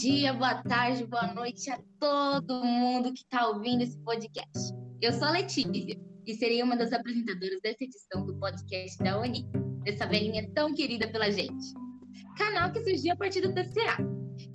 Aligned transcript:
Dia, 0.00 0.32
boa 0.32 0.54
tarde, 0.62 1.06
boa 1.06 1.34
noite 1.34 1.70
a 1.70 1.78
todo 1.98 2.64
mundo 2.64 3.12
que 3.12 3.20
está 3.20 3.46
ouvindo 3.48 3.82
esse 3.82 3.98
podcast. 3.98 4.74
Eu 4.98 5.12
sou 5.12 5.28
a 5.28 5.32
Letícia 5.32 5.94
e 6.26 6.34
serei 6.36 6.62
uma 6.62 6.74
das 6.74 6.90
apresentadoras 6.90 7.60
dessa 7.60 7.84
edição 7.84 8.24
do 8.24 8.34
podcast 8.36 8.96
da 9.04 9.20
ONI, 9.20 9.44
dessa 9.84 10.06
velhinha 10.06 10.50
tão 10.54 10.72
querida 10.72 11.06
pela 11.06 11.30
gente. 11.30 11.74
Canal 12.38 12.72
que 12.72 12.82
surgiu 12.82 13.12
a 13.12 13.16
partir 13.16 13.42
do 13.42 13.52
TCA, 13.52 13.98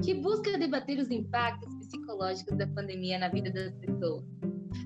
que 0.03 0.15
busca 0.15 0.57
debater 0.57 0.97
os 0.97 1.11
impactos 1.11 1.75
psicológicos 1.75 2.57
da 2.57 2.65
pandemia 2.65 3.19
na 3.19 3.29
vida 3.29 3.51
das 3.51 3.77
pessoas. 3.77 4.25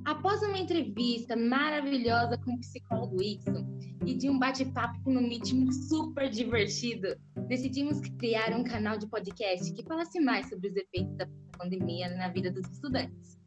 Após 0.04 0.44
uma 0.44 0.60
entrevista 0.60 1.38
maravilhosa 1.38 2.38
com 2.38 2.52
o 2.52 2.60
psicólogo 2.60 3.24
Ixon 3.24 3.66
e 4.06 4.14
de 4.14 4.30
um 4.30 4.38
bate-papo 4.38 5.10
no 5.10 5.22
Meeting 5.22 5.72
super 5.72 6.30
divertido, 6.30 7.16
decidimos 7.50 8.00
criar 8.20 8.56
um 8.56 8.64
canal 8.64 8.98
de 8.98 9.08
podcast 9.08 9.74
que 9.74 9.84
falasse 9.84 10.20
mais 10.20 10.48
sobre 10.48 10.70
os 10.70 10.76
efeitos 10.76 11.18
da 11.18 11.28
pandemia 11.58 12.08
na 12.16 12.30
vida 12.30 12.52
dos 12.52 12.66
estudantes. 12.70 13.40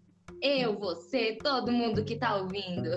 Eu, 0.43 0.77
você, 0.77 1.39
todo 1.41 1.71
mundo 1.71 2.05
que 2.05 2.15
está 2.15 2.37
ouvindo. 2.37 2.91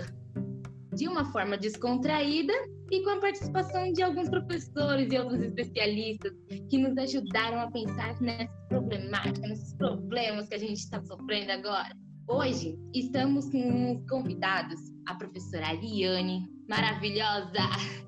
De 0.96 1.08
uma 1.08 1.32
forma 1.32 1.58
descontraída 1.58 2.54
e 2.90 3.04
com 3.04 3.12
a 3.12 3.20
participação 3.20 3.92
de 3.94 4.02
alguns 4.02 4.30
professores 4.30 5.12
e 5.12 5.18
outros 5.20 5.42
especialistas 5.42 6.32
que 6.70 6.78
nos 6.78 6.98
ajudaram 6.98 7.60
a 7.60 7.70
pensar 7.70 8.20
nessas 8.20 8.68
problemáticas, 8.68 9.42
nesses 9.42 9.74
problemas 9.76 10.48
que 10.48 10.56
a 10.56 10.60
gente 10.60 10.78
está 10.78 11.00
sofrendo 11.04 11.52
agora. 11.52 11.96
Hoje 12.28 12.80
estamos 12.96 13.52
com 13.52 14.04
convidados, 14.10 14.80
a 15.06 15.14
professora 15.16 15.68
Ariane, 15.68 16.50
maravilhosa. 16.68 17.52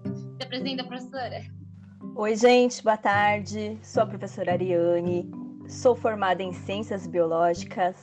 Se 0.40 0.44
apresenta, 0.44 0.84
professora. 0.84 1.57
Oi, 2.16 2.36
gente, 2.36 2.84
boa 2.84 2.98
tarde. 2.98 3.78
Sou 3.82 4.04
a 4.04 4.06
professora 4.06 4.54
Ariane, 4.54 5.30
sou 5.68 5.96
formada 5.96 6.44
em 6.44 6.54
Ciências 6.54 7.08
Biológicas, 7.08 7.96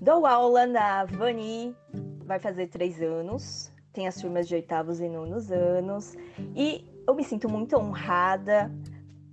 dou 0.00 0.26
aula 0.26 0.66
na 0.66 1.04
Vani, 1.04 1.76
vai 2.24 2.38
fazer 2.38 2.68
três 2.68 3.02
anos, 3.02 3.70
tem 3.92 4.08
as 4.08 4.16
turmas 4.16 4.48
de 4.48 4.54
oitavos 4.54 5.00
e 5.00 5.08
nonos 5.08 5.50
anos, 5.50 6.16
e 6.56 6.84
eu 7.06 7.14
me 7.14 7.22
sinto 7.22 7.48
muito 7.48 7.76
honrada 7.76 8.70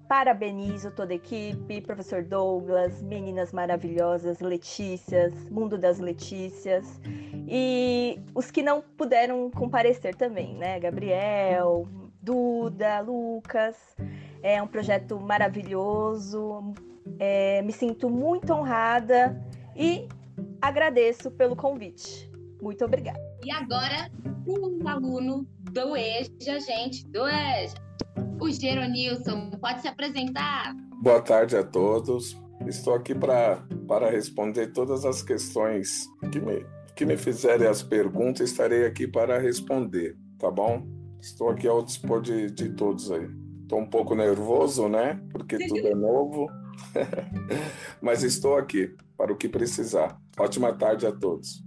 Parabenizo 0.08 0.92
toda 0.92 1.14
a 1.14 1.16
equipe, 1.16 1.82
professor 1.82 2.24
Douglas, 2.24 3.02
meninas 3.02 3.52
maravilhosas, 3.52 4.40
Letícias, 4.40 5.34
Mundo 5.50 5.80
das 5.80 5.98
Letícias 5.98 7.00
e 7.48 8.20
os 8.36 8.52
que 8.52 8.62
não 8.62 8.82
puderam 8.82 9.50
comparecer 9.50 10.14
também, 10.14 10.54
né? 10.56 10.80
Gabriel, 10.80 11.88
Duda, 12.26 13.00
Lucas. 13.00 13.78
É 14.42 14.62
um 14.62 14.68
projeto 14.68 15.20
maravilhoso. 15.20 16.74
É, 17.20 17.62
me 17.62 17.72
sinto 17.72 18.10
muito 18.10 18.52
honrada 18.52 19.42
e 19.76 20.08
agradeço 20.60 21.30
pelo 21.32 21.56
convite. 21.56 22.30
Muito 22.62 22.84
obrigada. 22.84 23.20
E 23.44 23.52
agora, 23.52 24.10
o 24.46 24.88
aluno 24.88 25.48
do 25.72 25.96
EJA, 25.96 26.60
gente, 26.60 27.06
do 27.08 27.28
EJA 27.28 27.86
o 28.40 28.52
Geronilson. 28.52 29.52
Pode 29.62 29.82
se 29.82 29.88
apresentar. 29.88 30.76
Boa 31.02 31.22
tarde 31.22 31.56
a 31.56 31.64
todos. 31.64 32.38
Estou 32.68 32.96
aqui 32.96 33.14
para 33.14 33.64
para 33.88 34.10
responder 34.10 34.68
todas 34.68 35.06
as 35.06 35.22
questões 35.22 36.08
que 36.32 36.40
me, 36.40 36.66
que 36.96 37.06
me 37.06 37.18
fizerem 37.18 37.68
as 37.68 37.84
perguntas. 37.84 38.50
Estarei 38.50 38.86
aqui 38.86 39.08
para 39.08 39.38
responder, 39.38 40.18
tá 40.40 40.50
bom? 40.50 40.95
Estou 41.26 41.50
aqui 41.50 41.68
ao 41.68 41.82
dispor 41.82 42.22
de, 42.22 42.52
de 42.52 42.70
todos 42.70 43.12
aí. 43.12 43.28
Estou 43.64 43.80
um 43.80 43.90
pouco 43.90 44.14
nervoso, 44.14 44.88
né? 44.88 45.20
Porque 45.32 45.58
tudo 45.68 45.88
é 45.88 45.96
novo. 45.96 46.48
Mas 48.00 48.22
estou 48.22 48.56
aqui 48.56 48.96
para 49.18 49.34
o 49.34 49.36
que 49.36 49.50
precisar. 49.50 50.22
Ótima 50.38 50.72
tarde 50.72 51.08
a 51.08 51.12
todos. 51.12 51.64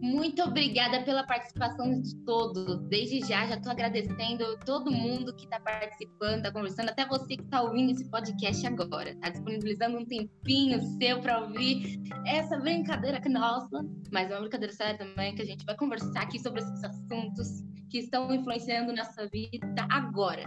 Muito 0.00 0.42
obrigada 0.42 1.02
pela 1.02 1.24
participação 1.24 2.00
de 2.00 2.16
todos. 2.24 2.80
Desde 2.88 3.20
já, 3.20 3.46
já 3.46 3.56
estou 3.56 3.70
agradecendo 3.70 4.58
todo 4.64 4.90
mundo 4.90 5.34
que 5.36 5.44
está 5.44 5.60
participando, 5.60 6.38
está 6.38 6.50
conversando, 6.50 6.88
até 6.88 7.06
você 7.06 7.36
que 7.36 7.42
está 7.42 7.60
ouvindo 7.62 7.92
esse 7.92 8.08
podcast 8.10 8.66
agora. 8.66 9.10
Está 9.10 9.28
disponibilizando 9.28 9.98
um 9.98 10.06
tempinho 10.06 10.80
seu 10.98 11.20
para 11.20 11.40
ouvir 11.40 12.00
essa 12.26 12.56
brincadeira 12.58 13.20
que 13.20 13.28
nossa, 13.28 13.84
mas 14.10 14.30
é 14.30 14.34
uma 14.34 14.40
brincadeira 14.40 14.72
séria 14.72 14.96
também, 14.96 15.34
que 15.34 15.42
a 15.42 15.46
gente 15.46 15.66
vai 15.66 15.76
conversar 15.76 16.22
aqui 16.22 16.38
sobre 16.38 16.60
esses 16.60 16.82
assuntos 16.82 17.62
que 17.90 17.98
estão 17.98 18.32
influenciando 18.32 18.94
nossa 18.94 19.28
vida 19.28 19.86
agora. 19.90 20.44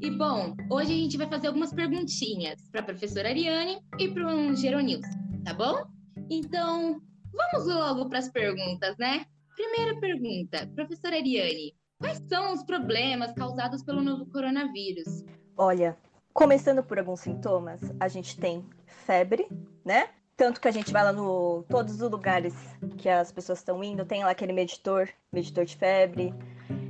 E 0.00 0.10
bom, 0.10 0.54
hoje 0.70 0.92
a 0.92 0.96
gente 0.96 1.18
vai 1.18 1.28
fazer 1.28 1.48
algumas 1.48 1.74
perguntinhas 1.74 2.70
para 2.70 2.80
a 2.80 2.84
professora 2.84 3.28
Ariane 3.28 3.80
e 3.98 4.08
para 4.08 4.34
o 4.34 4.54
Geronilson, 4.54 5.42
tá 5.44 5.52
bom? 5.52 5.84
Então, 6.30 7.02
Vamos 7.34 7.66
logo 7.66 8.08
para 8.08 8.20
as 8.20 8.28
perguntas, 8.28 8.96
né? 8.96 9.26
Primeira 9.56 9.98
pergunta, 10.00 10.70
professora 10.74 11.16
Ariane, 11.16 11.74
quais 11.98 12.18
são 12.28 12.52
os 12.52 12.62
problemas 12.62 13.32
causados 13.32 13.82
pelo 13.82 14.02
novo 14.02 14.26
coronavírus? 14.26 15.24
Olha, 15.56 15.96
começando 16.32 16.82
por 16.82 16.98
alguns 16.98 17.20
sintomas, 17.20 17.80
a 17.98 18.08
gente 18.08 18.38
tem 18.38 18.64
febre, 18.86 19.48
né? 19.84 20.08
Tanto 20.36 20.60
que 20.60 20.66
a 20.66 20.72
gente 20.72 20.92
vai 20.92 21.04
lá 21.04 21.12
no 21.12 21.64
todos 21.68 22.00
os 22.00 22.10
lugares 22.10 22.54
que 22.98 23.08
as 23.08 23.30
pessoas 23.30 23.60
estão 23.60 23.82
indo, 23.82 24.04
tem 24.04 24.24
lá 24.24 24.30
aquele 24.30 24.52
meditor, 24.52 25.08
meditor 25.32 25.64
de 25.64 25.76
febre, 25.76 26.34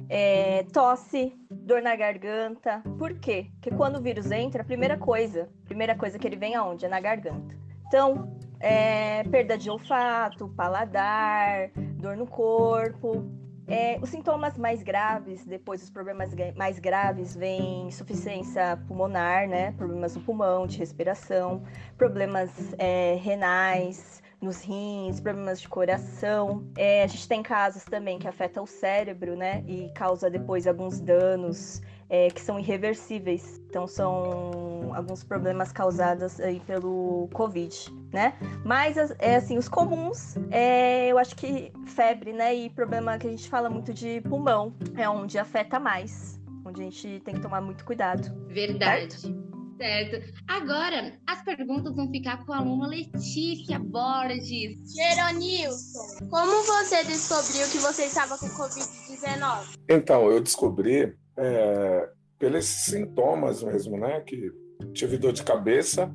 é, 0.08 0.62
tosse, 0.72 1.34
dor 1.50 1.82
na 1.82 1.94
garganta. 1.94 2.82
Por 2.98 3.18
quê? 3.18 3.50
Porque 3.54 3.70
quando 3.70 3.96
o 3.96 4.00
vírus 4.00 4.30
entra, 4.30 4.62
a 4.62 4.64
primeira 4.64 4.96
coisa, 4.96 5.50
primeira 5.64 5.94
coisa 5.94 6.18
que 6.18 6.26
ele 6.26 6.36
vem 6.36 6.54
aonde? 6.54 6.86
É 6.86 6.88
na 6.88 7.00
garganta. 7.00 7.54
Então, 7.86 8.38
é, 8.64 9.22
perda 9.24 9.58
de 9.58 9.68
olfato, 9.68 10.48
paladar, 10.48 11.70
dor 11.98 12.16
no 12.16 12.26
corpo. 12.26 13.22
É, 13.66 13.98
os 14.00 14.08
sintomas 14.08 14.56
mais 14.56 14.82
graves, 14.82 15.44
depois 15.44 15.82
os 15.82 15.90
problemas 15.90 16.34
mais 16.56 16.78
graves, 16.78 17.36
vêm 17.36 17.86
insuficiência 17.86 18.78
pulmonar, 18.88 19.46
né? 19.46 19.72
Problemas 19.72 20.16
no 20.16 20.22
pulmão, 20.22 20.66
de 20.66 20.78
respiração, 20.78 21.62
problemas 21.98 22.50
é, 22.78 23.18
renais, 23.22 24.22
nos 24.40 24.62
rins, 24.62 25.20
problemas 25.20 25.60
de 25.60 25.68
coração. 25.68 26.66
É, 26.76 27.02
a 27.02 27.06
gente 27.06 27.28
tem 27.28 27.42
casos 27.42 27.84
também 27.84 28.18
que 28.18 28.26
afeta 28.26 28.62
o 28.62 28.66
cérebro, 28.66 29.36
né? 29.36 29.62
E 29.66 29.90
causa 29.94 30.30
depois 30.30 30.66
alguns 30.66 31.00
danos 31.00 31.82
é, 32.08 32.28
que 32.28 32.40
são 32.40 32.58
irreversíveis. 32.58 33.60
Então 33.68 33.86
são 33.86 34.92
alguns 34.94 35.24
problemas 35.24 35.72
causados 35.72 36.40
aí 36.40 36.60
pelo 36.60 37.28
Covid, 37.32 37.74
né? 38.12 38.34
Mas 38.64 38.96
é 39.18 39.36
assim, 39.36 39.58
os 39.58 39.68
comuns, 39.68 40.36
é, 40.50 41.08
eu 41.08 41.18
acho 41.18 41.34
que 41.34 41.72
febre, 41.86 42.32
né? 42.32 42.54
E 42.54 42.70
problema 42.70 43.18
que 43.18 43.26
a 43.26 43.30
gente 43.30 43.48
fala 43.48 43.68
muito 43.68 43.92
de 43.92 44.20
pulmão, 44.22 44.74
é 44.96 45.08
onde 45.08 45.38
afeta 45.38 45.80
mais, 45.80 46.40
onde 46.64 46.82
a 46.82 46.84
gente 46.84 47.20
tem 47.24 47.34
que 47.34 47.40
tomar 47.40 47.60
muito 47.60 47.84
cuidado. 47.84 48.32
Verdade. 48.48 49.18
Certo? 49.20 49.44
Certo. 49.76 50.32
Agora, 50.46 51.18
as 51.26 51.42
perguntas 51.42 51.94
vão 51.94 52.08
ficar 52.10 52.44
com 52.44 52.52
a 52.52 52.58
aluna 52.58 52.86
Letícia 52.86 53.78
Borges. 53.78 54.94
Geronilson, 54.94 56.28
como 56.30 56.62
você 56.62 57.02
descobriu 57.04 57.68
que 57.70 57.78
você 57.78 58.04
estava 58.04 58.38
com 58.38 58.46
Covid-19? 58.46 59.76
Então, 59.88 60.30
eu 60.30 60.40
descobri 60.40 61.16
é, 61.36 62.08
pelos 62.38 62.64
sintomas 62.64 63.62
mesmo, 63.62 63.98
né? 63.98 64.20
Que 64.20 64.52
tive 64.92 65.16
dor 65.16 65.32
de 65.32 65.42
cabeça, 65.42 66.12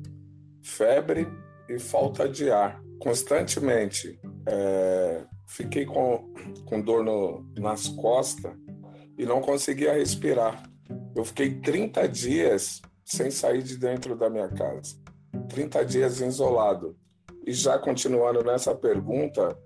febre 0.62 1.26
e 1.68 1.78
falta 1.78 2.28
de 2.28 2.50
ar 2.50 2.80
constantemente. 3.00 4.20
É, 4.46 5.24
fiquei 5.48 5.84
com, 5.84 6.32
com 6.66 6.80
dor 6.80 7.04
no, 7.04 7.44
nas 7.58 7.88
costas 7.88 8.54
e 9.18 9.24
não 9.24 9.40
conseguia 9.40 9.94
respirar. 9.94 10.62
Eu 11.14 11.24
fiquei 11.24 11.60
30 11.60 12.08
dias 12.08 12.80
sem 13.04 13.30
sair 13.30 13.62
de 13.62 13.76
dentro 13.76 14.16
da 14.16 14.30
minha 14.30 14.48
casa. 14.48 14.96
30 15.48 15.84
dias 15.84 16.20
isolado. 16.20 16.96
E 17.46 17.52
já 17.52 17.78
continuando 17.78 18.44
nessa 18.44 18.74
pergunta, 18.74 19.56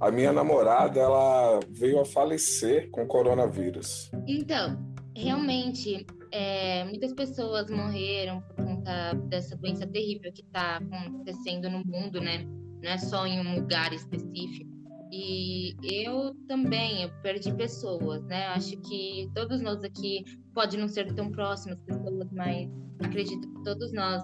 a 0.00 0.10
minha 0.10 0.32
namorada 0.32 1.00
ela 1.00 1.60
veio 1.70 2.00
a 2.00 2.04
falecer 2.04 2.90
com 2.90 3.06
coronavírus. 3.06 4.10
Então, 4.26 4.89
realmente, 5.16 6.06
é, 6.32 6.84
muitas 6.84 7.12
pessoas 7.12 7.70
morreram 7.70 8.40
por 8.42 8.56
conta 8.56 9.14
dessa 9.28 9.56
doença 9.56 9.86
terrível 9.86 10.32
que 10.32 10.42
está 10.42 10.76
acontecendo 10.76 11.68
no 11.68 11.84
mundo, 11.84 12.20
né? 12.20 12.46
Não 12.82 12.90
é 12.90 12.98
só 12.98 13.26
em 13.26 13.40
um 13.40 13.56
lugar 13.56 13.92
específico. 13.92 14.70
E 15.12 15.74
eu 15.82 16.34
também, 16.46 17.02
eu 17.02 17.10
perdi 17.22 17.52
pessoas, 17.52 18.22
né? 18.26 18.46
Acho 18.48 18.76
que 18.82 19.28
todos 19.34 19.60
nós 19.60 19.82
aqui, 19.82 20.24
pode 20.54 20.76
não 20.76 20.88
ser 20.88 21.12
tão 21.14 21.30
próximas 21.30 21.80
pessoas, 21.80 22.30
mas 22.32 22.70
acredito 23.02 23.48
que 23.48 23.64
todos 23.64 23.92
nós 23.92 24.22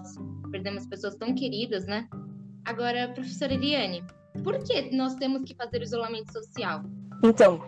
perdemos 0.49 0.87
pessoas 0.87 1.15
tão 1.15 1.35
queridas, 1.35 1.85
né? 1.85 2.07
Agora, 2.63 3.09
professora 3.09 3.53
Eliane, 3.53 4.03
por 4.43 4.57
que 4.63 4.95
nós 4.95 5.15
temos 5.15 5.43
que 5.43 5.55
fazer 5.55 5.81
isolamento 5.81 6.31
social? 6.31 6.83
Então, 7.23 7.61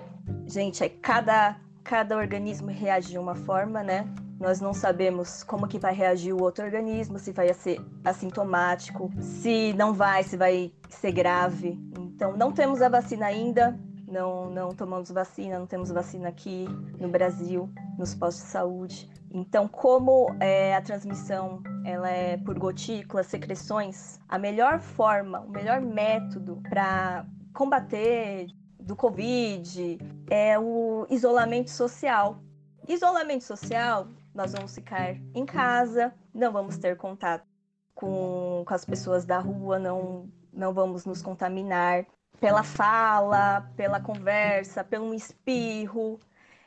gente, 0.48 0.83
é 0.83 0.89
cada 0.89 1.60
cada 1.89 2.15
organismo 2.15 2.68
reage 2.68 3.09
de 3.09 3.18
uma 3.18 3.33
forma, 3.33 3.81
né? 3.81 4.07
nós 4.39 4.62
não 4.62 4.75
sabemos 4.75 5.44
como 5.44 5.68
que 5.68 5.80
vai 5.80 5.91
reagir 5.91 6.31
o 6.33 6.41
outro 6.41 6.63
organismo, 6.63 7.18
se 7.18 7.31
vai 7.31 7.51
ser 7.51 7.81
assintomático, 8.06 9.12
se 9.19 9.74
não 9.74 9.91
vai, 9.91 10.21
se 10.21 10.38
vai 10.38 10.71
ser 10.88 11.12
grave. 11.12 11.80
Então, 11.97 12.38
não 12.38 12.51
temos 12.51 12.80
a 12.83 12.89
vacina 12.89 13.25
ainda, 13.25 13.75
não, 14.07 14.51
não 14.51 14.69
tomamos 14.69 15.09
vacina, 15.09 15.57
não 15.57 15.65
temos 15.65 15.89
vacina 15.89 16.30
aqui 16.30 16.68
no 17.00 17.09
Brasil, 17.09 17.68
nos 17.97 18.13
postos 18.13 18.45
de 18.45 18.51
saúde. 18.51 19.09
Então, 19.31 19.68
como 19.68 20.27
é, 20.39 20.75
a 20.75 20.81
transmissão 20.83 21.63
ela 21.83 22.07
é 22.07 22.38
por 22.38 22.57
gotículas, 22.57 23.25
secreções, 23.25 24.19
a 24.30 24.38
melhor 24.38 24.80
forma, 24.80 25.39
o 25.39 25.50
melhor 25.50 25.81
método 25.81 26.62
para 26.69 27.25
combater 27.51 28.47
do 28.89 28.95
Covid 28.95 30.00
é 30.31 30.57
o 30.57 31.06
isolamento 31.12 31.69
social. 31.69 32.39
Isolamento 32.88 33.44
social, 33.44 34.07
nós 34.33 34.51
vamos 34.51 34.74
ficar 34.74 35.15
em 35.36 35.45
casa, 35.45 36.12
não 36.33 36.51
vamos 36.51 36.75
ter 36.80 36.97
contato 36.97 37.45
com, 37.94 38.63
com 38.65 38.74
as 38.74 38.83
pessoas 38.83 39.25
da 39.25 39.38
rua, 39.38 39.77
não, 39.77 40.27
não 40.51 40.74
vamos 40.74 41.06
nos 41.06 41.21
contaminar 41.21 42.03
pela 42.41 42.63
fala, 42.63 43.69
pela 43.75 44.00
conversa, 44.00 44.83
pelo 44.83 45.13
espirro, 45.13 46.19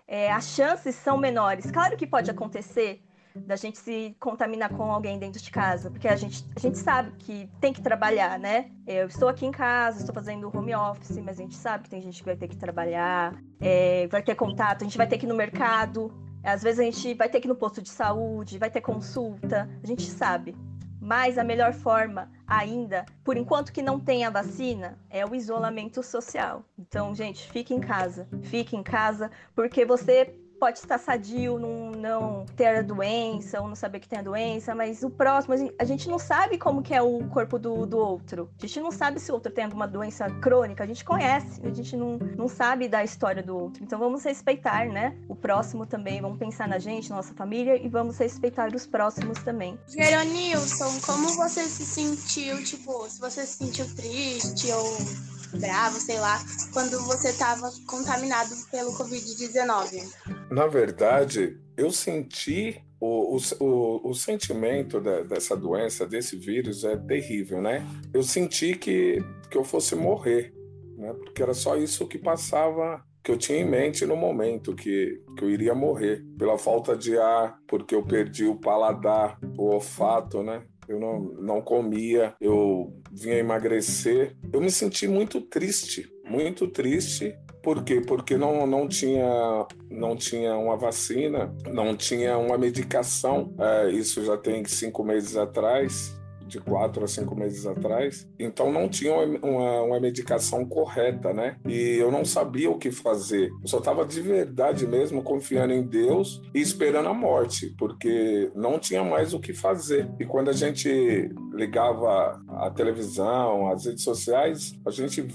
é, 0.07 0.31
as 0.31 0.45
chances 0.45 0.95
são 0.95 1.17
menores. 1.17 1.73
Claro 1.73 1.97
que 1.97 2.07
pode 2.07 2.31
acontecer 2.31 3.03
da 3.35 3.57
gente 3.57 3.79
se 3.79 4.17
contaminar 4.21 4.71
com 4.71 4.91
alguém 4.91 5.19
dentro 5.19 5.41
de 5.41 5.51
casa, 5.51 5.91
porque 5.91 6.09
a 6.09 6.17
gente, 6.17 6.45
a 6.55 6.61
gente 6.61 6.79
sabe 6.79 7.13
que 7.19 7.49
tem 7.61 7.73
que 7.73 7.81
trabalhar, 7.81 8.39
né? 8.39 8.71
Eu 8.87 9.07
estou 9.07 9.29
aqui 9.29 9.47
em 9.47 9.53
casa, 9.53 10.01
estou 10.01 10.15
fazendo 10.15 10.51
home 10.57 10.75
office, 10.75 11.19
mas 11.19 11.39
a 11.39 11.43
gente 11.43 11.55
sabe 11.55 11.85
que 11.85 11.91
tem 11.91 12.01
gente 12.01 12.19
que 12.19 12.27
vai 12.27 12.37
ter 12.37 12.49
que 12.49 12.57
trabalhar, 12.57 13.35
é, 13.61 14.07
vai 14.09 14.23
ter 14.23 14.35
contato, 14.35 14.83
a 14.83 14.85
gente 14.85 14.99
vai 14.99 15.07
ter 15.07 15.19
que 15.19 15.27
ir 15.27 15.29
no 15.29 15.35
mercado, 15.35 16.13
às 16.43 16.63
vezes 16.63 16.81
a 16.81 16.85
gente 16.85 17.15
vai 17.15 17.29
ter 17.29 17.41
que 17.41 17.47
ir 17.47 17.51
no 17.51 17.55
posto 17.55 17.81
de 17.81 17.89
saúde, 17.89 18.59
vai 18.59 18.71
ter 18.71 18.81
consulta, 18.81 19.69
a 19.83 19.87
gente 19.87 20.03
sabe. 20.03 20.57
Mas 21.01 21.37
a 21.37 21.43
melhor 21.43 21.73
forma 21.73 22.31
ainda, 22.47 23.05
por 23.25 23.37
enquanto 23.37 23.73
que 23.73 23.83
não 23.83 23.99
tem 23.99 24.25
a 24.25 24.31
vacina, 24.31 24.97
é 25.11 25.27
o 25.27 25.35
isolamento 25.35 26.01
social. 26.01 26.65
Então, 26.79 27.13
gente, 27.13 27.51
fique 27.51 27.75
em 27.75 27.81
casa. 27.81 28.29
Fique 28.43 28.77
em 28.77 28.85
casa, 28.85 29.29
porque 29.53 29.85
você 29.85 30.33
pode 30.63 30.79
estar 30.79 30.97
sadio, 30.97 31.59
não, 31.59 31.91
não 31.91 32.47
ter 32.55 32.67
a 32.67 32.83
doença 32.83 33.61
ou 33.61 33.67
não 33.67 33.75
saber 33.75 33.99
que 33.99 34.09
tem 34.09 34.21
a 34.21 34.23
doença, 34.23 34.77
mas 34.77 35.03
o 35.03 35.11
próximo, 35.11 35.57
a 35.77 35.85
gente 35.85 36.09
não 36.09 36.21
sabe 36.21 36.57
como 36.57 36.85
que 36.85 36.95
é 36.95 37.03
o 37.03 37.19
corpo 37.31 37.59
do, 37.59 37.85
do 37.85 37.99
outro. 37.99 38.49
A 38.63 38.65
gente 38.65 38.81
não 38.81 38.93
sabe 38.93 39.19
se 39.19 39.33
o 39.33 39.35
outro 39.35 39.51
tem 39.51 39.65
alguma 39.65 39.89
doença 39.89 40.31
crônica, 40.41 40.85
a 40.85 40.87
gente 40.87 41.05
conhece, 41.05 41.61
a 41.67 41.71
gente 41.71 41.97
não, 41.97 42.17
não 42.39 42.47
sabe 42.47 42.87
da 42.87 43.03
história 43.03 43.43
do 43.43 43.59
outro. 43.59 43.83
Então 43.83 43.99
vamos 43.99 44.23
respeitar, 44.23 44.87
né? 44.87 45.19
O 45.29 45.35
próximo 45.35 45.85
também, 45.85 46.21
vamos 46.21 46.39
pensar 46.39 46.69
na 46.69 46.79
gente, 46.79 47.11
nossa 47.11 47.35
família 47.35 47.77
e 47.85 47.89
vamos 47.89 48.17
respeitar 48.19 48.73
os 48.73 48.87
próximos 48.87 49.43
também. 49.43 49.77
Geronilson, 49.89 51.01
como 51.05 51.27
você 51.31 51.65
se 51.65 51.85
sentiu, 51.85 52.63
tipo, 52.63 53.11
se 53.11 53.19
você 53.19 53.45
se 53.45 53.65
sentiu 53.65 53.93
triste 53.97 54.71
ou 54.71 55.32
bravo, 55.59 55.99
sei 56.01 56.19
lá, 56.19 56.43
quando 56.73 57.01
você 57.05 57.29
estava 57.29 57.71
contaminado 57.87 58.55
pelo 58.71 58.93
Covid-19? 58.93 60.03
Na 60.51 60.67
verdade, 60.67 61.59
eu 61.77 61.91
senti 61.91 62.83
o, 63.01 63.37
o, 63.59 64.11
o, 64.11 64.15
sentimento 64.15 65.01
da, 65.01 65.23
dessa 65.23 65.57
doença, 65.57 66.07
desse 66.07 66.37
vírus, 66.37 66.85
é 66.85 66.97
terrível, 66.97 67.61
né? 67.61 67.85
Eu 68.15 68.23
senti 68.23 68.77
que, 68.77 69.19
que 69.51 69.59
eu 69.59 69.65
fosse 69.65 69.97
morrer, 69.97 70.55
né? 70.97 71.13
Porque 71.15 71.43
era 71.43 71.53
só 71.53 71.77
isso 71.77 72.07
que 72.07 72.17
passava, 72.17 73.03
que 73.23 73.33
eu 73.33 73.37
tinha 73.37 73.59
em 73.59 73.69
mente 73.69 74.07
no 74.07 74.17
momento, 74.17 74.75
que, 74.75 75.21
que 75.37 75.45
eu 75.45 75.51
iria 75.51 75.75
morrer 75.75 76.25
pela 76.39 76.57
falta 76.57 76.97
de 76.97 77.19
ar, 77.19 77.59
porque 77.67 77.95
eu 77.95 78.05
perdi 78.05 78.45
o 78.45 78.61
paladar, 78.61 79.39
o 79.59 79.65
olfato, 79.65 80.43
né? 80.43 80.63
Eu 80.89 80.99
não, 80.99 81.21
não 81.21 81.61
comia, 81.61 82.35
eu 82.41 82.93
vinha 83.11 83.37
emagrecer. 83.37 84.37
Eu 84.53 84.61
me 84.61 84.71
senti 84.71 85.07
muito 85.07 85.41
triste, 85.41 86.13
muito 86.25 86.69
triste. 86.69 87.37
Por 87.63 87.85
quê? 87.85 88.01
Porque 88.01 88.37
não, 88.37 88.67
não, 88.67 88.89
tinha, 88.89 89.67
não 89.89 90.17
tinha 90.17 90.57
uma 90.57 90.77
vacina, 90.77 91.55
não 91.73 91.97
tinha 91.97 92.37
uma 92.37 92.59
medicação. 92.59 93.55
É, 93.59 93.91
isso 93.91 94.25
já 94.25 94.37
tem 94.37 94.65
cinco 94.65 95.05
meses 95.05 95.37
atrás 95.37 96.21
de 96.53 96.61
quatro 96.61 97.03
a 97.03 97.09
cinco 97.09 97.35
meses 97.35 97.67
atrás, 97.67 98.29
então 98.39 98.71
não 98.71 98.89
tinha 98.89 99.15
uma, 99.15 99.83
uma, 99.83 100.01
medicação 100.01 100.67
correta, 100.67 101.33
né? 101.33 101.57
E 101.67 101.97
eu 101.97 102.11
não 102.11 102.25
sabia 102.25 102.71
o 102.71 102.79
que 102.79 102.91
fazer. 102.91 103.51
Eu 103.63 103.67
só 103.67 103.79
estava 103.79 104.05
de 104.05 104.21
verdade 104.21 104.87
mesmo 104.87 105.23
confiando 105.23 105.73
em 105.73 105.83
Deus 105.83 106.43
e 106.55 106.61
esperando 106.61 107.09
a 107.09 107.15
morte, 107.15 107.75
porque 107.79 108.51
não 108.55 108.79
tinha 108.79 109.03
mais 109.03 109.33
o 109.33 109.41
que 109.41 109.55
fazer. 109.55 110.11
E 110.21 110.27
quando 110.27 110.51
a 110.51 110.53
gente 110.53 111.31
ligava 111.53 112.41
a 112.49 112.71
televisão, 112.71 113.71
as 113.71 113.85
redes 113.85 114.03
sociais, 114.03 114.79
a 114.87 114.91
gente 114.91 115.27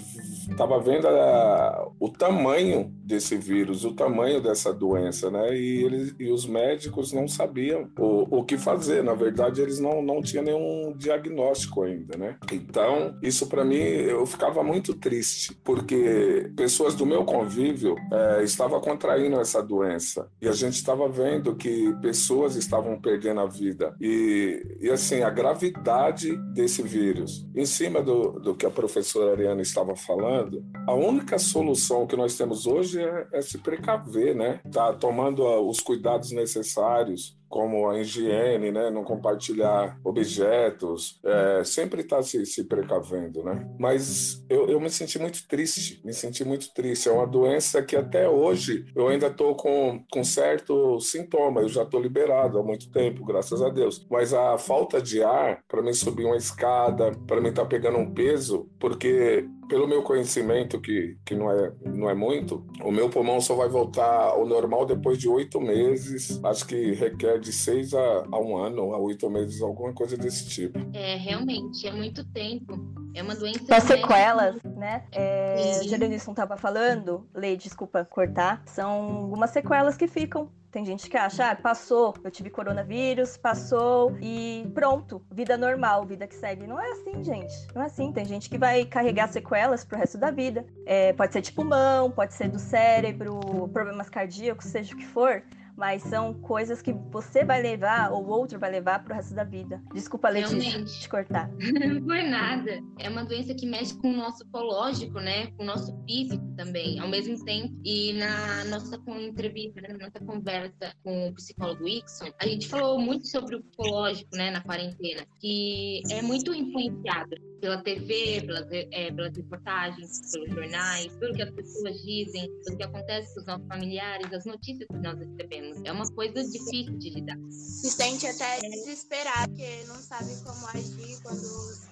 estava 0.50 0.80
vendo 0.80 1.08
a, 1.08 1.90
o 2.00 2.10
tamanho 2.10 2.92
desse 3.04 3.38
vírus, 3.38 3.86
o 3.86 3.94
tamanho 3.94 4.42
dessa 4.42 4.74
doença, 4.74 5.30
né? 5.30 5.56
E, 5.56 5.84
eles, 5.84 6.16
e 6.20 6.30
os 6.32 6.46
médicos 6.46 7.14
não 7.14 7.28
sabiam 7.28 7.90
o, 7.98 8.40
o 8.40 8.44
que 8.44 8.58
fazer. 8.58 9.04
Na 9.04 9.14
verdade, 9.14 9.62
eles 9.62 9.80
não, 9.80 10.02
não 10.02 10.22
tinham 10.22 10.44
nenhum 10.44 10.94
diagnóstico 10.96 11.84
ainda, 11.84 12.18
né? 12.18 12.38
Então, 12.52 13.18
isso 13.22 13.48
para 13.48 13.64
mim, 13.64 13.78
eu 13.78 14.26
ficava 14.26 14.64
muito 14.64 14.94
triste, 14.94 15.58
porque 15.64 16.52
pessoas 16.56 16.96
do 16.96 17.06
meu 17.06 17.24
convívio 17.24 17.96
é, 18.12 18.44
estavam 18.44 18.80
contraindo 18.80 19.40
essa 19.40 19.62
doença 19.62 20.30
e 20.42 20.48
a 20.48 20.54
gente 20.54 20.76
estava 20.76 21.08
vendo 21.08 21.56
que 21.56 21.94
pessoas 22.02 22.56
estavam 22.56 23.00
perdendo 23.00 23.42
a 23.42 23.46
vida. 23.46 23.96
E, 24.00 24.78
e 24.82 24.90
assim, 24.90 25.22
a 25.22 25.30
gravidade 25.30 26.07
desse 26.54 26.82
vírus. 26.82 27.48
Em 27.56 27.66
cima 27.66 28.02
do, 28.02 28.40
do 28.40 28.56
que 28.56 28.66
a 28.66 28.72
professora 28.72 29.32
Ariana 29.32 29.62
estava 29.62 29.96
falando, 29.96 30.66
a 30.88 30.94
única 30.94 31.38
solução 31.38 32.08
que 32.08 32.16
nós 32.16 32.36
temos 32.36 32.66
hoje 32.66 33.02
é, 33.02 33.28
é 33.34 33.42
se 33.42 33.58
precaver, 33.58 34.36
né? 34.36 34.60
Tá 34.72 34.94
tomando 34.94 35.44
os 35.68 35.80
cuidados 35.80 36.32
necessários, 36.32 37.37
como 37.50 37.90
a 37.90 38.00
higiene, 38.00 38.72
né? 38.72 38.90
não 38.90 39.04
compartilhar 39.04 40.00
objetos, 40.04 41.20
é, 41.24 41.64
sempre 41.64 42.02
está 42.02 42.22
se, 42.22 42.46
se 42.46 42.64
precavendo, 42.64 43.44
né? 43.44 43.68
Mas 43.80 44.44
eu, 44.50 44.70
eu 44.70 44.80
me 44.80 44.90
senti 44.90 45.20
muito 45.20 45.48
triste, 45.48 46.02
me 46.04 46.14
senti 46.14 46.44
muito 46.44 46.74
triste. 46.74 47.10
É 47.10 47.12
uma 47.12 47.28
doença 47.28 47.82
que 47.82 47.96
até 47.96 48.28
hoje 48.28 48.86
eu 48.96 49.08
ainda 49.08 49.28
estou 49.28 49.56
com, 49.56 50.04
com 50.12 50.24
certo 50.24 51.00
sintoma, 51.00 51.62
eu 51.62 51.70
já 51.70 51.84
estou 51.84 52.02
liberado 52.02 52.58
há 52.60 52.64
muito 52.64 52.92
tempo, 52.92 53.26
graças 53.26 53.62
a 53.62 53.70
Deus. 53.70 54.06
Mas 54.10 54.34
a 54.34 54.58
falta 54.58 55.02
de 55.02 55.24
ar, 55.24 55.64
para 55.68 55.82
mim 55.82 55.94
subir 55.94 56.26
uma 56.26 56.38
escada, 56.38 57.12
para 57.26 57.42
mim 57.42 57.50
estar 57.50 57.64
tá 57.64 57.68
pegando 57.68 57.98
um 57.98 58.14
peso, 58.14 58.70
porque 58.80 59.48
pelo 59.68 59.88
meu 59.88 60.02
conhecimento, 60.02 60.80
que, 60.80 61.18
que 61.26 61.36
não, 61.36 61.52
é, 61.52 61.74
não 61.86 62.10
é 62.10 62.14
muito, 62.14 62.66
o 62.84 62.92
meu 62.92 63.10
pulmão 63.10 63.40
só 63.42 63.56
vai 63.56 63.70
voltar 63.70 64.30
ao 64.30 64.46
normal 64.46 64.86
depois 64.86 65.18
de 65.18 65.28
oito 65.28 65.60
meses. 65.60 66.40
Acho 66.44 66.66
que 66.66 66.94
requer 66.94 67.40
de 67.40 67.52
seis 67.52 67.94
a, 67.94 68.26
a 68.32 68.40
um 68.40 68.58
ano, 68.58 68.94
a 68.94 69.00
oito 69.00 69.30
meses, 69.30 69.62
alguma 69.62 69.94
coisa 69.94 70.18
desse 70.18 70.48
tipo. 70.50 70.80
É, 70.94 71.16
realmente, 71.16 71.88
é 71.88 71.92
muito 71.92 72.24
tempo. 72.32 72.97
É 73.18 73.24
uma 73.24 73.34
doença. 73.34 73.76
As 73.76 73.84
sequelas, 73.84 74.62
né? 74.64 75.04
É, 75.12 75.80
o 75.82 75.90
Jerenisson 75.90 76.32
estava 76.32 76.56
falando, 76.56 77.28
Lei, 77.34 77.58
desculpa 77.58 78.06
cortar, 78.06 78.62
são 78.68 78.92
algumas 79.24 79.50
sequelas 79.50 79.98
que 79.98 80.08
ficam 80.08 80.52
tem 80.70 80.86
gente 80.86 81.10
que 81.10 81.18
acha, 81.18 81.50
ah, 81.50 81.56
passou, 81.56 82.14
eu 82.24 82.30
tive 82.30 82.52
coronavírus, 82.52 83.36
passou 83.36 84.16
e 84.22 84.70
pronto, 84.76 85.20
vida 85.32 85.58
normal, 85.58 86.06
vida 86.06 86.28
que 86.28 86.36
segue. 86.36 86.68
Não 86.68 86.80
é 86.80 86.92
assim, 86.92 87.24
gente. 87.24 87.54
Não 87.74 87.82
é 87.82 87.86
assim. 87.86 88.12
Tem 88.12 88.24
gente 88.26 88.48
que 88.48 88.60
vai 88.60 88.86
carregar 88.86 89.28
sequelas 89.28 89.84
pro 89.84 89.98
resto 89.98 90.20
da 90.20 90.30
vida. 90.30 90.66
É, 90.86 91.14
pode 91.14 91.34
ser 91.34 91.42
de 91.42 91.52
pulmão, 91.52 92.12
pode 92.12 92.36
ser 92.36 92.50
do 92.50 92.60
cérebro, 92.60 93.40
problemas 93.74 94.08
cardíacos, 94.08 94.68
seja 94.68 94.94
o 94.94 94.98
que 94.98 95.08
for 95.08 95.42
mas 95.78 96.02
são 96.02 96.34
coisas 96.34 96.82
que 96.82 96.92
você 96.92 97.46
vai 97.46 97.62
levar 97.62 98.12
ou 98.12 98.28
outro 98.28 98.60
vai 98.60 98.72
levar 98.72 99.04
pro 99.04 99.14
resto 99.14 99.36
da 99.36 99.44
vida. 99.44 99.82
Desculpa, 99.94 100.30
Letícia, 100.30 100.84
te 100.84 101.08
cortar. 101.08 101.50
Não 101.62 102.04
foi 102.04 102.24
nada. 102.24 102.82
É 102.98 103.08
uma 103.08 103.24
doença 103.24 103.54
que 103.54 103.68
mexe 103.68 103.96
com 103.98 104.10
o 104.10 104.18
nosso 104.18 104.40
psicológico, 104.40 105.20
né? 105.20 105.48
Com 105.52 105.64
o 105.64 105.66
nosso 105.66 105.96
físico 106.08 106.44
também, 106.56 107.00
ao 107.00 107.08
mesmo 107.08 107.44
tempo. 107.46 107.80
E 107.86 108.14
na 108.14 108.66
nossa 108.66 108.98
entrevista, 109.20 109.82
né? 109.82 109.90
na 109.90 110.08
nossa 110.08 110.20
conversa 110.26 110.94
com 111.04 111.28
o 111.28 111.34
psicólogo 111.36 111.88
Ixon, 111.88 112.32
a 112.40 112.48
gente 112.48 112.68
falou 112.68 113.00
muito 113.00 113.28
sobre 113.28 113.56
o 113.56 113.64
psicológico, 113.64 114.36
né? 114.36 114.50
Na 114.50 114.62
quarentena, 114.62 115.26
que 115.40 116.02
é 116.10 116.22
muito 116.22 116.54
influenciado 116.54 117.36
pela 117.60 117.82
TV, 117.82 118.42
pelas, 118.46 118.68
é, 118.72 119.12
pelas 119.12 119.36
reportagens, 119.36 120.32
pelos 120.32 120.50
jornais, 120.50 121.16
pelo 121.18 121.34
que 121.34 121.42
as 121.42 121.52
pessoas 121.52 122.02
dizem, 122.04 122.50
pelo 122.66 122.78
que 122.78 122.84
acontece 122.84 123.34
com 123.34 123.42
os 123.42 123.48
nossos 123.48 123.68
familiares, 123.68 124.34
as 124.34 124.46
notícias 124.46 124.88
que 124.88 124.98
nós 124.98 125.18
recebemos. 125.18 125.67
É 125.84 125.92
uma 125.92 126.06
coisa 126.08 126.44
difícil 126.44 126.98
de 126.98 127.10
lidar. 127.10 127.38
Se 127.50 127.90
sente 127.90 128.26
até 128.26 128.60
desesperado, 128.60 129.50
porque 129.50 129.84
não 129.88 129.96
sabe 129.96 130.36
como 130.44 130.68
agir 130.68 131.22
quando 131.24 131.42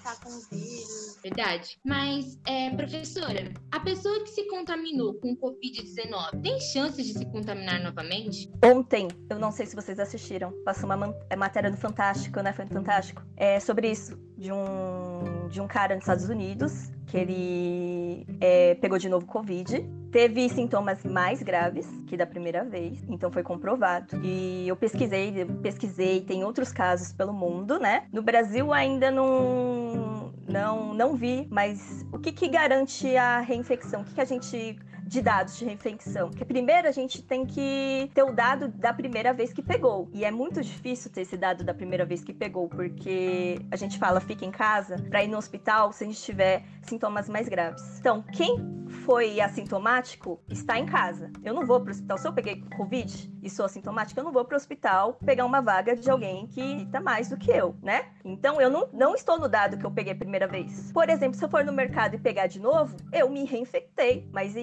tá 0.03 0.15
com 0.24 0.29
vírus. 0.55 1.17
Verdade. 1.24 1.77
Mas, 1.84 2.38
é, 2.46 2.70
professora, 2.72 3.53
a 3.72 3.79
pessoa 3.79 4.24
que 4.24 4.29
se 4.29 4.48
contaminou 4.48 5.13
com 5.15 5.36
Covid-19 5.36 6.41
tem 6.41 6.60
chances 6.60 7.05
de 7.08 7.13
se 7.13 7.25
contaminar 7.25 7.82
novamente? 7.82 8.50
Ontem, 8.63 9.08
eu 9.29 9.39
não 9.39 9.51
sei 9.51 9.65
se 9.65 9.75
vocês 9.75 10.00
assistiram, 10.00 10.51
passou 10.63 10.86
uma 10.86 11.15
é, 11.29 11.36
matéria 11.36 11.70
no 11.70 11.77
Fantástico, 11.77 12.41
né? 12.41 12.53
Foi 12.53 12.65
no 12.65 12.72
Fantástico. 12.72 13.24
É 13.36 13.60
sobre 13.60 13.91
isso, 13.91 14.17
de 14.38 14.51
um, 14.51 15.48
de 15.50 15.62
um 15.62 15.67
cara 15.67 15.96
nos 15.96 16.03
Estados 16.03 16.29
Unidos 16.29 16.91
que 17.05 17.17
ele 17.17 18.25
é, 18.41 18.75
pegou 18.75 18.98
de 18.98 19.08
novo 19.08 19.25
Covid. 19.25 19.88
Teve 20.15 20.48
sintomas 20.48 21.03
mais 21.03 21.43
graves 21.43 21.86
que 22.07 22.15
da 22.15 22.25
primeira 22.25 22.63
vez, 22.63 23.03
então 23.10 23.29
foi 23.29 23.43
comprovado. 23.43 24.17
E 24.24 24.65
eu 24.65 24.74
pesquisei, 24.74 25.43
pesquisei, 25.62 26.22
tem 26.22 26.41
outros 26.41 26.72
casos 26.72 27.12
pelo 27.12 27.34
mundo, 27.34 27.77
né? 27.77 28.05
No 28.13 28.22
Brasil 28.22 28.72
ainda 28.72 29.12
não, 29.12 30.31
não, 30.48 30.93
não 30.93 31.15
vi, 31.17 31.45
mas 31.51 32.05
o 32.13 32.17
que, 32.17 32.31
que 32.31 32.48
garante 32.48 33.13
a 33.17 33.41
reinfecção? 33.41 34.03
O 34.03 34.05
que, 34.05 34.13
que 34.13 34.22
a 34.22 34.25
gente 34.25 34.79
de 35.05 35.21
dados 35.21 35.57
de 35.57 35.65
reinfecção. 35.65 36.31
Primeiro 36.31 36.88
a 36.88 36.91
gente 36.91 37.21
tem 37.21 37.45
que 37.45 38.09
ter 38.13 38.24
o 38.24 38.31
dado 38.31 38.67
da 38.67 38.93
primeira 38.93 39.33
vez 39.33 39.53
que 39.53 39.62
pegou. 39.62 40.09
E 40.13 40.25
é 40.25 40.31
muito 40.31 40.62
difícil 40.62 41.12
ter 41.12 41.21
esse 41.21 41.38
dado 41.38 41.63
da 41.63 41.74
primeira 41.74 42.05
vez 42.05 42.24
que 42.24 42.33
pegou, 42.33 42.67
porque 42.67 43.59
a 43.71 43.75
gente 43.75 43.97
fala 43.97 44.19
fica 44.19 44.45
em 44.45 44.51
casa 44.51 44.97
para 45.09 45.24
ir 45.24 45.27
no 45.27 45.38
hospital 45.38 45.91
se 45.91 46.03
a 46.03 46.07
gente 46.07 46.21
tiver 46.21 46.63
sintomas 46.81 47.29
mais 47.29 47.47
graves. 47.47 48.00
Então, 48.00 48.21
quem 48.21 48.85
foi 49.05 49.39
assintomático 49.39 50.39
está 50.50 50.79
em 50.79 50.85
casa. 50.85 51.31
Eu 51.43 51.53
não 51.53 51.65
vou 51.65 51.79
para 51.81 51.89
o 51.89 51.91
hospital. 51.91 52.17
Se 52.17 52.27
eu 52.27 52.33
peguei 52.33 52.63
Covid 52.75 53.33
e 53.41 53.50
sou 53.50 53.65
assintomática, 53.65 54.19
eu 54.19 54.24
não 54.24 54.31
vou 54.31 54.45
para 54.45 54.55
o 54.55 54.57
hospital 54.57 55.13
pegar 55.25 55.45
uma 55.45 55.62
vaga 55.62 55.95
de 55.95 56.09
alguém 56.09 56.47
que 56.47 56.83
está 56.83 57.00
mais 57.00 57.29
do 57.29 57.38
que 57.38 57.51
eu, 57.51 57.75
né? 57.81 58.05
Então, 58.24 58.59
eu 58.59 58.69
não, 58.69 58.89
não 58.93 59.15
estou 59.15 59.39
no 59.39 59.47
dado 59.47 59.77
que 59.77 59.85
eu 59.85 59.91
peguei 59.91 60.13
a 60.13 60.15
primeira 60.15 60.47
vez. 60.47 60.91
Por 60.91 61.09
exemplo, 61.09 61.38
se 61.38 61.43
eu 61.43 61.50
for 61.50 61.63
no 61.63 61.71
mercado 61.71 62.15
e 62.15 62.19
pegar 62.19 62.47
de 62.47 62.59
novo, 62.59 62.95
eu 63.12 63.29
me 63.29 63.45
reinfectei, 63.45 64.27
mas 64.31 64.55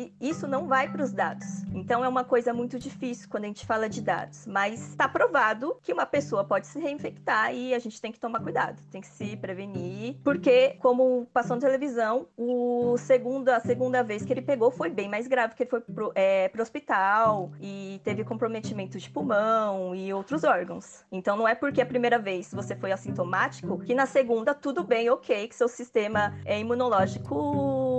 não 0.48 0.66
vai 0.66 0.90
para 0.90 1.04
os 1.04 1.12
dados. 1.12 1.46
Então, 1.72 2.04
é 2.04 2.08
uma 2.08 2.24
coisa 2.24 2.52
muito 2.52 2.78
difícil 2.78 3.28
quando 3.30 3.44
a 3.44 3.46
gente 3.46 3.64
fala 3.64 3.88
de 3.88 4.02
dados. 4.02 4.44
Mas 4.46 4.88
está 4.88 5.08
provado 5.08 5.76
que 5.82 5.92
uma 5.92 6.04
pessoa 6.04 6.44
pode 6.44 6.66
se 6.66 6.78
reinfectar 6.80 7.54
e 7.54 7.74
a 7.74 7.78
gente 7.78 8.00
tem 8.00 8.10
que 8.10 8.18
tomar 8.18 8.40
cuidado, 8.40 8.82
tem 8.90 9.00
que 9.00 9.06
se 9.06 9.36
prevenir, 9.36 10.16
porque, 10.24 10.76
como 10.80 11.26
passou 11.32 11.56
na 11.56 11.62
televisão, 11.62 12.26
o 12.36 12.96
segundo, 12.98 13.48
a 13.48 13.60
segunda 13.60 14.02
vez 14.02 14.24
que 14.24 14.32
que 14.32 14.38
ele 14.38 14.46
pegou 14.46 14.70
foi 14.70 14.88
bem 14.88 15.08
mais 15.08 15.28
grave, 15.28 15.54
que 15.54 15.62
ele 15.62 15.70
foi 15.70 15.80
pro, 15.80 16.10
é, 16.14 16.48
pro 16.48 16.62
hospital 16.62 17.52
e 17.60 18.00
teve 18.02 18.24
comprometimento 18.24 18.98
de 18.98 19.10
pulmão 19.10 19.94
e 19.94 20.12
outros 20.12 20.42
órgãos. 20.42 21.04
Então 21.12 21.36
não 21.36 21.46
é 21.46 21.54
porque 21.54 21.82
a 21.82 21.86
primeira 21.86 22.18
vez 22.18 22.50
você 22.52 22.74
foi 22.74 22.92
assintomático 22.92 23.78
que 23.80 23.94
na 23.94 24.06
segunda 24.06 24.54
tudo 24.54 24.82
bem, 24.82 25.10
ok, 25.10 25.48
que 25.48 25.54
seu 25.54 25.68
sistema 25.68 26.34
é, 26.46 26.58
imunológico 26.58 27.91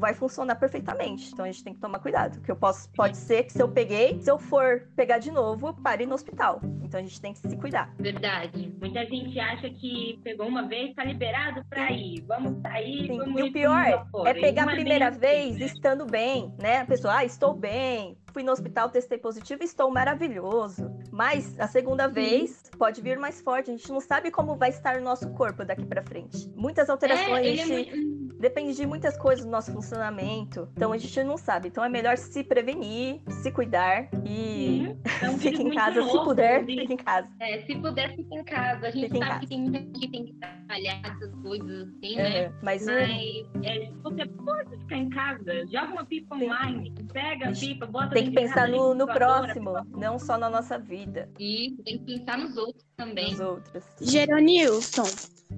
vai 0.00 0.14
funcionar 0.14 0.56
perfeitamente. 0.56 1.30
Então 1.32 1.44
a 1.44 1.50
gente 1.50 1.62
tem 1.62 1.74
que 1.74 1.80
tomar 1.80 1.98
cuidado, 2.00 2.40
que 2.40 2.50
eu 2.50 2.56
posso, 2.56 2.90
pode 2.92 3.16
ser 3.16 3.44
que 3.44 3.52
se 3.52 3.62
eu 3.62 3.68
peguei, 3.68 4.18
se 4.20 4.30
eu 4.30 4.38
for 4.38 4.88
pegar 4.96 5.18
de 5.18 5.30
novo, 5.30 5.74
pare 5.74 6.06
no 6.06 6.14
hospital. 6.14 6.60
Então 6.82 6.98
a 6.98 7.02
gente 7.02 7.20
tem 7.20 7.32
que 7.32 7.38
se 7.38 7.56
cuidar. 7.56 7.94
Verdade. 7.98 8.74
Muita 8.80 9.04
gente 9.04 9.38
acha 9.38 9.68
que 9.70 10.18
pegou 10.24 10.48
uma 10.48 10.66
vez, 10.66 10.94
tá 10.94 11.04
liberado 11.04 11.64
para 11.68 11.92
ir. 11.92 12.24
Vamos 12.26 12.60
sair, 12.62 13.06
Sim. 13.06 13.18
vamos 13.18 13.40
E 13.40 13.42
o 13.44 13.52
pior 13.52 14.06
é 14.26 14.34
pegar 14.34 14.64
a 14.64 14.72
primeira 14.72 15.10
vez, 15.10 15.58
né? 15.58 15.66
estando 15.66 16.06
bem, 16.06 16.52
né? 16.60 16.78
A 16.78 16.86
pessoa, 16.86 17.18
ah, 17.18 17.24
estou 17.24 17.54
bem, 17.54 18.16
fui 18.32 18.42
no 18.42 18.52
hospital, 18.52 18.90
testei 18.90 19.18
positivo, 19.18 19.62
estou 19.62 19.90
maravilhoso. 19.90 20.90
Mas 21.10 21.58
a 21.58 21.66
segunda 21.66 22.08
vez 22.08 22.62
pode 22.78 23.00
vir 23.00 23.18
mais 23.18 23.40
forte. 23.40 23.70
A 23.70 23.76
gente 23.76 23.90
não 23.90 24.00
sabe 24.00 24.30
como 24.30 24.56
vai 24.56 24.70
estar 24.70 24.96
o 24.96 25.02
nosso 25.02 25.28
corpo 25.30 25.64
daqui 25.64 25.84
para 25.84 26.02
frente. 26.02 26.48
Muitas 26.56 26.88
alterações. 26.88 27.46
É, 27.46 27.56
gente... 27.56 27.90
é 27.90 27.96
muito... 27.96 28.30
Depende 28.40 28.74
de 28.74 28.86
muitas 28.86 29.18
coisas 29.18 29.44
do 29.44 29.50
nosso 29.50 29.70
funcionamento. 29.70 30.66
Então 30.72 30.92
a 30.92 30.98
gente 30.98 31.22
não 31.22 31.36
sabe. 31.36 31.68
Então 31.68 31.84
é 31.84 31.90
melhor 31.90 32.16
se 32.16 32.42
prevenir, 32.42 33.20
se 33.42 33.52
cuidar 33.52 34.08
e 34.24 34.96
então, 35.04 35.36
fique 35.38 35.62
em 35.62 35.74
casa. 35.74 36.02
se 36.02 36.24
puder, 36.24 36.64
fique 36.64 36.92
em 36.92 36.96
casa. 36.96 37.28
É, 37.40 37.60
se 37.66 37.74
puder, 37.76 38.16
fique 38.16 38.34
em 38.34 38.44
casa. 38.44 38.86
A 38.86 38.90
gente 38.90 39.18
sabe 39.18 39.40
que 39.40 39.46
tem 39.46 39.60
muita 39.60 39.78
gente 39.78 40.00
que 40.00 40.08
tem 40.08 40.24
que 40.24 40.32
trabalhar 40.34 41.00
essas 41.04 41.34
coisas 41.42 41.88
assim, 41.88 42.16
né? 42.16 42.38
É, 42.38 42.52
mas, 42.62 42.86
mas 42.86 43.10
é, 43.66 43.90
você 44.02 44.26
pode 44.26 44.78
ficar 44.78 44.96
em 44.96 45.10
casa, 45.10 45.66
joga 45.70 45.92
uma 45.92 46.04
pipa 46.06 46.34
online, 46.34 46.94
pega 47.12 47.50
a 47.50 47.52
pipa, 47.52 47.86
bota 47.86 48.18
Tem 48.20 48.30
que 48.30 48.36
pensar 48.36 48.68
no, 48.68 48.94
no 48.94 49.06
próximo, 49.06 49.72
não 49.96 50.18
só 50.18 50.36
na 50.36 50.50
nossa 50.50 50.78
vida. 50.78 51.28
E 51.38 51.76
tem 51.84 51.98
que 51.98 52.18
pensar 52.18 52.38
nos 52.38 52.56
outros 52.56 52.84
também. 52.96 53.30
Nos 53.30 53.40
outros. 53.40 53.84
Geronilson, 54.00 55.04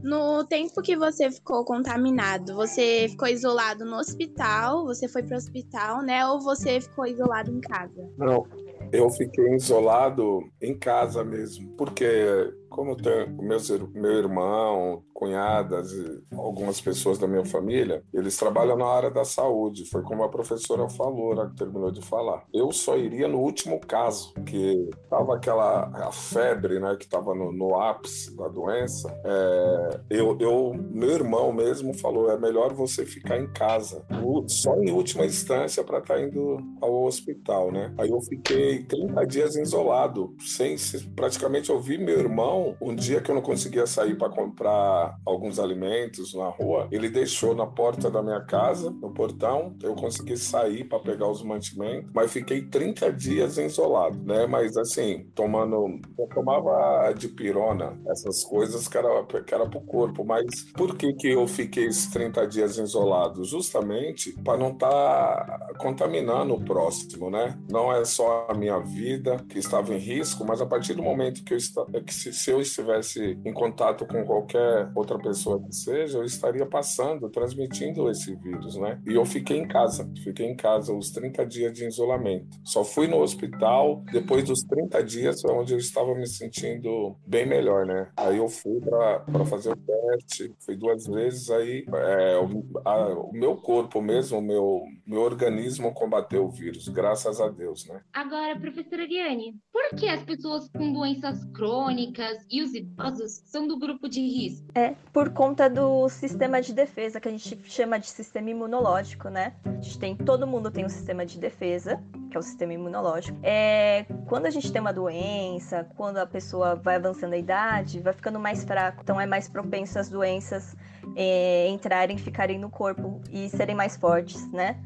no 0.02 0.44
tempo 0.44 0.80
que 0.80 0.96
você 0.96 1.30
ficou 1.30 1.64
contaminado, 1.64 2.54
você 2.54 3.08
ficou 3.10 3.28
isolado 3.28 3.84
no 3.84 3.96
hospital, 3.96 4.84
você 4.84 5.08
foi 5.08 5.22
para 5.22 5.34
o 5.34 5.38
hospital, 5.38 6.02
né? 6.02 6.26
Ou 6.26 6.40
você 6.40 6.80
ficou 6.80 7.06
isolado 7.06 7.50
em 7.50 7.60
casa? 7.60 8.08
Não, 8.16 8.46
eu 8.92 9.10
fiquei 9.10 9.54
isolado 9.54 10.40
em 10.60 10.78
casa 10.78 11.24
mesmo, 11.24 11.68
porque 11.76 12.52
como 12.72 12.96
tem 12.96 13.30
meus, 13.38 13.70
meu 13.92 14.12
irmão, 14.12 15.04
cunhadas 15.12 15.92
e 15.92 16.22
algumas 16.32 16.80
pessoas 16.80 17.18
da 17.18 17.28
minha 17.28 17.44
família, 17.44 18.02
eles 18.12 18.36
trabalham 18.36 18.76
na 18.76 18.86
área 18.86 19.10
da 19.10 19.24
saúde. 19.24 19.88
Foi 19.88 20.02
como 20.02 20.24
a 20.24 20.28
professora 20.28 20.88
falou, 20.88 21.34
né, 21.36 21.48
que 21.50 21.56
terminou 21.56 21.92
de 21.92 22.00
falar. 22.00 22.44
Eu 22.52 22.72
só 22.72 22.96
iria 22.96 23.28
no 23.28 23.38
último 23.38 23.78
caso, 23.78 24.32
que 24.46 24.90
tava 25.08 25.36
aquela 25.36 25.90
a 26.08 26.10
febre, 26.10 26.80
né, 26.80 26.96
que 26.98 27.06
tava 27.06 27.34
no, 27.34 27.52
no 27.52 27.78
ápice 27.78 28.34
da 28.36 28.48
doença. 28.48 29.14
É, 29.24 30.00
eu, 30.10 30.36
eu, 30.40 30.72
meu 30.90 31.10
irmão 31.10 31.52
mesmo 31.52 31.94
falou, 31.94 32.30
é 32.30 32.38
melhor 32.38 32.72
você 32.72 33.04
ficar 33.04 33.38
em 33.38 33.52
casa, 33.52 34.04
só 34.48 34.74
em 34.76 34.90
última 34.90 35.26
instância 35.26 35.84
para 35.84 35.98
estar 35.98 36.14
tá 36.14 36.20
indo 36.20 36.56
ao 36.80 37.04
hospital, 37.04 37.70
né? 37.70 37.94
Aí 37.98 38.08
eu 38.08 38.20
fiquei 38.22 38.82
30 38.84 39.26
dias 39.26 39.56
isolado, 39.56 40.34
sem 40.40 40.74
praticamente 41.14 41.70
ouvir 41.70 41.98
meu 41.98 42.18
irmão 42.18 42.61
um 42.80 42.94
dia 42.94 43.20
que 43.20 43.30
eu 43.30 43.34
não 43.34 43.42
conseguia 43.42 43.86
sair 43.86 44.16
para 44.16 44.28
comprar 44.28 45.18
alguns 45.24 45.58
alimentos 45.58 46.34
na 46.34 46.48
rua, 46.48 46.88
ele 46.90 47.08
deixou 47.08 47.54
na 47.54 47.66
porta 47.66 48.10
da 48.10 48.22
minha 48.22 48.40
casa, 48.40 48.90
no 48.90 49.10
portão, 49.10 49.74
eu 49.82 49.94
consegui 49.94 50.36
sair 50.36 50.84
para 50.84 50.98
pegar 50.98 51.28
os 51.28 51.42
mantimentos, 51.42 52.10
mas 52.14 52.32
fiquei 52.32 52.62
30 52.62 53.12
dias 53.12 53.58
isolado, 53.58 54.18
né? 54.24 54.46
Mas 54.46 54.76
assim, 54.76 55.26
tomando, 55.34 56.00
eu 56.18 56.26
tomava 56.34 57.12
de 57.12 57.28
pirona, 57.28 57.98
essas 58.06 58.44
coisas 58.44 58.88
que 58.88 58.96
era, 58.96 59.24
que 59.24 59.54
era 59.54 59.68
pro 59.68 59.80
corpo, 59.80 60.24
mas 60.24 60.44
por 60.72 60.96
que 60.96 61.12
que 61.14 61.28
eu 61.28 61.46
fiquei 61.46 61.86
esses 61.86 62.08
30 62.08 62.46
dias 62.46 62.78
isolado? 62.78 63.44
Justamente 63.44 64.32
para 64.42 64.58
não 64.58 64.72
estar 64.72 64.88
tá 64.88 65.74
contaminando 65.78 66.54
o 66.54 66.64
próximo, 66.64 67.30
né? 67.30 67.58
Não 67.70 67.92
é 67.92 68.04
só 68.04 68.46
a 68.48 68.54
minha 68.54 68.78
vida 68.78 69.36
que 69.48 69.58
estava 69.58 69.94
em 69.94 69.98
risco, 69.98 70.44
mas 70.44 70.60
a 70.60 70.66
partir 70.66 70.94
do 70.94 71.02
momento 71.02 71.44
que 71.44 71.54
eu 71.54 71.58
que 72.04 72.14
se, 72.14 72.32
se 72.32 72.51
eu 72.52 72.60
estivesse 72.60 73.38
em 73.44 73.52
contato 73.52 74.06
com 74.06 74.24
qualquer 74.24 74.90
outra 74.94 75.18
pessoa 75.18 75.62
que 75.62 75.74
seja, 75.74 76.18
eu 76.18 76.24
estaria 76.24 76.66
passando, 76.66 77.28
transmitindo 77.30 78.10
esse 78.10 78.34
vírus, 78.36 78.76
né? 78.76 79.00
E 79.06 79.14
eu 79.14 79.24
fiquei 79.24 79.58
em 79.58 79.66
casa, 79.66 80.10
fiquei 80.22 80.46
em 80.46 80.56
casa 80.56 80.92
os 80.92 81.10
30 81.10 81.44
dias 81.46 81.72
de 81.72 81.86
isolamento. 81.86 82.58
Só 82.64 82.84
fui 82.84 83.06
no 83.06 83.20
hospital 83.20 84.02
depois 84.12 84.44
dos 84.44 84.62
30 84.62 85.02
dias, 85.02 85.44
onde 85.44 85.72
eu 85.74 85.78
estava 85.78 86.14
me 86.14 86.26
sentindo 86.26 87.16
bem 87.26 87.46
melhor, 87.46 87.86
né? 87.86 88.10
Aí 88.16 88.38
eu 88.38 88.48
fui 88.48 88.80
para 88.80 89.44
fazer 89.46 89.72
o 89.72 89.76
teste, 89.76 90.54
fui 90.64 90.76
duas 90.76 91.06
vezes, 91.06 91.50
aí 91.50 91.84
é, 91.92 92.38
o, 92.38 92.80
a, 92.84 93.08
o 93.14 93.32
meu 93.32 93.56
corpo 93.56 94.00
mesmo, 94.00 94.38
o 94.38 94.42
meu, 94.42 94.82
meu 95.06 95.20
organismo 95.20 95.92
combateu 95.92 96.44
o 96.44 96.50
vírus, 96.50 96.88
graças 96.88 97.40
a 97.40 97.48
Deus, 97.48 97.86
né? 97.86 98.00
Agora, 98.12 98.58
professora 98.58 99.02
Ariane, 99.02 99.54
por 99.72 99.98
que 99.98 100.08
as 100.08 100.22
pessoas 100.22 100.68
com 100.68 100.92
doenças 100.92 101.44
crônicas 101.52 102.41
e 102.50 102.62
os 102.62 102.74
idosos 102.74 103.42
são 103.44 103.66
do 103.66 103.78
grupo 103.78 104.08
de 104.08 104.20
risco? 104.20 104.66
É, 104.74 104.94
por 105.12 105.30
conta 105.30 105.68
do 105.68 106.08
sistema 106.08 106.60
de 106.60 106.72
defesa, 106.72 107.20
que 107.20 107.28
a 107.28 107.30
gente 107.30 107.58
chama 107.64 107.98
de 107.98 108.08
sistema 108.08 108.50
imunológico, 108.50 109.28
né? 109.28 109.54
A 109.64 109.80
gente 109.80 109.98
tem, 109.98 110.16
todo 110.16 110.46
mundo 110.46 110.70
tem 110.70 110.84
um 110.84 110.88
sistema 110.88 111.24
de 111.26 111.38
defesa, 111.38 112.02
que 112.30 112.36
é 112.36 112.40
o 112.40 112.42
sistema 112.42 112.72
imunológico. 112.72 113.38
É, 113.42 114.06
quando 114.26 114.46
a 114.46 114.50
gente 114.50 114.72
tem 114.72 114.80
uma 114.80 114.92
doença, 114.92 115.86
quando 115.96 116.18
a 116.18 116.26
pessoa 116.26 116.74
vai 116.74 116.96
avançando 116.96 117.34
a 117.34 117.38
idade, 117.38 118.00
vai 118.00 118.12
ficando 118.12 118.38
mais 118.38 118.64
fraco, 118.64 119.00
então 119.02 119.20
é 119.20 119.26
mais 119.26 119.48
propenso 119.48 119.98
às 119.98 120.08
doenças 120.08 120.76
é, 121.16 121.68
entrarem, 121.68 122.16
ficarem 122.18 122.58
no 122.58 122.70
corpo 122.70 123.20
e 123.30 123.48
serem 123.48 123.74
mais 123.74 123.96
fortes, 123.96 124.50
né? 124.50 124.78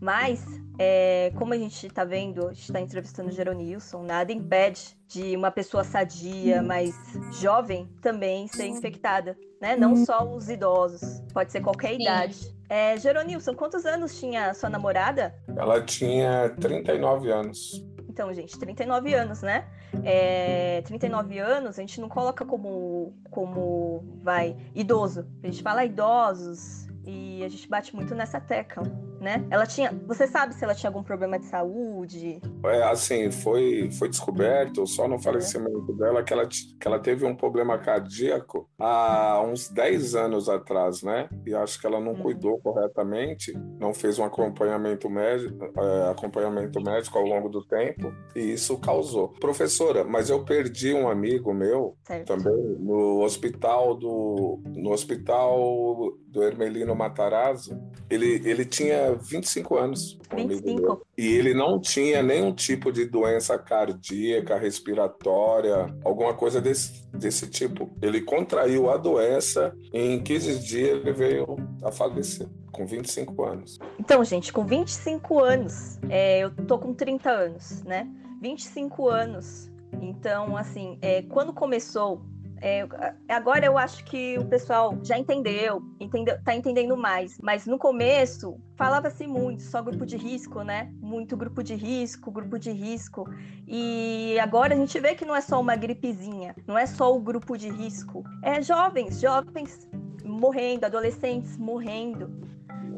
Mas, 0.00 0.44
é, 0.78 1.32
como 1.36 1.54
a 1.54 1.58
gente 1.58 1.86
está 1.86 2.04
vendo, 2.04 2.48
a 2.48 2.52
gente 2.52 2.64
está 2.64 2.80
entrevistando 2.80 3.28
o 3.28 3.32
Geronilson, 3.32 4.02
nada 4.02 4.32
impede 4.32 4.96
de 5.06 5.36
uma 5.36 5.50
pessoa 5.50 5.84
sadia, 5.84 6.62
mais 6.62 6.94
jovem, 7.40 7.88
também 8.00 8.48
ser 8.48 8.66
infectada, 8.66 9.36
né? 9.60 9.76
Não 9.76 9.94
só 10.04 10.24
os 10.24 10.48
idosos, 10.48 11.22
pode 11.32 11.52
ser 11.52 11.60
qualquer 11.60 11.94
Sim. 11.94 12.02
idade. 12.02 12.54
É, 12.68 12.96
Geronilson, 12.96 13.54
quantos 13.54 13.84
anos 13.86 14.18
tinha 14.18 14.52
sua 14.54 14.68
namorada? 14.68 15.34
Ela 15.56 15.80
tinha 15.80 16.50
39 16.60 17.30
anos. 17.30 17.84
Então, 18.08 18.32
gente, 18.32 18.58
39 18.58 19.14
anos, 19.14 19.42
né? 19.42 19.66
É, 20.04 20.82
39 20.82 21.38
anos, 21.38 21.78
a 21.78 21.82
gente 21.82 22.00
não 22.00 22.08
coloca 22.08 22.44
como, 22.44 23.12
como 23.30 24.04
vai, 24.22 24.56
idoso. 24.74 25.26
A 25.42 25.46
gente 25.46 25.62
fala 25.62 25.84
idosos 25.84 26.86
e 27.04 27.44
a 27.44 27.48
gente 27.48 27.68
bate 27.68 27.94
muito 27.94 28.14
nessa 28.14 28.40
tecla 28.40 28.84
né? 29.24 29.44
Ela 29.50 29.66
tinha. 29.66 29.90
Você 30.06 30.26
sabe 30.26 30.54
se 30.54 30.62
ela 30.62 30.74
tinha 30.74 30.90
algum 30.90 31.02
problema 31.02 31.38
de 31.38 31.46
saúde? 31.46 32.40
É, 32.66 32.82
assim, 32.84 33.30
foi, 33.30 33.90
foi 33.98 34.08
descoberto 34.08 34.86
só 34.86 35.08
no 35.08 35.18
falecimento 35.18 35.92
dela 35.94 36.22
que 36.22 36.32
ela, 36.32 36.46
que 36.46 36.86
ela 36.86 36.98
teve 36.98 37.24
um 37.24 37.34
problema 37.34 37.78
cardíaco 37.78 38.68
há 38.78 39.42
uns 39.42 39.68
10 39.70 40.14
anos 40.14 40.48
atrás, 40.48 41.02
né? 41.02 41.28
E 41.46 41.54
acho 41.54 41.80
que 41.80 41.86
ela 41.86 41.98
não 41.98 42.12
uhum. 42.12 42.22
cuidou 42.22 42.60
corretamente, 42.60 43.52
não 43.80 43.94
fez 43.94 44.18
um 44.18 44.24
acompanhamento 44.24 45.08
médico, 45.08 45.64
é, 45.64 46.10
acompanhamento 46.10 46.80
médico 46.80 47.18
ao 47.18 47.24
longo 47.24 47.48
do 47.48 47.64
tempo, 47.64 48.12
e 48.36 48.52
isso 48.52 48.78
causou. 48.78 49.28
Professora, 49.40 50.04
mas 50.04 50.28
eu 50.28 50.44
perdi 50.44 50.92
um 50.92 51.08
amigo 51.08 51.54
meu 51.54 51.96
certo. 52.04 52.26
também 52.26 52.76
no 52.78 53.22
hospital 53.22 53.94
do. 53.94 54.60
no 54.66 54.90
hospital 54.90 56.12
do 56.34 56.42
Hermelino 56.42 56.94
Matarazzo. 56.96 57.80
Ele, 58.10 58.42
ele 58.44 58.64
tinha 58.64 59.13
25 59.16 59.76
anos. 59.76 60.18
25. 60.34 61.06
E 61.16 61.26
ele 61.26 61.54
não 61.54 61.80
tinha 61.80 62.22
nenhum 62.22 62.52
tipo 62.52 62.92
de 62.92 63.04
doença 63.04 63.58
cardíaca, 63.58 64.58
respiratória, 64.58 65.94
alguma 66.04 66.34
coisa 66.34 66.60
desse, 66.60 67.06
desse 67.12 67.48
tipo. 67.48 67.90
Ele 68.02 68.20
contraiu 68.20 68.90
a 68.90 68.96
doença 68.96 69.74
e 69.92 69.98
em 69.98 70.22
15 70.22 70.58
dias 70.60 71.00
ele 71.00 71.12
veio 71.12 71.56
a 71.82 71.90
falecer. 71.90 72.48
Com 72.72 72.84
25 72.84 73.44
anos. 73.44 73.78
Então, 74.00 74.24
gente, 74.24 74.52
com 74.52 74.66
25 74.66 75.38
anos, 75.38 75.96
é, 76.08 76.40
eu 76.40 76.50
tô 76.50 76.76
com 76.76 76.92
30 76.92 77.30
anos, 77.30 77.84
né? 77.84 78.08
25 78.42 79.08
anos. 79.08 79.70
Então, 80.02 80.56
assim, 80.56 80.98
é, 81.00 81.22
quando 81.22 81.52
começou 81.52 82.20
é, 82.66 82.88
agora 83.28 83.66
eu 83.66 83.76
acho 83.76 84.02
que 84.06 84.38
o 84.38 84.46
pessoal 84.46 84.98
já 85.02 85.18
entendeu, 85.18 85.82
entendeu, 86.00 86.42
tá 86.42 86.54
entendendo 86.54 86.96
mais. 86.96 87.36
Mas 87.42 87.66
no 87.66 87.78
começo 87.78 88.58
falava-se 88.74 89.26
muito, 89.26 89.60
só 89.60 89.82
grupo 89.82 90.06
de 90.06 90.16
risco, 90.16 90.62
né? 90.62 90.90
Muito 90.98 91.36
grupo 91.36 91.62
de 91.62 91.74
risco, 91.74 92.30
grupo 92.30 92.58
de 92.58 92.72
risco. 92.72 93.28
E 93.68 94.38
agora 94.40 94.72
a 94.72 94.76
gente 94.78 94.98
vê 94.98 95.14
que 95.14 95.26
não 95.26 95.36
é 95.36 95.42
só 95.42 95.60
uma 95.60 95.76
gripezinha, 95.76 96.56
não 96.66 96.78
é 96.78 96.86
só 96.86 97.14
o 97.14 97.20
grupo 97.20 97.58
de 97.58 97.68
risco. 97.68 98.24
É 98.42 98.62
jovens, 98.62 99.20
jovens 99.20 99.86
morrendo, 100.24 100.86
adolescentes 100.86 101.58
morrendo. 101.58 102.32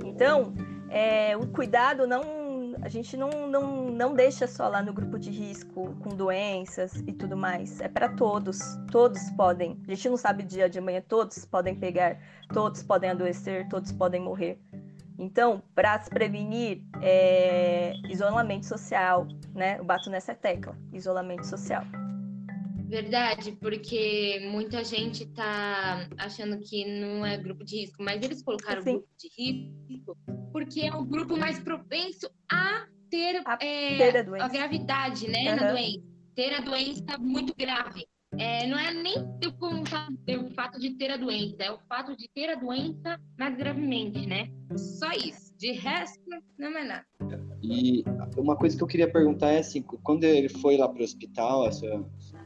Então, 0.05 0.55
é, 0.89 1.37
o 1.37 1.45
cuidado 1.49 2.07
não 2.07 2.46
a 2.87 2.89
gente 2.89 3.17
não, 3.17 3.49
não, 3.49 3.91
não 3.91 4.15
deixa 4.15 4.47
só 4.47 4.69
lá 4.69 4.81
no 4.81 4.93
grupo 4.93 5.19
de 5.19 5.29
risco 5.29 5.93
com 5.97 6.11
doenças 6.11 6.95
e 7.05 7.13
tudo 7.13 7.37
mais. 7.37 7.81
É 7.81 7.89
para 7.89 8.09
todos. 8.11 8.61
Todos 8.93 9.29
podem. 9.31 9.83
A 9.89 9.91
gente 9.91 10.09
não 10.09 10.17
sabe 10.17 10.45
o 10.45 10.47
dia 10.47 10.71
de 10.71 10.79
amanhã. 10.79 11.03
Todos 11.07 11.45
podem 11.45 11.75
pegar, 11.75 12.17
todos 12.55 12.85
podem 12.85 13.11
adoecer, 13.11 13.69
todos 13.69 13.91
podem 13.91 14.21
morrer. 14.21 14.61
Então, 15.19 15.61
para 15.75 16.01
se 16.01 16.09
prevenir, 16.09 16.81
é, 17.03 17.93
isolamento 18.09 18.67
social, 18.67 19.27
né? 19.53 19.81
Eu 19.81 19.85
bato 19.85 20.09
nessa 20.09 20.33
tecla, 20.33 20.79
isolamento 20.93 21.45
social. 21.45 21.83
Verdade, 22.87 23.53
porque 23.61 24.41
muita 24.51 24.85
gente 24.85 25.27
tá 25.27 26.09
achando 26.17 26.59
que 26.61 26.85
não 26.85 27.27
é 27.27 27.37
grupo 27.37 27.65
de 27.65 27.81
risco, 27.81 28.03
mas 28.03 28.23
eles 28.23 28.43
colocaram 28.43 28.83
Sim. 28.83 28.93
grupo 28.93 29.09
de 29.19 29.29
risco 29.37 30.17
porque 30.53 30.81
é 30.81 30.95
o 30.95 31.05
grupo 31.05 31.37
mais 31.37 31.59
propenso 31.59 32.31
a 32.51 32.87
ter, 33.11 33.43
a, 33.45 33.59
é, 33.61 33.97
ter 33.97 34.17
a, 34.17 34.45
a, 34.45 34.49
gravidade, 34.49 35.29
né, 35.29 35.51
uhum. 35.51 35.57
na 35.57 35.73
doença. 35.73 36.03
Ter 36.35 36.55
a 36.55 36.61
doença 36.61 37.19
muito 37.19 37.55
grave. 37.55 38.07
É, 38.39 38.67
não 38.67 38.79
é 38.79 38.93
nem 38.93 39.17
o 39.19 40.51
fato 40.55 40.79
de 40.79 40.91
ter 40.91 41.11
a 41.11 41.17
doença, 41.17 41.57
é 41.63 41.71
o 41.71 41.79
fato 41.89 42.17
de 42.17 42.29
ter 42.35 42.51
a 42.51 42.55
doença 42.55 43.19
mais 43.39 43.57
gravemente, 43.57 44.27
né? 44.27 44.51
Só 44.77 45.11
isso. 45.13 45.55
De 45.57 45.73
resto, 45.73 46.21
não 46.59 46.77
é 46.77 46.85
nada. 46.85 47.07
E 47.63 48.05
uma 48.37 48.57
coisa 48.57 48.77
que 48.77 48.83
eu 48.83 48.87
queria 48.87 49.11
perguntar 49.11 49.51
é 49.51 49.59
assim, 49.59 49.83
quando 49.83 50.25
ele 50.25 50.49
foi 50.49 50.77
lá 50.77 50.89
para 50.89 51.01
o 51.01 51.05
hospital, 51.05 51.67
essa, 51.67 51.87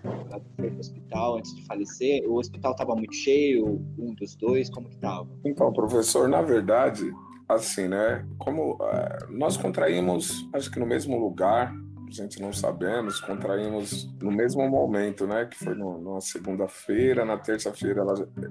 foi 0.03 0.71
para 0.71 0.77
o 0.77 0.79
hospital 0.79 1.39
antes 1.39 1.55
de 1.55 1.67
falecer, 1.67 2.23
o 2.27 2.37
hospital 2.37 2.73
estava 2.73 2.95
muito 2.95 3.15
cheio, 3.15 3.81
um 3.99 4.15
dos 4.15 4.35
dois, 4.37 4.71
como 4.71 4.89
que 4.89 4.95
estava? 4.95 5.29
Então, 5.45 5.73
professor, 5.73 6.29
na 6.29 6.43
verdade, 6.43 7.11
assim, 7.49 7.89
né? 7.89 8.27
Como 8.39 8.75
uh, 8.75 9.31
nós 9.31 9.57
contraímos, 9.57 10.49
acho 10.53 10.71
que 10.71 10.79
no 10.79 10.87
mesmo 10.87 11.19
lugar, 11.19 11.75
a 12.07 12.13
gente 12.13 12.41
não 12.41 12.53
sabemos, 12.53 13.21
contraímos 13.21 14.13
no 14.21 14.33
mesmo 14.33 14.69
momento, 14.69 15.27
né? 15.27 15.47
Que 15.47 15.57
foi 15.65 15.75
numa 15.75 16.21
segunda-feira, 16.21 17.25
na 17.25 17.39
terça-feira 17.39 18.03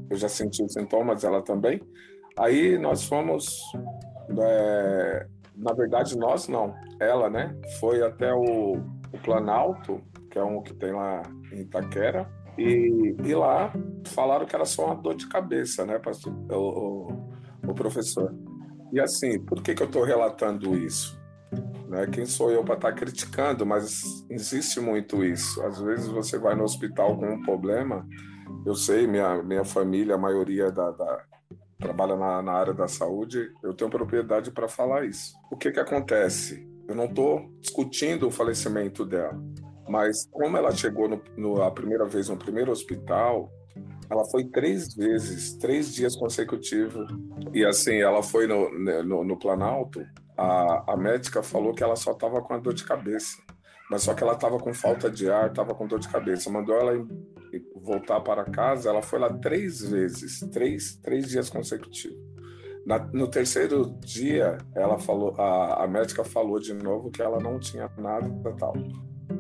eu 0.10 0.18
já 0.18 0.30
senti 0.30 0.64
os 0.64 0.74
sintomas, 0.74 1.24
ela 1.24 1.42
também. 1.42 1.82
Aí 2.38 2.78
nós 2.78 3.04
fomos, 3.04 3.60
é, 4.40 5.28
na 5.56 5.74
verdade 5.74 6.18
nós 6.18 6.48
não, 6.48 6.74
ela, 7.00 7.30
né? 7.30 7.54
Foi 7.80 8.02
até 8.02 8.34
o, 8.34 8.78
o 9.12 9.18
Planalto, 9.24 10.02
que 10.40 10.42
é 10.42 10.44
um 10.44 10.62
que 10.62 10.74
tem 10.74 10.94
lá 10.94 11.22
em 11.52 11.62
Itaquera, 11.62 12.30
e, 12.58 13.16
e 13.24 13.36
lá 13.36 13.74
falaram 14.06 14.46
que 14.46 14.56
era 14.56 14.66
só 14.66 14.88
uma 14.88 14.96
dor 14.96 15.16
de 15.16 15.28
cabeça, 15.28 15.86
né, 15.86 16.00
pastor, 16.00 16.34
o, 16.52 16.56
o, 16.56 17.72
o 17.72 17.74
professor. 17.74 18.34
E 18.92 19.00
assim, 19.00 19.40
por 19.40 19.62
que, 19.62 19.74
que 19.74 19.84
eu 19.84 19.88
estou 19.88 20.04
relatando 20.04 20.76
isso? 20.76 21.20
Né? 21.88 22.08
Quem 22.08 22.26
sou 22.26 22.52
eu 22.52 22.64
para 22.64 22.76
estar 22.76 22.92
tá 22.92 22.96
criticando? 22.96 23.66
Mas 23.66 24.02
existe 24.30 24.80
muito 24.80 25.24
isso. 25.24 25.62
Às 25.64 25.80
vezes 25.80 26.08
você 26.08 26.38
vai 26.38 26.56
no 26.56 26.64
hospital 26.64 27.18
com 27.18 27.34
um 27.34 27.42
problema. 27.44 28.08
Eu 28.66 28.76
sei, 28.76 29.08
minha, 29.08 29.44
minha 29.44 29.64
família, 29.64 30.16
a 30.16 30.18
maioria 30.18 30.72
da, 30.72 30.92
da 30.92 31.24
trabalha 31.80 32.16
na, 32.16 32.42
na, 32.42 32.52
área 32.52 32.74
da 32.74 32.88
saúde, 32.88 33.52
eu 33.64 33.74
tenho 33.74 33.90
propriedade 33.90 34.52
para 34.52 34.68
falar 34.68 35.06
isso. 35.06 35.34
O 35.52 35.56
que, 35.56 35.72
que 35.72 35.80
acontece? 35.80 36.68
Eu 36.88 36.96
não 36.96 37.06
estou 37.06 37.48
discutindo 37.62 38.28
o 38.28 38.32
falecimento 38.32 39.06
dela, 39.06 39.40
mas 39.90 40.28
como 40.32 40.56
ela 40.56 40.72
chegou 40.72 41.10
no, 41.10 41.22
no, 41.36 41.62
a 41.62 41.72
primeira 41.72 42.06
vez 42.06 42.30
no 42.30 42.38
primeiro 42.38 42.72
hospital, 42.72 43.52
ela 44.10 44.24
foi 44.26 44.46
três 44.46 44.94
vezes, 44.94 45.58
três 45.58 45.94
dias 45.94 46.16
consecutivos. 46.16 47.08
E 47.54 47.66
assim, 47.66 47.98
ela 47.98 48.24
foi 48.24 48.48
no, 48.48 48.70
né, 48.80 49.02
no, 49.02 49.24
no 49.24 49.38
Planalto, 49.38 50.06
a, 50.38 50.94
a 50.94 50.98
médica 50.98 51.44
falou 51.44 51.74
que 51.74 51.84
ela 51.84 51.96
só 51.96 52.12
estava 52.12 52.42
com 52.42 52.54
a 52.54 52.58
dor 52.58 52.74
de 52.74 52.84
cabeça. 52.84 53.38
Mas 53.90 54.04
só 54.04 54.14
que 54.14 54.24
ela 54.24 54.34
estava 54.34 54.60
com 54.60 54.74
falta 54.74 55.10
de 55.10 55.30
ar, 55.30 55.50
estava 55.50 55.74
com 55.74 55.88
dor 55.88 56.00
de 56.00 56.08
cabeça. 56.08 56.50
Mandou 56.50 56.76
ela 56.76 56.94
voltar 57.76 58.22
para 58.22 58.46
casa. 58.46 58.90
Ela 58.90 59.02
foi 59.02 59.18
lá 59.18 59.34
três 59.34 59.82
vezes, 59.82 60.40
três, 60.52 60.96
três 60.98 61.28
dias 61.28 61.50
consecutivos. 61.50 62.18
Na, 62.86 63.00
no 63.00 63.28
terceiro 63.28 63.98
dia, 64.00 64.58
ela 64.76 65.00
falou, 65.00 65.34
a, 65.40 65.84
a 65.84 65.88
médica 65.88 66.24
falou 66.24 66.60
de 66.60 66.74
novo 66.74 67.10
que 67.10 67.22
ela 67.22 67.40
não 67.40 67.60
tinha 67.60 67.90
nada 67.98 68.30
tal. 68.58 68.74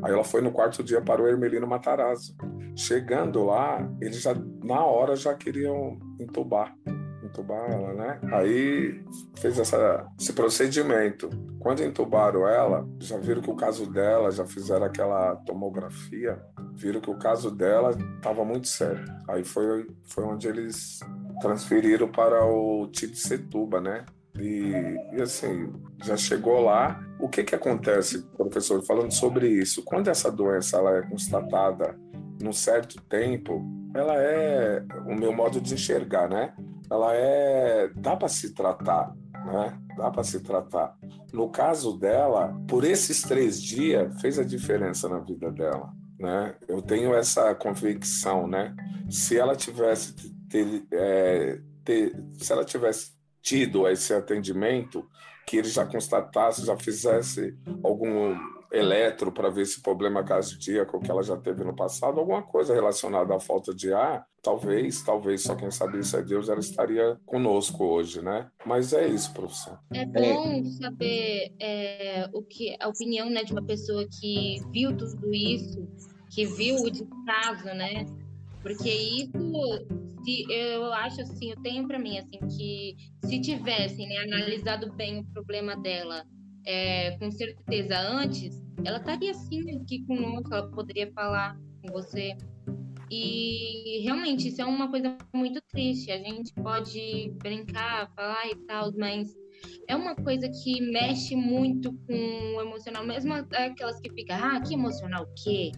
Aí 0.02 0.14
ela 0.14 0.24
foi 0.24 0.42
no 0.42 0.52
quarto 0.52 0.84
dia 0.84 1.02
para 1.02 1.22
o 1.22 1.28
Hermelino 1.28 1.68
Matarazzo. 1.68 2.36
Chegando 2.76 3.44
lá, 3.44 3.88
eles 4.02 4.22
já 4.22 4.34
na 4.64 4.84
hora 4.84 5.16
já 5.16 5.34
queriam 5.34 5.98
entubar, 6.20 6.76
entubar 7.24 7.70
ela, 7.72 7.94
né? 7.94 8.20
Aí 8.32 9.04
fez 9.38 9.60
essa, 9.60 10.08
esse 10.20 10.34
procedimento. 10.34 11.30
Quando 11.60 11.84
entubaram 11.84 12.48
ela, 12.48 12.88
já 13.00 13.18
viram 13.18 13.42
que 13.42 13.52
o 13.52 13.56
caso 13.56 13.92
dela, 13.92 14.32
já 14.32 14.46
fizeram 14.46 14.86
aquela 14.86 15.36
tomografia, 15.38 16.42
viram 16.74 17.02
que 17.02 17.10
o 17.10 17.18
caso 17.18 17.52
dela 17.52 17.92
estava 18.16 18.46
muito 18.46 18.68
sério. 18.68 19.04
Aí 19.28 19.44
foi, 19.44 19.88
foi 20.04 20.24
onde 20.24 20.48
eles 20.48 21.00
transferiram 21.42 22.08
para 22.08 22.46
o 22.46 22.88
Tite 22.88 23.18
Setuba, 23.18 23.82
né? 23.82 24.06
E, 24.40 24.96
e, 25.14 25.22
assim, 25.22 25.72
já 26.04 26.16
chegou 26.16 26.62
lá. 26.62 27.00
O 27.20 27.28
que, 27.28 27.44
que 27.44 27.56
acontece, 27.56 28.24
professor, 28.38 28.82
falando 28.84 29.12
sobre 29.12 29.50
isso? 29.50 29.84
Quando 29.84 30.08
essa 30.08 30.32
doença 30.32 30.78
ela 30.78 30.98
é 30.98 31.02
constatada 31.02 32.00
num 32.42 32.54
certo 32.54 33.02
tempo, 33.02 33.62
ela 33.94 34.16
é 34.16 34.84
o 35.06 35.14
meu 35.14 35.34
modo 35.34 35.60
de 35.60 35.74
enxergar, 35.74 36.30
né? 36.30 36.54
Ela 36.90 37.14
é 37.14 37.90
dá 37.96 38.16
para 38.16 38.30
se 38.30 38.54
tratar, 38.54 39.14
né? 39.46 39.78
Dá 39.98 40.10
para 40.10 40.24
se 40.24 40.40
tratar. 40.40 40.98
No 41.34 41.50
caso 41.50 41.98
dela, 41.98 42.56
por 42.68 42.84
esses 42.84 43.22
três 43.22 43.62
dias 43.62 44.20
fez 44.22 44.40
a 44.40 44.44
diferença 44.44 45.10
na 45.10 45.20
vida 45.20 45.52
dela, 45.52 45.92
né? 46.18 46.56
Eu 46.68 46.82
tenho 46.82 47.14
essa 47.14 47.54
convicção, 47.54 48.48
né? 48.48 48.76
Se 49.10 49.38
ela 49.38 49.56
tivesse 49.56 50.14
ter, 50.48 50.86
é, 50.92 51.60
ter 51.84 52.16
se 52.38 52.52
ela 52.52 52.64
tivesse 52.64 53.19
tido 53.42 53.88
esse 53.88 54.14
atendimento, 54.14 55.08
que 55.46 55.58
ele 55.58 55.70
já 55.70 55.86
constatasse, 55.86 56.66
já 56.66 56.78
fizesse 56.78 57.58
algum 57.84 58.38
eletro 58.72 59.32
para 59.32 59.50
ver 59.50 59.66
se 59.66 59.82
problema 59.82 60.24
cardíaco 60.24 61.00
que 61.00 61.10
ela 61.10 61.24
já 61.24 61.36
teve 61.36 61.64
no 61.64 61.76
passado, 61.76 62.20
alguma 62.20 62.44
coisa 62.44 62.74
relacionada 62.74 63.36
à 63.36 63.40
falta 63.40 63.74
de 63.74 63.92
ar, 63.92 64.26
talvez, 64.42 65.02
talvez, 65.02 65.42
só 65.42 65.56
quem 65.56 65.72
sabe 65.72 66.00
isso 66.00 66.16
é 66.16 66.22
Deus, 66.22 66.50
ela 66.50 66.60
estaria 66.60 67.18
conosco 67.26 67.84
hoje, 67.84 68.22
né? 68.22 68.50
Mas 68.66 68.94
é 68.94 69.08
isso, 69.08 69.34
professor. 69.34 69.80
É 69.92 70.06
bom 70.06 70.64
saber 70.66 71.52
é, 71.60 72.30
o 72.32 72.44
que 72.44 72.76
a 72.80 72.88
opinião 72.88 73.30
né, 73.30 73.44
de 73.44 73.52
uma 73.52 73.64
pessoa 73.64 74.06
que 74.20 74.62
viu 74.72 74.96
tudo 74.96 75.34
isso, 75.34 75.88
que 76.30 76.46
viu 76.46 76.76
o 76.76 76.92
descaso, 76.92 77.66
né? 77.76 78.06
Porque 78.62 78.90
isso, 78.90 79.88
se, 80.30 80.46
eu 80.50 80.94
acho 80.94 81.22
assim, 81.22 81.52
eu 81.52 81.62
tenho 81.62 81.88
para 81.88 82.00
mim 82.00 82.18
assim 82.18 82.40
que 82.58 82.96
se 83.26 83.42
tivessem 83.42 84.08
né, 84.08 84.18
analisado 84.18 84.94
bem 84.94 85.20
o 85.20 85.26
problema 85.26 85.76
dela, 85.78 86.24
é, 86.66 87.18
com 87.18 87.32
certeza 87.32 87.98
antes, 87.98 88.62
ela 88.84 88.98
estaria 88.98 89.32
assim 89.32 89.82
aqui 89.82 90.06
conosco, 90.06 90.54
ela 90.54 90.70
poderia 90.70 91.12
falar 91.14 91.58
com 91.82 91.92
você. 91.92 92.36
E 93.12 94.02
realmente 94.04 94.50
isso 94.50 94.62
é 94.62 94.66
uma 94.66 94.88
coisa 94.88 95.18
muito 95.34 95.60
triste. 95.70 96.12
A 96.12 96.18
gente 96.18 96.54
pode 96.54 97.34
brincar, 97.38 98.12
falar 98.16 98.48
e 98.48 98.56
tal, 98.68 98.92
mas 98.96 99.34
é 99.88 99.96
uma 99.96 100.16
coisa 100.16 100.50
que 100.50 100.82
mexe 100.82 101.36
muito 101.36 101.94
com 102.08 102.56
o 102.56 102.62
emocional, 102.62 103.06
mesmo 103.06 103.34
aquelas 103.34 104.00
que 104.00 104.10
ficam, 104.12 104.38
ah, 104.38 104.62
que 104.62 104.74
emocional 104.74 105.24
o 105.24 105.44
quê? 105.44 105.72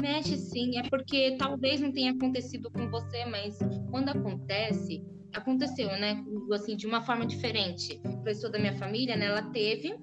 Mexe 0.00 0.36
sim, 0.36 0.78
é 0.78 0.82
porque 0.88 1.36
talvez 1.38 1.80
não 1.80 1.90
tenha 1.90 2.12
acontecido 2.12 2.70
com 2.70 2.88
você, 2.88 3.24
mas 3.24 3.58
quando 3.90 4.10
acontece, 4.10 5.02
aconteceu, 5.34 5.88
né? 5.88 6.24
Assim, 6.52 6.76
de 6.76 6.86
uma 6.86 7.02
forma 7.02 7.26
diferente. 7.26 8.00
A 8.04 8.16
pessoa 8.18 8.50
da 8.52 8.58
minha 8.58 8.76
família, 8.78 9.16
né, 9.16 9.26
ela 9.26 9.42
teve 9.50 9.96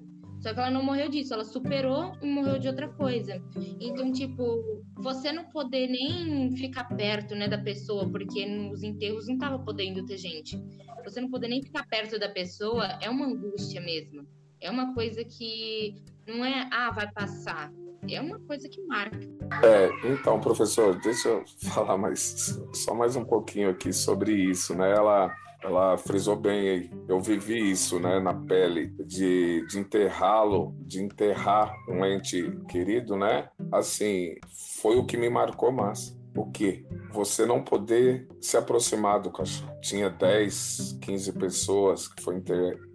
só 0.46 0.54
que 0.54 0.60
ela 0.60 0.70
não 0.70 0.84
morreu 0.84 1.08
disso, 1.08 1.34
ela 1.34 1.44
superou 1.44 2.12
e 2.22 2.26
morreu 2.26 2.56
de 2.56 2.68
outra 2.68 2.88
coisa. 2.88 3.42
Então, 3.80 4.12
tipo, 4.12 4.62
você 4.94 5.32
não 5.32 5.42
poder 5.46 5.88
nem 5.88 6.56
ficar 6.56 6.84
perto, 6.84 7.34
né, 7.34 7.48
da 7.48 7.58
pessoa, 7.58 8.08
porque 8.08 8.46
nos 8.46 8.80
enterros 8.84 9.26
não 9.26 9.38
tava 9.38 9.58
podendo 9.58 10.06
ter 10.06 10.16
gente. 10.16 10.56
Você 11.02 11.20
não 11.20 11.28
poder 11.28 11.48
nem 11.48 11.60
ficar 11.60 11.84
perto 11.88 12.16
da 12.16 12.28
pessoa 12.28 12.86
é 13.02 13.10
uma 13.10 13.26
angústia 13.26 13.80
mesmo. 13.80 14.24
É 14.60 14.70
uma 14.70 14.94
coisa 14.94 15.24
que 15.24 15.96
não 16.28 16.44
é, 16.44 16.68
ah, 16.72 16.92
vai 16.92 17.10
passar. 17.10 17.72
É 18.08 18.20
uma 18.20 18.38
coisa 18.38 18.68
que 18.68 18.80
marca. 18.82 19.18
É, 19.64 20.12
então, 20.12 20.40
professor, 20.40 20.96
deixa 21.00 21.28
eu 21.28 21.44
falar 21.74 21.98
mais, 21.98 22.56
só 22.72 22.94
mais 22.94 23.16
um 23.16 23.24
pouquinho 23.24 23.70
aqui 23.70 23.92
sobre 23.92 24.32
isso, 24.32 24.76
né? 24.76 24.92
Ela 24.92 25.28
ela 25.62 25.96
frisou 25.98 26.36
bem 26.36 26.68
aí. 26.68 26.90
Eu 27.08 27.20
vivi 27.20 27.70
isso, 27.70 27.98
né, 27.98 28.20
na 28.20 28.34
pele, 28.34 28.88
de, 29.04 29.66
de 29.66 29.78
enterrá-lo, 29.78 30.74
de 30.80 31.02
enterrar 31.02 31.74
um 31.88 32.04
ente 32.04 32.50
querido, 32.68 33.16
né? 33.16 33.48
Assim, 33.72 34.36
foi 34.80 34.96
o 34.96 35.04
que 35.04 35.16
me 35.16 35.28
marcou 35.28 35.72
mais. 35.72 36.16
O 36.36 36.50
que? 36.50 36.84
Você 37.12 37.46
não 37.46 37.62
poder 37.62 38.28
se 38.40 38.56
aproximar 38.56 39.20
do 39.20 39.30
cachorro. 39.30 39.72
Tinha 39.80 40.10
10, 40.10 40.98
15 41.00 41.32
pessoas 41.32 42.08
que 42.08 42.22
foi. 42.22 42.42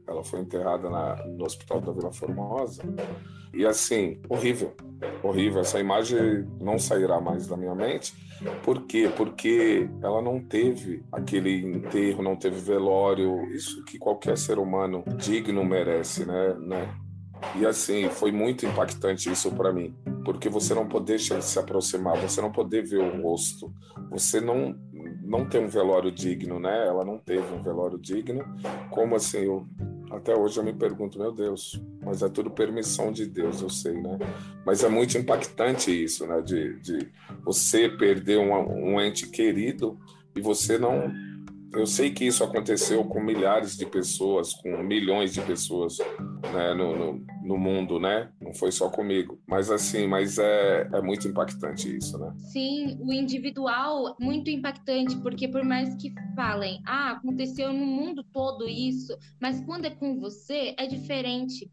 Ela 0.08 0.24
foi 0.24 0.42
enterrada 0.42 0.90
na, 0.90 1.16
no 1.26 1.46
Hospital 1.46 1.82
da 1.82 1.92
Vila 1.92 2.12
Formosa. 2.12 2.84
E 3.54 3.66
assim, 3.66 4.22
horrível, 4.30 4.76
horrível. 5.24 5.62
Essa 5.62 5.80
imagem 5.80 6.48
não 6.60 6.78
sairá 6.80 7.20
mais 7.20 7.48
da 7.48 7.58
minha 7.58 7.76
mente 7.76 8.14
por 8.64 8.82
quê? 8.84 9.10
Porque 9.16 9.88
ela 10.02 10.22
não 10.22 10.40
teve 10.40 11.04
aquele 11.12 11.64
enterro, 11.64 12.24
não 12.24 12.36
teve 12.36 12.60
velório, 12.60 13.46
isso 13.54 13.84
que 13.86 14.00
qualquer 14.00 14.38
ser 14.38 14.58
humano 14.58 15.04
digno 15.18 15.64
merece, 15.64 16.26
né? 16.26 16.56
né? 16.60 16.96
E 17.56 17.66
assim, 17.66 18.10
foi 18.10 18.32
muito 18.32 18.66
impactante 18.66 19.32
isso 19.32 19.52
para 19.52 19.72
mim, 19.72 19.96
porque 20.26 20.50
você 20.50 20.74
não 20.74 20.88
poder 20.88 21.20
se 21.20 21.60
aproximar, 21.60 22.18
você 22.18 22.42
não 22.42 22.52
poder 22.52 22.84
ver 22.84 23.00
o 23.00 23.22
rosto, 23.22 23.74
você 24.10 24.40
não 24.40 24.76
não 25.24 25.48
tem 25.48 25.64
um 25.64 25.70
velório 25.70 26.12
digno, 26.12 26.60
né? 26.60 26.88
Ela 26.88 27.06
não 27.06 27.18
teve 27.18 27.54
um 27.54 27.62
velório 27.62 27.98
digno. 27.98 28.44
Como 28.90 29.16
assim, 29.16 29.46
eu 29.46 29.66
até 30.12 30.36
hoje 30.36 30.60
eu 30.60 30.64
me 30.64 30.74
pergunto, 30.74 31.18
meu 31.18 31.32
Deus, 31.32 31.82
mas 32.02 32.22
é 32.22 32.30
tudo 32.30 32.52
permissão 32.52 33.12
de 33.12 33.26
Deus, 33.26 33.62
eu 33.62 33.70
sei, 33.70 33.94
né? 33.94 34.20
Mas 34.66 34.84
é 34.84 34.90
muito 34.90 35.18
impactante 35.18 35.92
isso, 35.92 36.28
né? 36.28 36.42
De, 36.42 36.80
de 36.80 37.08
você 37.44 37.90
perder 37.90 38.38
um, 38.38 38.52
um 38.94 39.02
ente 39.02 39.28
querido 39.28 39.98
e 40.36 40.42
você 40.42 40.78
não 40.78 41.12
eu 41.74 41.86
sei 41.86 42.12
que 42.12 42.26
isso 42.26 42.44
aconteceu 42.44 43.04
com 43.06 43.22
milhares 43.22 43.78
de 43.78 43.86
pessoas, 43.86 44.54
com 44.54 44.84
milhões 44.84 45.34
de 45.34 45.42
pessoas 45.42 45.98
né, 46.54 46.74
no, 46.74 46.96
no, 46.96 47.26
no, 47.44 47.58
mundo, 47.58 48.00
né? 48.00 48.30
Não 48.42 48.54
foi 48.54 48.72
só 48.72 48.90
comigo. 48.90 49.40
Mas 49.48 49.70
assim, 49.72 50.08
mas 50.08 50.38
é, 50.38 50.90
é 50.94 51.02
muito 51.02 51.28
impactante 51.28 51.96
isso, 51.96 52.18
né? 52.18 52.34
Sim, 52.52 52.98
o 53.02 53.14
individual 53.14 54.16
muito 54.20 54.50
impactante, 54.50 55.16
porque 55.18 55.48
por 55.48 55.64
mais 55.64 55.96
que 55.96 56.14
falem, 56.36 56.82
ah, 56.86 57.12
aconteceu 57.12 57.72
no 57.72 57.86
mundo 57.86 58.24
todo 58.34 58.68
isso, 58.68 59.18
mas 59.40 59.62
quando 59.62 59.86
é 59.86 59.90
com 59.90 60.20
você 60.20 60.76
é 60.78 60.86
diferente 60.86 61.70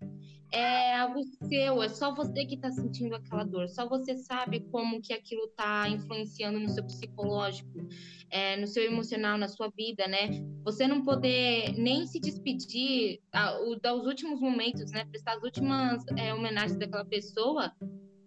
é 0.50 0.96
algo 0.96 1.22
seu, 1.46 1.82
é 1.82 1.88
só 1.88 2.14
você 2.14 2.44
que 2.44 2.54
está 2.54 2.70
sentindo 2.70 3.14
aquela 3.14 3.44
dor, 3.44 3.68
só 3.68 3.88
você 3.88 4.16
sabe 4.16 4.60
como 4.70 5.00
que 5.00 5.12
aquilo 5.12 5.44
está 5.44 5.88
influenciando 5.88 6.58
no 6.58 6.68
seu 6.68 6.84
psicológico, 6.84 7.86
é, 8.30 8.56
no 8.56 8.66
seu 8.66 8.82
emocional, 8.84 9.36
na 9.36 9.48
sua 9.48 9.68
vida, 9.76 10.06
né? 10.06 10.30
Você 10.64 10.86
não 10.86 11.02
poder 11.02 11.72
nem 11.76 12.06
se 12.06 12.18
despedir 12.18 13.20
a, 13.32 13.58
o, 13.60 13.76
dos 13.76 14.06
últimos 14.06 14.40
momentos, 14.40 14.90
né? 14.90 15.04
Prestar 15.04 15.36
as 15.36 15.42
últimas 15.42 16.04
é, 16.16 16.32
homenagens 16.32 16.78
daquela 16.78 17.04
pessoa 17.04 17.72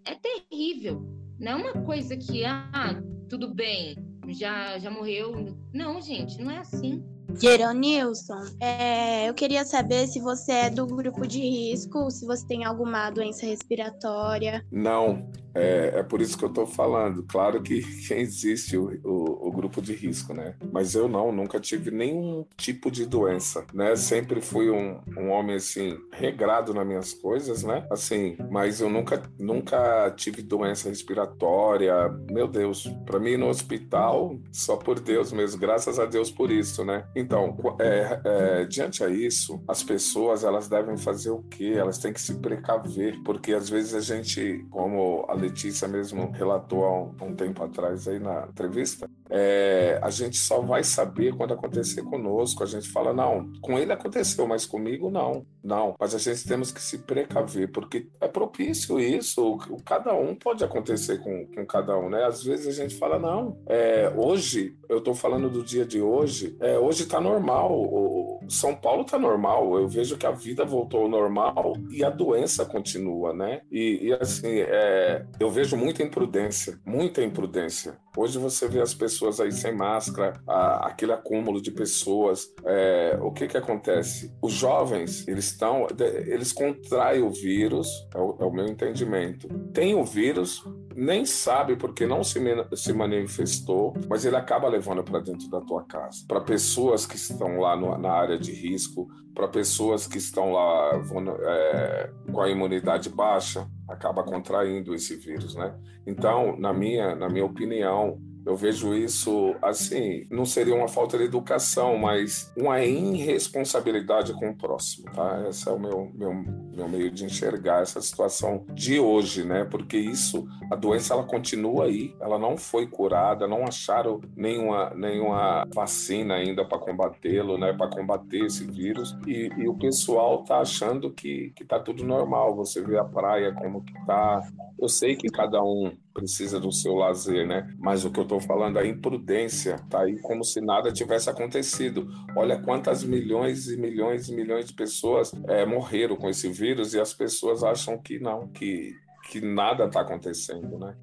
é 0.05 0.15
terrível. 0.15 1.01
Não 1.39 1.53
é 1.53 1.55
uma 1.55 1.83
coisa 1.85 2.15
que, 2.15 2.45
ah, 2.45 3.01
tudo 3.29 3.53
bem, 3.53 3.95
já, 4.27 4.77
já 4.77 4.91
morreu. 4.91 5.57
Não, 5.73 5.99
gente, 6.01 6.39
não 6.39 6.51
é 6.51 6.59
assim. 6.59 7.03
Geronilson, 7.39 8.43
é, 8.59 9.29
eu 9.29 9.33
queria 9.33 9.65
saber 9.65 10.07
se 10.07 10.19
você 10.19 10.51
é 10.51 10.69
do 10.69 10.85
grupo 10.85 11.27
de 11.27 11.39
risco, 11.39 12.09
se 12.11 12.25
você 12.25 12.45
tem 12.45 12.65
alguma 12.65 13.09
doença 13.09 13.45
respiratória. 13.45 14.65
Não, 14.71 15.29
é, 15.53 15.99
é 15.99 16.03
por 16.03 16.21
isso 16.21 16.37
que 16.37 16.43
eu 16.43 16.49
estou 16.49 16.65
falando. 16.65 17.23
Claro 17.23 17.61
que, 17.61 17.81
existe 18.11 18.77
o, 18.77 18.99
o, 19.03 19.47
o, 19.47 19.51
grupo 19.51 19.81
de 19.81 19.93
risco, 19.93 20.33
né? 20.33 20.55
Mas 20.71 20.95
eu 20.95 21.07
não, 21.07 21.31
nunca 21.31 21.59
tive 21.59 21.91
nenhum 21.91 22.45
tipo 22.57 22.89
de 22.89 23.05
doença, 23.05 23.65
né? 23.73 23.95
Sempre 23.95 24.41
fui 24.41 24.69
um, 24.69 24.99
um 25.17 25.29
homem, 25.29 25.55
assim, 25.55 25.97
regrado 26.11 26.73
nas 26.73 26.85
minhas 26.85 27.13
coisas, 27.13 27.63
né? 27.63 27.85
Assim, 27.91 28.37
mas 28.49 28.81
eu 28.81 28.89
nunca, 28.89 29.21
nunca 29.39 30.11
tive 30.15 30.41
doença 30.41 30.89
respiratória. 30.89 31.93
Meu 32.29 32.47
Deus, 32.47 32.87
para 33.05 33.19
mim 33.19 33.37
no 33.37 33.47
hospital, 33.47 34.37
só 34.51 34.75
por 34.75 34.99
Deus 34.99 35.31
mesmo, 35.31 35.59
graças 35.59 35.99
a 35.99 36.05
Deus 36.05 36.31
por 36.31 36.51
isso, 36.51 36.83
né? 36.85 37.05
Então, 37.21 37.55
é, 37.79 38.19
é, 38.23 38.65
diante 38.65 39.03
a 39.03 39.09
isso, 39.09 39.63
as 39.67 39.83
pessoas, 39.83 40.43
elas 40.43 40.67
devem 40.67 40.97
fazer 40.97 41.29
o 41.29 41.43
quê? 41.43 41.75
Elas 41.77 41.99
têm 41.99 42.11
que 42.11 42.19
se 42.19 42.35
precaver, 42.35 43.21
porque 43.23 43.53
às 43.53 43.69
vezes 43.69 43.93
a 43.93 43.99
gente, 43.99 44.65
como 44.71 45.25
a 45.29 45.33
Letícia 45.33 45.87
mesmo 45.87 46.31
relatou 46.31 46.83
há 46.83 47.01
um, 47.01 47.15
um 47.21 47.35
tempo 47.35 47.63
atrás 47.63 48.07
aí 48.07 48.19
na 48.19 48.47
entrevista, 48.49 49.07
é, 49.29 49.97
a 50.03 50.09
gente 50.09 50.37
só 50.37 50.59
vai 50.59 50.83
saber 50.83 51.33
quando 51.33 51.53
acontecer 51.53 52.03
conosco. 52.03 52.63
A 52.63 52.67
gente 52.67 52.89
fala, 52.89 53.13
não, 53.13 53.49
com 53.61 53.79
ele 53.79 53.93
aconteceu, 53.93 54.45
mas 54.45 54.65
comigo 54.65 55.09
não. 55.09 55.45
Não, 55.63 55.95
mas 55.99 56.13
a 56.13 56.17
gente 56.17 56.45
temos 56.47 56.71
que 56.71 56.81
se 56.81 56.97
precaver, 56.97 57.71
porque 57.71 58.09
é 58.19 58.27
propício 58.27 58.99
isso. 58.99 59.57
Cada 59.85 60.13
um 60.13 60.35
pode 60.35 60.63
acontecer 60.63 61.19
com, 61.19 61.45
com 61.47 61.65
cada 61.65 61.97
um, 61.97 62.09
né? 62.09 62.25
Às 62.25 62.43
vezes 62.43 62.67
a 62.67 62.83
gente 62.83 62.97
fala, 62.97 63.17
não, 63.17 63.57
é, 63.67 64.11
hoje, 64.17 64.75
eu 64.89 64.97
estou 64.97 65.13
falando 65.13 65.49
do 65.49 65.63
dia 65.63 65.85
de 65.85 66.01
hoje, 66.01 66.57
é, 66.59 66.77
hoje 66.77 67.05
está 67.11 67.19
normal. 67.19 67.69
O 67.71 68.40
São 68.47 68.75
Paulo 68.75 69.01
está 69.01 69.17
normal. 69.17 69.77
Eu 69.79 69.87
vejo 69.87 70.17
que 70.17 70.25
a 70.25 70.31
vida 70.31 70.65
voltou 70.65 71.03
ao 71.03 71.09
normal 71.09 71.75
e 71.89 72.03
a 72.03 72.09
doença 72.09 72.65
continua, 72.65 73.33
né? 73.33 73.61
E, 73.71 74.07
e 74.07 74.13
assim, 74.13 74.59
é, 74.59 75.25
eu 75.39 75.49
vejo 75.49 75.75
muita 75.77 76.03
imprudência, 76.03 76.79
muita 76.85 77.23
imprudência. 77.23 77.97
Hoje 78.15 78.37
você 78.37 78.67
vê 78.67 78.81
as 78.81 78.93
pessoas 78.93 79.39
aí 79.39 79.51
sem 79.51 79.73
máscara, 79.73 80.33
a, 80.45 80.87
aquele 80.87 81.13
acúmulo 81.13 81.61
de 81.61 81.71
pessoas. 81.71 82.53
É, 82.65 83.17
o 83.21 83.31
que 83.31 83.47
que 83.47 83.57
acontece? 83.57 84.33
Os 84.41 84.53
jovens, 84.53 85.25
eles 85.27 85.45
estão, 85.45 85.87
eles 85.99 86.51
contraem 86.51 87.21
o 87.21 87.29
vírus, 87.29 87.87
é 88.13 88.17
o, 88.17 88.37
é 88.39 88.45
o 88.45 88.51
meu 88.51 88.65
entendimento. 88.65 89.47
Tem 89.73 89.95
o 89.95 90.03
vírus, 90.03 90.61
nem 90.95 91.25
sabe 91.25 91.75
porque 91.75 92.05
não 92.05 92.23
se, 92.23 92.39
se 92.75 92.93
manifestou, 92.93 93.93
mas 94.09 94.25
ele 94.25 94.35
acaba 94.35 94.67
levando 94.67 95.03
para 95.03 95.19
dentro 95.19 95.49
da 95.49 95.61
tua 95.61 95.83
casa. 95.83 96.25
Para 96.27 96.41
pessoas 96.41 97.05
que 97.05 97.15
estão 97.15 97.59
lá 97.59 97.75
no, 97.75 97.97
na 97.97 98.11
área 98.11 98.30
de 98.37 98.51
risco, 98.51 99.07
para 99.33 99.47
pessoas 99.47 100.07
que 100.07 100.17
estão 100.17 100.51
lá 100.51 101.01
é, 101.41 102.11
com 102.31 102.41
a 102.41 102.49
imunidade 102.49 103.09
baixa, 103.09 103.67
acaba 103.87 104.23
contraindo 104.23 104.93
esse 104.93 105.15
vírus, 105.15 105.55
né? 105.55 105.73
Então, 106.05 106.57
na 106.57 106.73
minha, 106.73 107.15
na 107.15 107.29
minha 107.29 107.45
opinião, 107.45 108.19
Eu 108.45 108.55
vejo 108.55 108.93
isso 108.93 109.55
assim, 109.61 110.25
não 110.29 110.45
seria 110.45 110.75
uma 110.75 110.87
falta 110.87 111.17
de 111.17 111.25
educação, 111.25 111.97
mas 111.97 112.51
uma 112.57 112.83
irresponsabilidade 112.83 114.33
com 114.33 114.49
o 114.49 114.57
próximo, 114.57 115.11
tá? 115.11 115.45
Esse 115.47 115.69
é 115.69 115.71
o 115.71 115.79
meu, 115.79 116.11
meu, 116.13 116.33
meu 116.33 116.89
meio 116.89 117.11
de 117.11 117.25
enxergar 117.25 117.81
essa 117.81 118.01
situação 118.01 118.65
de 118.73 118.99
hoje, 118.99 119.43
né? 119.43 119.63
Porque 119.65 119.97
isso, 119.97 120.47
a 120.71 120.75
doença 120.75 121.13
ela 121.13 121.23
continua 121.23 121.85
aí, 121.85 122.15
ela 122.19 122.39
não 122.39 122.57
foi 122.57 122.87
curada, 122.87 123.47
não 123.47 123.63
acharam 123.63 124.19
nenhuma, 124.35 124.91
nenhuma 124.95 125.67
vacina 125.73 126.35
ainda 126.35 126.65
para 126.65 126.79
combatê-lo, 126.79 127.57
né? 127.57 127.73
Para 127.73 127.89
combater 127.89 128.45
esse 128.45 128.65
vírus 128.65 129.15
e, 129.27 129.51
e, 129.57 129.67
o 129.67 129.75
pessoal 129.75 130.43
tá 130.43 130.59
achando 130.59 131.11
que 131.11 131.51
que 131.55 131.63
tá 131.63 131.79
tudo 131.79 132.03
normal. 132.03 132.55
Você 132.55 132.81
vê 132.81 132.97
a 132.97 133.03
praia 133.03 133.53
como 133.53 133.83
que 133.83 133.93
tá. 134.05 134.41
Eu 134.79 134.89
sei 134.89 135.15
que 135.15 135.27
cada 135.29 135.61
um 135.63 135.91
precisa 136.13 136.59
do 136.59 136.71
seu 136.71 136.93
lazer, 136.95 137.47
né? 137.47 137.73
Mas 137.77 138.05
o 138.05 138.11
que 138.11 138.19
eu 138.19 138.23
estou 138.23 138.39
falando, 138.39 138.77
a 138.77 138.85
imprudência, 138.85 139.77
tá 139.89 140.01
aí 140.01 140.19
como 140.21 140.43
se 140.43 140.61
nada 140.61 140.91
tivesse 140.91 141.29
acontecido. 141.29 142.07
Olha 142.35 142.61
quantas 142.61 143.03
milhões 143.03 143.67
e 143.67 143.77
milhões 143.77 144.29
e 144.29 144.35
milhões 144.35 144.65
de 144.65 144.73
pessoas 144.73 145.31
é, 145.47 145.65
morreram 145.65 146.15
com 146.15 146.29
esse 146.29 146.49
vírus 146.49 146.93
e 146.93 146.99
as 146.99 147.13
pessoas 147.13 147.63
acham 147.63 147.97
que 147.97 148.19
não, 148.19 148.47
que, 148.47 148.95
que 149.29 149.41
nada 149.41 149.85
está 149.85 150.01
acontecendo, 150.01 150.77
né? 150.77 150.95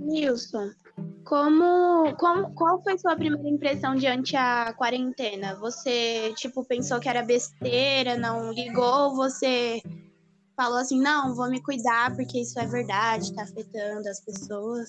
Nilson, 0.00 0.70
como, 1.24 2.14
como, 2.16 2.52
qual 2.54 2.82
foi 2.82 2.98
sua 2.98 3.16
primeira 3.16 3.48
impressão 3.48 3.94
diante 3.94 4.36
a 4.36 4.74
quarentena? 4.74 5.54
Você, 5.56 6.32
tipo, 6.36 6.64
pensou 6.64 6.98
que 7.00 7.08
era 7.08 7.22
besteira, 7.22 8.16
não 8.16 8.52
ligou, 8.52 9.14
você 9.14 9.80
falou 10.62 10.78
assim, 10.78 11.00
não, 11.00 11.34
vou 11.34 11.50
me 11.50 11.60
cuidar 11.60 12.14
porque 12.14 12.40
isso 12.40 12.58
é 12.60 12.66
verdade, 12.66 13.24
está 13.24 13.42
afetando 13.42 14.08
as 14.08 14.20
pessoas? 14.20 14.88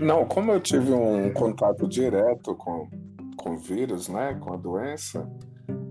Não, 0.00 0.26
como 0.26 0.52
eu 0.52 0.60
tive 0.60 0.92
um 0.92 1.32
contato 1.34 1.86
direto 1.86 2.54
com, 2.54 2.88
com 3.36 3.58
vírus, 3.58 4.08
né, 4.08 4.34
com 4.34 4.54
a 4.54 4.56
doença, 4.56 5.30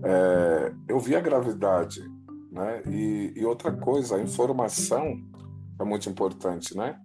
é, 0.02 0.72
eu 0.88 0.98
vi 0.98 1.14
a 1.14 1.20
gravidade, 1.20 2.00
né, 2.50 2.82
e, 2.88 3.32
e 3.36 3.44
outra 3.44 3.72
coisa, 3.72 4.16
a 4.16 4.22
informação 4.22 5.16
é 5.80 5.84
muito 5.84 6.08
importante, 6.08 6.76
né, 6.76 6.98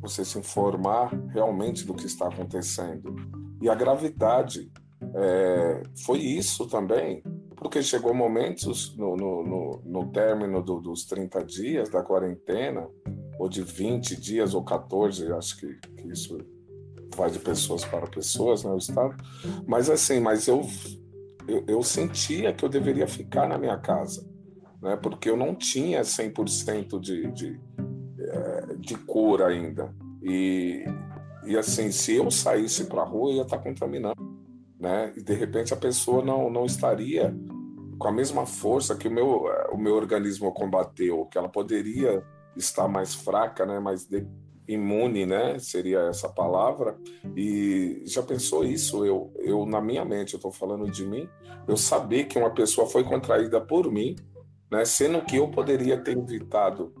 você 0.00 0.24
se 0.24 0.38
informar 0.38 1.12
realmente 1.32 1.84
do 1.84 1.94
que 1.94 2.06
está 2.06 2.28
acontecendo. 2.28 3.14
E 3.60 3.68
a 3.68 3.74
gravidade 3.74 4.70
é, 5.14 5.82
foi 6.04 6.18
isso 6.18 6.68
também 6.68 7.22
porque 7.64 7.82
chegou 7.82 8.12
momentos 8.12 8.94
no, 8.94 9.16
no, 9.16 9.42
no, 9.42 9.82
no 9.86 10.12
término 10.12 10.62
do, 10.62 10.82
dos 10.82 11.06
30 11.06 11.42
dias 11.42 11.88
da 11.88 12.02
quarentena, 12.02 12.86
ou 13.38 13.48
de 13.48 13.62
20 13.62 14.20
dias 14.20 14.52
ou 14.52 14.62
14, 14.62 15.32
acho 15.32 15.56
que, 15.56 15.74
que 15.96 16.08
isso 16.08 16.36
vai 17.16 17.30
de 17.30 17.38
pessoas 17.38 17.82
para 17.82 18.06
pessoas, 18.06 18.64
né, 18.64 18.70
o 18.70 18.76
estado. 18.76 19.16
Mas 19.66 19.88
assim, 19.88 20.20
mas 20.20 20.46
eu, 20.46 20.60
eu, 21.48 21.64
eu 21.66 21.82
sentia 21.82 22.52
que 22.52 22.66
eu 22.66 22.68
deveria 22.68 23.08
ficar 23.08 23.48
na 23.48 23.56
minha 23.56 23.78
casa, 23.78 24.28
né, 24.82 24.94
porque 24.98 25.30
eu 25.30 25.36
não 25.36 25.54
tinha 25.54 26.02
100% 26.02 27.00
de, 27.00 27.32
de, 27.32 27.60
eh, 28.20 28.76
de 28.78 28.94
cura 28.94 29.46
ainda. 29.46 29.90
E, 30.22 30.84
e 31.46 31.56
assim, 31.56 31.90
se 31.90 32.14
eu 32.16 32.30
saísse 32.30 32.84
para 32.84 33.00
a 33.00 33.06
rua, 33.06 33.30
eu 33.30 33.36
ia 33.36 33.42
estar 33.42 33.56
contaminando. 33.56 34.22
Né? 34.78 35.14
E 35.16 35.22
de 35.22 35.32
repente 35.32 35.72
a 35.72 35.78
pessoa 35.78 36.22
não, 36.22 36.50
não 36.50 36.66
estaria 36.66 37.34
com 38.04 38.08
a 38.08 38.12
mesma 38.12 38.44
força 38.44 38.94
que 38.94 39.08
o 39.08 39.10
meu, 39.10 39.46
o 39.72 39.78
meu 39.78 39.94
organismo 39.94 40.52
combateu, 40.52 41.24
que 41.24 41.38
ela 41.38 41.48
poderia 41.48 42.22
estar 42.54 42.86
mais 42.86 43.14
fraca, 43.14 43.64
né, 43.64 43.80
mais 43.80 44.04
de, 44.04 44.26
imune, 44.68 45.24
né, 45.24 45.58
seria 45.58 46.00
essa 46.00 46.28
palavra. 46.28 46.98
E 47.34 48.02
já 48.04 48.22
pensou 48.22 48.62
isso? 48.62 49.06
Eu, 49.06 49.32
eu 49.38 49.64
na 49.64 49.80
minha 49.80 50.04
mente, 50.04 50.34
eu 50.34 50.36
estou 50.36 50.52
falando 50.52 50.90
de 50.90 51.06
mim, 51.06 51.26
eu 51.66 51.78
saber 51.78 52.24
que 52.24 52.38
uma 52.38 52.50
pessoa 52.50 52.86
foi 52.86 53.04
contraída 53.04 53.58
por 53.58 53.90
mim, 53.90 54.16
né, 54.70 54.84
sendo 54.84 55.24
que 55.24 55.36
eu 55.36 55.48
poderia 55.48 55.96
ter 55.96 56.18
evitado 56.18 56.92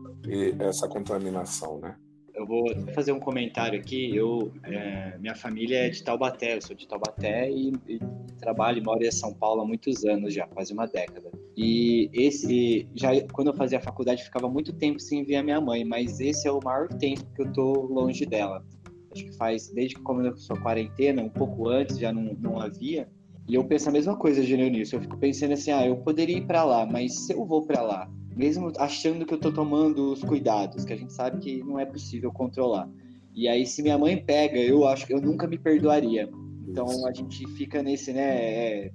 essa 0.58 0.88
contaminação, 0.88 1.80
né? 1.80 1.96
Eu 2.34 2.46
vou 2.46 2.64
fazer 2.94 3.12
um 3.12 3.20
comentário 3.20 3.78
aqui. 3.78 4.14
Eu, 4.14 4.52
é, 4.64 5.16
minha 5.18 5.34
família 5.34 5.86
é 5.86 5.88
de 5.88 6.02
Taubaté, 6.02 6.56
eu 6.56 6.62
sou 6.62 6.74
de 6.74 6.86
Taubaté 6.86 7.50
e, 7.50 7.72
e, 7.88 8.00
trabalho 8.40 8.78
e 8.78 8.82
moro 8.82 9.04
em 9.04 9.10
São 9.10 9.32
Paulo 9.32 9.62
há 9.62 9.64
muitos 9.64 10.04
anos 10.04 10.34
já, 10.34 10.46
quase 10.46 10.72
uma 10.72 10.86
década. 10.86 11.30
E 11.56 12.10
esse, 12.12 12.88
já 12.94 13.10
quando 13.32 13.48
eu 13.48 13.54
fazia 13.54 13.80
faculdade, 13.80 14.24
ficava 14.24 14.48
muito 14.48 14.72
tempo 14.72 14.98
sem 14.98 15.24
ver 15.24 15.36
a 15.36 15.42
minha 15.42 15.60
mãe, 15.60 15.84
mas 15.84 16.20
esse 16.20 16.48
é 16.48 16.50
o 16.50 16.60
maior 16.62 16.88
tempo 16.88 17.24
que 17.34 17.42
eu 17.42 17.52
tô 17.52 17.72
longe 17.86 18.26
dela. 18.26 18.64
Acho 19.12 19.24
que 19.24 19.36
faz 19.36 19.68
desde 19.68 19.94
que 19.94 20.02
começou 20.02 20.56
a 20.56 20.60
quarentena, 20.60 21.22
um 21.22 21.28
pouco 21.28 21.68
antes 21.68 21.98
já 21.98 22.12
não, 22.12 22.34
não 22.40 22.60
havia. 22.60 23.08
E 23.46 23.54
eu 23.54 23.64
penso 23.64 23.88
a 23.88 23.92
mesma 23.92 24.16
coisa, 24.16 24.42
Gênio 24.42 24.70
nisso. 24.70 24.96
Eu 24.96 25.00
fico 25.00 25.16
pensando 25.18 25.52
assim, 25.52 25.70
ah, 25.70 25.86
eu 25.86 25.96
poderia 25.98 26.38
ir 26.38 26.46
para 26.46 26.64
lá, 26.64 26.84
mas 26.84 27.26
se 27.26 27.32
eu 27.32 27.44
vou 27.44 27.64
para 27.64 27.82
lá, 27.82 28.10
mesmo 28.34 28.72
achando 28.78 29.24
que 29.24 29.32
eu 29.34 29.38
tô 29.38 29.52
tomando 29.52 30.12
os 30.12 30.22
cuidados, 30.22 30.84
que 30.84 30.92
a 30.92 30.96
gente 30.96 31.12
sabe 31.12 31.38
que 31.38 31.62
não 31.62 31.78
é 31.78 31.86
possível 31.86 32.32
controlar. 32.32 32.88
E 33.34 33.48
aí, 33.48 33.66
se 33.66 33.82
minha 33.82 33.98
mãe 33.98 34.22
pega, 34.22 34.58
eu 34.58 34.86
acho 34.86 35.06
que 35.06 35.14
eu 35.14 35.20
nunca 35.20 35.46
me 35.46 35.58
perdoaria. 35.58 36.30
Então 36.66 37.06
a 37.06 37.12
gente 37.12 37.46
fica 37.48 37.82
nesse, 37.82 38.12
né? 38.12 38.22
É, 38.22 38.92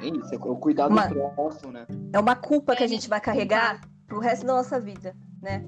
é 0.00 0.06
isso, 0.06 0.34
é 0.34 0.38
o 0.38 0.56
cuidado 0.56 0.92
uma, 0.92 1.06
do 1.06 1.14
próximo, 1.30 1.72
né? 1.72 1.86
É 2.12 2.18
uma 2.18 2.36
culpa 2.36 2.76
que 2.76 2.84
a 2.84 2.86
gente 2.86 3.08
vai 3.08 3.20
carregar 3.20 3.80
pro 4.06 4.20
resto 4.20 4.46
da 4.46 4.54
nossa 4.54 4.80
vida, 4.80 5.14
né? 5.42 5.64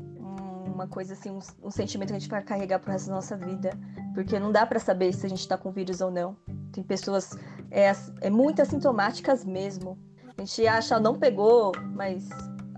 Uma 0.75 0.87
coisa 0.87 1.13
assim, 1.13 1.31
um, 1.31 1.41
um 1.63 1.71
sentimento 1.71 2.09
que 2.09 2.17
a 2.17 2.19
gente 2.19 2.31
vai 2.31 2.43
carregar 2.43 2.79
pro 2.79 2.93
resto 2.93 3.09
da 3.09 3.15
nossa 3.15 3.37
vida. 3.37 3.71
Porque 4.15 4.39
não 4.39 4.51
dá 4.51 4.65
para 4.65 4.79
saber 4.79 5.13
se 5.13 5.27
a 5.27 5.29
gente 5.29 5.47
tá 5.47 5.59
com 5.59 5.71
vírus 5.71 6.01
ou 6.01 6.11
não. 6.11 6.37
Tem 6.73 6.83
pessoas 6.83 7.37
é, 7.71 7.93
é 8.21 8.31
muito 8.31 8.63
assintomáticas 8.63 9.45
mesmo. 9.45 9.99
A 10.37 10.43
gente 10.43 10.67
acha, 10.67 10.99
não 10.99 11.19
pegou, 11.19 11.73
mas 11.95 12.29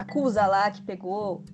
acusa 0.02 0.46
lá 0.46 0.70
que 0.70 0.82
pegou. 0.82 1.44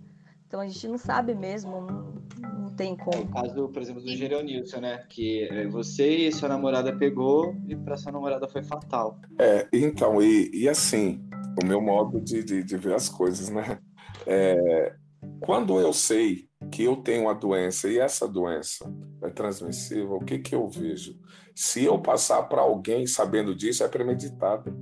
Então 0.47 0.61
a 0.61 0.67
gente 0.67 0.89
não 0.89 0.99
sabe 0.99 1.35
mesmo, 1.35 1.81
não, 1.83 2.15
não 2.61 2.71
tem 2.71 2.97
como. 2.97 3.17
É 3.17 3.21
o 3.21 3.29
caso, 3.29 3.69
por 3.69 3.83
exemplo, 3.83 4.03
do 4.03 4.17
Geronilson, 4.17 4.81
né? 4.81 5.05
Que 5.09 5.45
é, 5.45 5.67
você 5.67 6.29
e 6.29 6.33
sua 6.33 6.49
namorada 6.49 6.97
pegou 6.97 7.55
e 7.69 7.77
para 7.77 7.97
sua 7.97 8.13
namorada 8.13 8.49
foi 8.49 8.63
fatal. 8.63 9.21
É, 9.39 9.69
então, 9.73 10.23
e, 10.23 10.51
e 10.55 10.69
assim, 10.69 11.21
o 11.63 11.67
meu 11.67 11.81
modo 11.81 12.21
de, 12.21 12.43
de, 12.43 12.65
de 12.65 12.77
ver 12.77 12.95
as 12.95 13.09
coisas, 13.09 13.51
né? 13.51 13.79
É, 14.27 14.95
quando 15.41 15.79
eu 15.81 15.93
sei 15.93 16.49
que 16.71 16.85
eu 16.85 16.97
tenho 16.97 17.29
a 17.29 17.35
doença 17.35 17.89
e 17.89 17.99
essa 17.99 18.27
doença 18.27 18.91
é 19.23 19.31
transmissível, 19.31 20.15
o 20.15 20.25
que, 20.25 20.39
que 20.39 20.55
eu 20.55 20.69
vejo? 20.69 21.19
Se 21.55 21.85
eu 21.85 21.99
passar 21.99 22.43
para 22.45 22.63
alguém 22.63 23.07
sabendo 23.07 23.55
disso, 23.55 23.85
é 23.85 23.89
premeditado. 23.89 24.77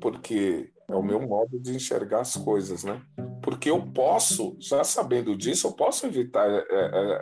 Porque 0.00 0.72
é 0.92 0.96
o 0.96 1.02
meu 1.02 1.20
modo 1.20 1.58
de 1.58 1.74
enxergar 1.74 2.20
as 2.20 2.36
coisas, 2.36 2.84
né? 2.84 3.00
Porque 3.42 3.70
eu 3.70 3.82
posso, 3.92 4.56
já 4.60 4.84
sabendo 4.84 5.36
disso, 5.36 5.66
eu 5.66 5.72
posso 5.72 6.06
evitar 6.06 6.48
é, 6.48 6.64
é, 6.70 7.12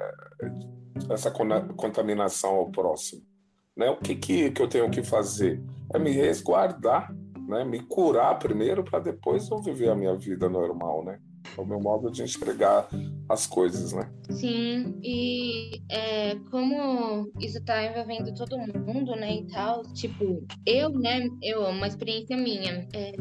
é 0.43 1.15
essa 1.15 1.31
contaminação 1.31 2.57
ao 2.57 2.71
próximo. 2.71 3.23
Né? 3.77 3.89
O 3.89 3.97
que, 3.97 4.17
que, 4.17 4.51
que 4.51 4.61
eu 4.61 4.69
tenho 4.69 4.91
que 4.91 5.03
fazer? 5.03 5.63
É 5.95 5.99
me 5.99 6.11
resguardar, 6.11 7.15
né? 7.49 7.65
me 7.65 7.81
curar 7.81 8.39
primeiro 8.39 8.83
para 8.83 8.99
depois 8.99 9.49
eu 9.49 9.63
viver 9.63 9.89
a 9.89 9.95
minha 9.95 10.17
vida 10.17 10.49
normal, 10.49 11.05
né? 11.05 11.21
É 11.57 11.61
o 11.61 11.67
meu 11.67 11.81
modo 11.81 12.11
de 12.11 12.23
enxergar 12.23 12.89
as 13.29 13.47
coisas, 13.47 13.93
né? 13.93 14.11
Sim, 14.31 14.99
e 15.03 15.81
é, 15.89 16.35
como 16.51 17.31
isso 17.41 17.63
tá 17.65 17.85
envolvendo 17.85 18.35
todo 18.35 18.59
mundo, 18.59 19.15
né, 19.17 19.37
e 19.37 19.47
tal, 19.49 19.83
tipo, 19.93 20.45
eu, 20.67 20.91
né, 20.91 21.29
eu, 21.43 21.63
uma 21.63 21.87
experiência 21.87 22.37
minha, 22.37 22.89
é, 22.93 23.13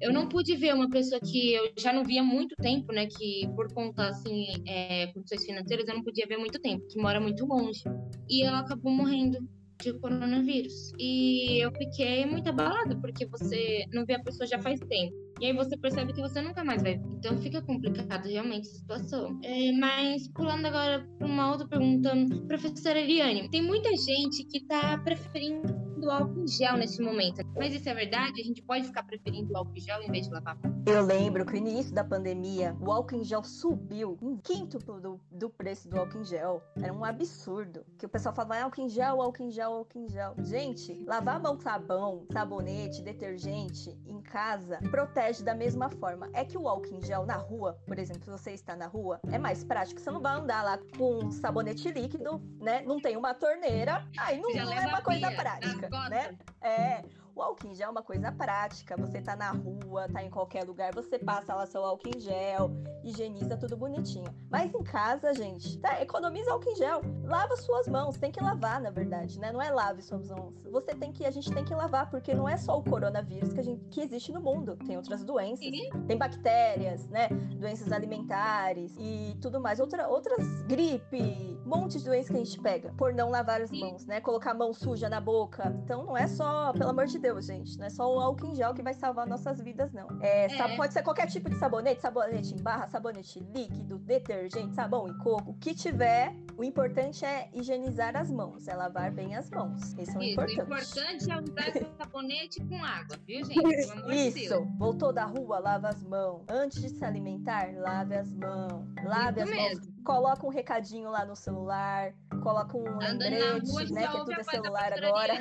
eu 0.00 0.12
não 0.12 0.28
pude 0.28 0.56
ver 0.56 0.74
uma 0.74 0.88
pessoa 0.88 1.20
que 1.20 1.54
eu 1.54 1.72
já 1.78 1.92
não 1.92 2.04
via 2.04 2.20
há 2.20 2.24
muito 2.24 2.54
tempo, 2.56 2.92
né, 2.92 3.06
que 3.06 3.48
por 3.54 3.72
conta, 3.72 4.08
assim, 4.08 4.46
é, 4.66 5.06
condições 5.08 5.44
financeiras, 5.44 5.88
eu 5.88 5.94
não 5.94 6.02
podia 6.02 6.26
ver 6.26 6.38
muito 6.38 6.60
tempo, 6.60 6.86
que 6.88 7.00
mora 7.00 7.20
muito 7.20 7.46
longe, 7.46 7.82
e 8.28 8.42
ela 8.42 8.60
acabou 8.60 8.92
morrendo 8.92 9.38
de 9.82 9.92
coronavírus. 9.98 10.92
E 10.98 11.58
eu 11.62 11.70
fiquei 11.72 12.24
muito 12.26 12.48
abalada, 12.48 12.96
porque 13.00 13.26
você 13.26 13.84
não 13.92 14.04
vê 14.06 14.14
a 14.14 14.22
pessoa 14.22 14.46
já 14.46 14.58
faz 14.58 14.80
tempo. 14.80 15.14
E 15.40 15.46
aí 15.46 15.52
você 15.52 15.76
percebe 15.76 16.12
que 16.12 16.20
você 16.20 16.40
nunca 16.40 16.64
mais 16.64 16.82
vai. 16.82 16.94
Então 17.18 17.36
fica 17.38 17.60
complicado 17.62 18.26
realmente 18.26 18.68
a 18.68 18.72
situação. 18.72 19.38
É, 19.42 19.72
mas 19.72 20.28
pulando 20.28 20.66
agora 20.66 21.06
para 21.18 21.26
uma 21.26 21.50
outra 21.50 21.66
pergunta, 21.66 22.12
professora 22.46 23.00
Eliane, 23.00 23.50
tem 23.50 23.62
muita 23.62 23.90
gente 23.90 24.44
que 24.44 24.58
está 24.58 24.98
preferindo 24.98 25.83
álcool 26.10 26.42
em 26.42 26.48
gel 26.48 26.76
nesse 26.76 27.02
momento. 27.02 27.42
Mas 27.56 27.74
isso 27.74 27.88
é 27.88 27.94
verdade? 27.94 28.40
A 28.40 28.44
gente 28.44 28.62
pode 28.62 28.86
ficar 28.86 29.02
preferindo 29.02 29.56
álcool 29.56 29.76
em 29.76 29.80
gel 29.80 30.02
em 30.02 30.10
vez 30.10 30.26
de 30.26 30.32
lavar? 30.32 30.56
Eu 30.86 31.02
lembro 31.02 31.46
que 31.46 31.60
no 31.60 31.68
início 31.68 31.94
da 31.94 32.04
pandemia, 32.04 32.76
o 32.80 32.90
álcool 32.90 33.16
em 33.16 33.24
gel 33.24 33.42
subiu 33.42 34.18
um 34.20 34.36
quinto 34.36 34.78
do, 34.78 35.20
do 35.30 35.50
preço 35.50 35.88
do 35.88 35.98
álcool 35.98 36.20
em 36.20 36.24
gel. 36.24 36.62
Era 36.76 36.92
um 36.92 37.04
absurdo. 37.04 37.84
Que 37.98 38.06
o 38.06 38.08
pessoal 38.08 38.34
falava 38.34 38.62
álcool 38.62 38.82
em 38.82 38.88
gel, 38.88 39.20
álcool 39.20 39.42
em 39.42 39.50
gel, 39.50 39.72
álcool 39.72 39.98
em 39.98 40.08
gel. 40.08 40.34
Gente, 40.38 41.04
lavar 41.06 41.36
a 41.36 41.38
mão 41.38 41.56
com 41.56 41.62
sabão, 41.62 42.26
sabonete, 42.32 43.02
detergente 43.02 43.96
em 44.06 44.20
casa 44.20 44.78
protege 44.90 45.42
da 45.42 45.54
mesma 45.54 45.90
forma. 45.90 46.28
É 46.32 46.44
que 46.44 46.56
o 46.56 46.68
álcool 46.68 46.94
em 46.94 47.00
gel 47.04 47.24
na 47.24 47.36
rua, 47.36 47.78
por 47.86 47.98
exemplo, 47.98 48.24
se 48.24 48.30
você 48.30 48.52
está 48.52 48.76
na 48.76 48.86
rua, 48.86 49.20
é 49.30 49.38
mais 49.38 49.64
prático. 49.64 50.00
Você 50.00 50.10
não 50.10 50.20
vai 50.20 50.34
andar 50.34 50.62
lá 50.62 50.78
com 50.96 51.30
sabonete 51.30 51.90
líquido, 51.90 52.40
né? 52.60 52.82
Não 52.82 53.00
tem 53.00 53.16
uma 53.16 53.34
torneira. 53.34 54.06
Aí 54.18 54.40
não, 54.40 54.50
não 54.50 54.72
é 54.72 54.86
uma 54.86 55.02
coisa 55.02 55.30
prática, 55.30 55.88
né? 56.08 56.36
É. 56.60 56.68
Eh, 56.68 57.02
O 57.36 57.42
álcool 57.42 57.66
em 57.66 57.74
gel 57.74 57.88
é 57.88 57.90
uma 57.90 58.02
coisa 58.02 58.30
prática. 58.30 58.96
Você 58.96 59.20
tá 59.20 59.34
na 59.34 59.50
rua, 59.50 60.08
tá 60.08 60.22
em 60.22 60.30
qualquer 60.30 60.64
lugar, 60.64 60.94
você 60.94 61.18
passa 61.18 61.52
lá 61.52 61.66
seu 61.66 61.84
álcool 61.84 62.10
em 62.14 62.20
gel, 62.20 62.70
higieniza 63.02 63.56
tudo 63.56 63.76
bonitinho. 63.76 64.32
Mas 64.48 64.72
em 64.72 64.84
casa, 64.84 65.34
gente, 65.34 65.76
tá, 65.78 66.00
economiza 66.00 66.52
álcool 66.52 66.70
em 66.70 66.76
gel. 66.76 67.00
Lava 67.24 67.56
suas 67.56 67.88
mãos, 67.88 68.16
tem 68.16 68.30
que 68.30 68.42
lavar, 68.42 68.80
na 68.80 68.90
verdade, 68.90 69.40
né? 69.40 69.50
Não 69.50 69.60
é 69.60 69.68
lave 69.68 70.00
suas 70.00 70.30
mãos. 70.30 70.54
Você 70.70 70.94
tem 70.94 71.10
que, 71.10 71.26
a 71.26 71.30
gente 71.32 71.52
tem 71.52 71.64
que 71.64 71.74
lavar, 71.74 72.08
porque 72.08 72.32
não 72.34 72.48
é 72.48 72.56
só 72.56 72.78
o 72.78 72.84
coronavírus 72.84 73.52
que, 73.52 73.60
a 73.60 73.64
gente, 73.64 73.84
que 73.86 74.00
existe 74.00 74.30
no 74.32 74.40
mundo. 74.40 74.76
Tem 74.86 74.96
outras 74.96 75.24
doenças, 75.24 75.66
tem 76.06 76.16
bactérias, 76.16 77.08
né? 77.08 77.28
Doenças 77.58 77.90
alimentares 77.90 78.94
e 78.96 79.36
tudo 79.40 79.60
mais. 79.60 79.80
Outra, 79.80 80.08
outras 80.08 80.62
gripe, 80.62 81.58
um 81.66 81.68
monte 81.68 81.98
de 81.98 82.04
doenças 82.04 82.30
que 82.30 82.36
a 82.36 82.44
gente 82.44 82.60
pega 82.60 82.92
por 82.96 83.12
não 83.12 83.28
lavar 83.28 83.60
as 83.60 83.72
mãos, 83.72 84.06
né? 84.06 84.20
Colocar 84.20 84.52
a 84.52 84.54
mão 84.54 84.72
suja 84.72 85.08
na 85.08 85.20
boca. 85.20 85.74
Então 85.82 86.04
não 86.04 86.16
é 86.16 86.28
só, 86.28 86.72
pelo 86.72 86.90
amor 86.90 87.06
de 87.06 87.23
Deus, 87.24 87.46
gente. 87.46 87.78
Não 87.78 87.86
é 87.86 87.90
só 87.90 88.14
o 88.14 88.20
álcool 88.20 88.48
em 88.48 88.54
gel 88.54 88.74
que 88.74 88.82
vai 88.82 88.92
salvar 88.92 89.26
nossas 89.26 89.58
vidas, 89.58 89.90
não. 89.94 90.06
É, 90.20 90.44
é. 90.44 90.76
Pode 90.76 90.92
ser 90.92 91.02
qualquer 91.02 91.26
tipo 91.26 91.48
de 91.48 91.56
sabonete, 91.56 92.02
sabonete 92.02 92.54
em 92.54 92.62
barra, 92.62 92.86
sabonete 92.86 93.40
líquido, 93.40 93.96
detergente, 93.98 94.74
sabão 94.74 95.08
e 95.08 95.14
coco. 95.14 95.52
O 95.52 95.54
que 95.54 95.74
tiver, 95.74 96.36
o 96.56 96.64
importante 96.64 97.24
é 97.24 97.48
higienizar 97.52 98.16
as 98.16 98.30
mãos, 98.30 98.68
é 98.68 98.74
lavar 98.74 99.10
bem 99.10 99.34
as 99.34 99.50
mãos. 99.50 99.94
Esse 99.98 100.14
é 100.14 100.18
o 100.18 100.22
Isso, 100.22 100.32
importante. 100.32 100.60
O 100.60 100.62
importante 100.62 101.30
é 101.30 101.40
usar 101.40 101.72
sabonete 101.98 102.64
com 102.64 102.84
água, 102.84 103.16
viu, 103.26 103.44
gente? 103.46 104.44
Isso. 104.44 104.64
Voltou 104.78 105.12
da 105.12 105.24
rua, 105.24 105.58
lava 105.58 105.88
as 105.88 106.02
mãos. 106.02 106.44
Antes 106.48 106.80
de 106.80 106.88
se 106.90 107.04
alimentar, 107.04 107.72
lave 107.74 108.16
as 108.16 108.32
mãos. 108.34 108.86
Lave 109.04 109.40
Isso 109.40 109.50
as 109.50 109.56
mesmo. 109.56 109.80
mãos. 109.80 109.94
Coloca 110.04 110.46
um 110.46 110.50
recadinho 110.50 111.10
lá 111.10 111.24
no 111.24 111.34
celular, 111.34 112.12
coloca 112.42 112.76
um 112.76 112.98
lembrete, 112.98 113.70
rua, 113.70 113.84
né? 113.84 114.06
Que 114.06 114.18
tudo 114.18 114.32
é 114.32 114.42
celular 114.44 114.92
agora. 114.92 115.34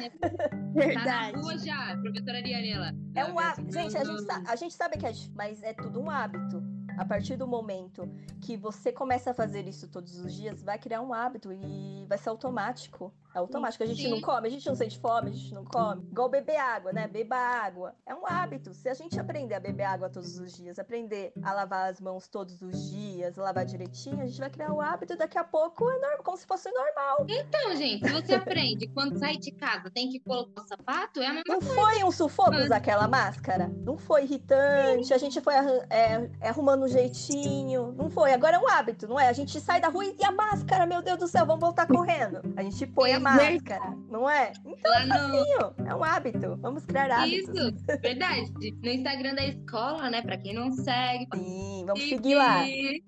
Verdade. 0.73 1.03
Tá 1.03 1.31
na 1.33 1.37
rua 1.37 1.57
já, 1.57 1.97
professora 2.01 2.37
Arianela. 2.37 2.91
É 3.15 3.25
um 3.25 3.37
hábito. 3.37 3.71
Gente, 3.73 3.97
a 3.97 4.03
gente, 4.03 4.25
a 4.47 4.55
gente 4.55 4.73
sabe 4.73 4.97
que 4.97 5.05
é, 5.05 5.11
mas 5.35 5.61
é 5.61 5.73
tudo 5.73 5.99
um 6.01 6.09
hábito. 6.09 6.63
A 6.97 7.05
partir 7.05 7.35
do 7.35 7.47
momento 7.47 8.07
que 8.41 8.55
você 8.55 8.91
começa 8.91 9.31
a 9.31 9.33
fazer 9.33 9.67
isso 9.67 9.87
todos 9.87 10.19
os 10.19 10.33
dias, 10.33 10.61
vai 10.61 10.77
criar 10.77 11.01
um 11.01 11.13
hábito 11.13 11.51
e 11.51 12.05
vai 12.07 12.17
ser 12.17 12.29
automático. 12.29 13.11
É 13.33 13.39
automático. 13.39 13.83
A 13.83 13.87
gente 13.87 14.07
não 14.07 14.21
come, 14.21 14.47
a 14.47 14.51
gente 14.51 14.67
não 14.67 14.75
sente 14.75 14.99
fome, 14.99 15.29
a 15.29 15.33
gente 15.33 15.53
não 15.53 15.65
come. 15.65 16.03
Igual 16.11 16.29
beber 16.29 16.57
água, 16.57 16.93
né? 16.93 17.07
Beba 17.07 17.35
água. 17.35 17.95
É 18.05 18.13
um 18.13 18.25
hábito. 18.25 18.73
Se 18.73 18.87
a 18.87 18.93
gente 18.93 19.19
aprender 19.19 19.55
a 19.55 19.59
beber 19.59 19.83
água 19.83 20.09
todos 20.09 20.37
os 20.37 20.55
dias, 20.55 20.77
aprender 20.77 21.33
a 21.41 21.53
lavar 21.53 21.89
as 21.89 21.99
mãos 21.99 22.27
todos 22.27 22.61
os 22.61 22.91
dias, 22.91 23.35
lavar 23.35 23.65
direitinho, 23.65 24.21
a 24.21 24.25
gente 24.25 24.39
vai 24.39 24.49
criar 24.49 24.71
o 24.71 24.79
hábito 24.79 25.13
e 25.13 25.15
daqui 25.15 25.37
a 25.37 25.43
pouco 25.43 25.89
é 25.89 25.99
normal, 25.99 26.23
como 26.23 26.37
se 26.37 26.45
fosse 26.45 26.69
normal. 26.71 27.25
Então, 27.27 27.75
gente, 27.75 28.07
se 28.07 28.13
você 28.13 28.35
aprende 28.35 28.87
quando 28.87 29.17
sai 29.17 29.37
de 29.37 29.51
casa 29.51 29.89
tem 29.89 30.09
que 30.09 30.19
colocar 30.19 30.61
o 30.61 30.67
sapato, 30.67 31.21
é 31.21 31.27
a 31.27 31.33
mesma 31.33 31.43
não 31.47 31.59
coisa. 31.59 31.75
Não 31.75 31.83
foi 31.83 32.03
um 32.03 32.11
sufoco 32.11 32.51
Mas... 32.51 32.65
usar 32.65 32.77
aquela 32.77 33.07
máscara? 33.07 33.71
Não 33.83 33.97
foi 33.97 34.23
irritante, 34.23 35.07
Sim. 35.07 35.13
a 35.13 35.17
gente 35.17 35.41
foi 35.41 35.55
é, 35.55 36.29
é, 36.39 36.49
arrumando 36.49 36.83
um 36.83 36.87
jeitinho. 36.87 37.93
Não 37.97 38.09
foi. 38.09 38.33
Agora 38.33 38.57
é 38.57 38.59
um 38.59 38.67
hábito, 38.67 39.07
não 39.07 39.19
é? 39.19 39.27
A 39.27 39.33
gente 39.33 39.59
sai 39.59 39.81
da 39.81 39.87
rua 39.87 40.05
e 40.05 40.23
a 40.23 40.31
máscara, 40.31 40.85
meu 40.85 41.01
Deus 41.01 41.17
do 41.17 41.27
céu, 41.27 41.45
vamos 41.45 41.61
voltar 41.61 41.87
correndo. 41.87 42.41
A 42.55 42.61
gente 42.61 42.85
põe 42.85 43.13
a 43.13 43.22
máscara, 43.23 43.97
não 44.09 44.29
é? 44.29 44.51
Então, 44.65 44.91
Lá 44.91 45.05
no... 45.05 45.87
é 45.87 45.95
um 45.95 46.03
hábito. 46.03 46.57
Vamos 46.57 46.85
criar 46.85 47.09
hábitos. 47.11 47.49
Isso, 47.49 47.75
verdade. 48.01 48.51
No 48.81 48.89
Instagram 48.89 49.35
da 49.35 49.45
escola, 49.45 50.09
né? 50.09 50.21
Pra 50.21 50.37
quem 50.37 50.53
não 50.53 50.71
segue. 50.71 51.27
Sim, 51.35 51.83
vamos 51.87 52.03
seguir 52.03 52.35
lá. 52.35 52.65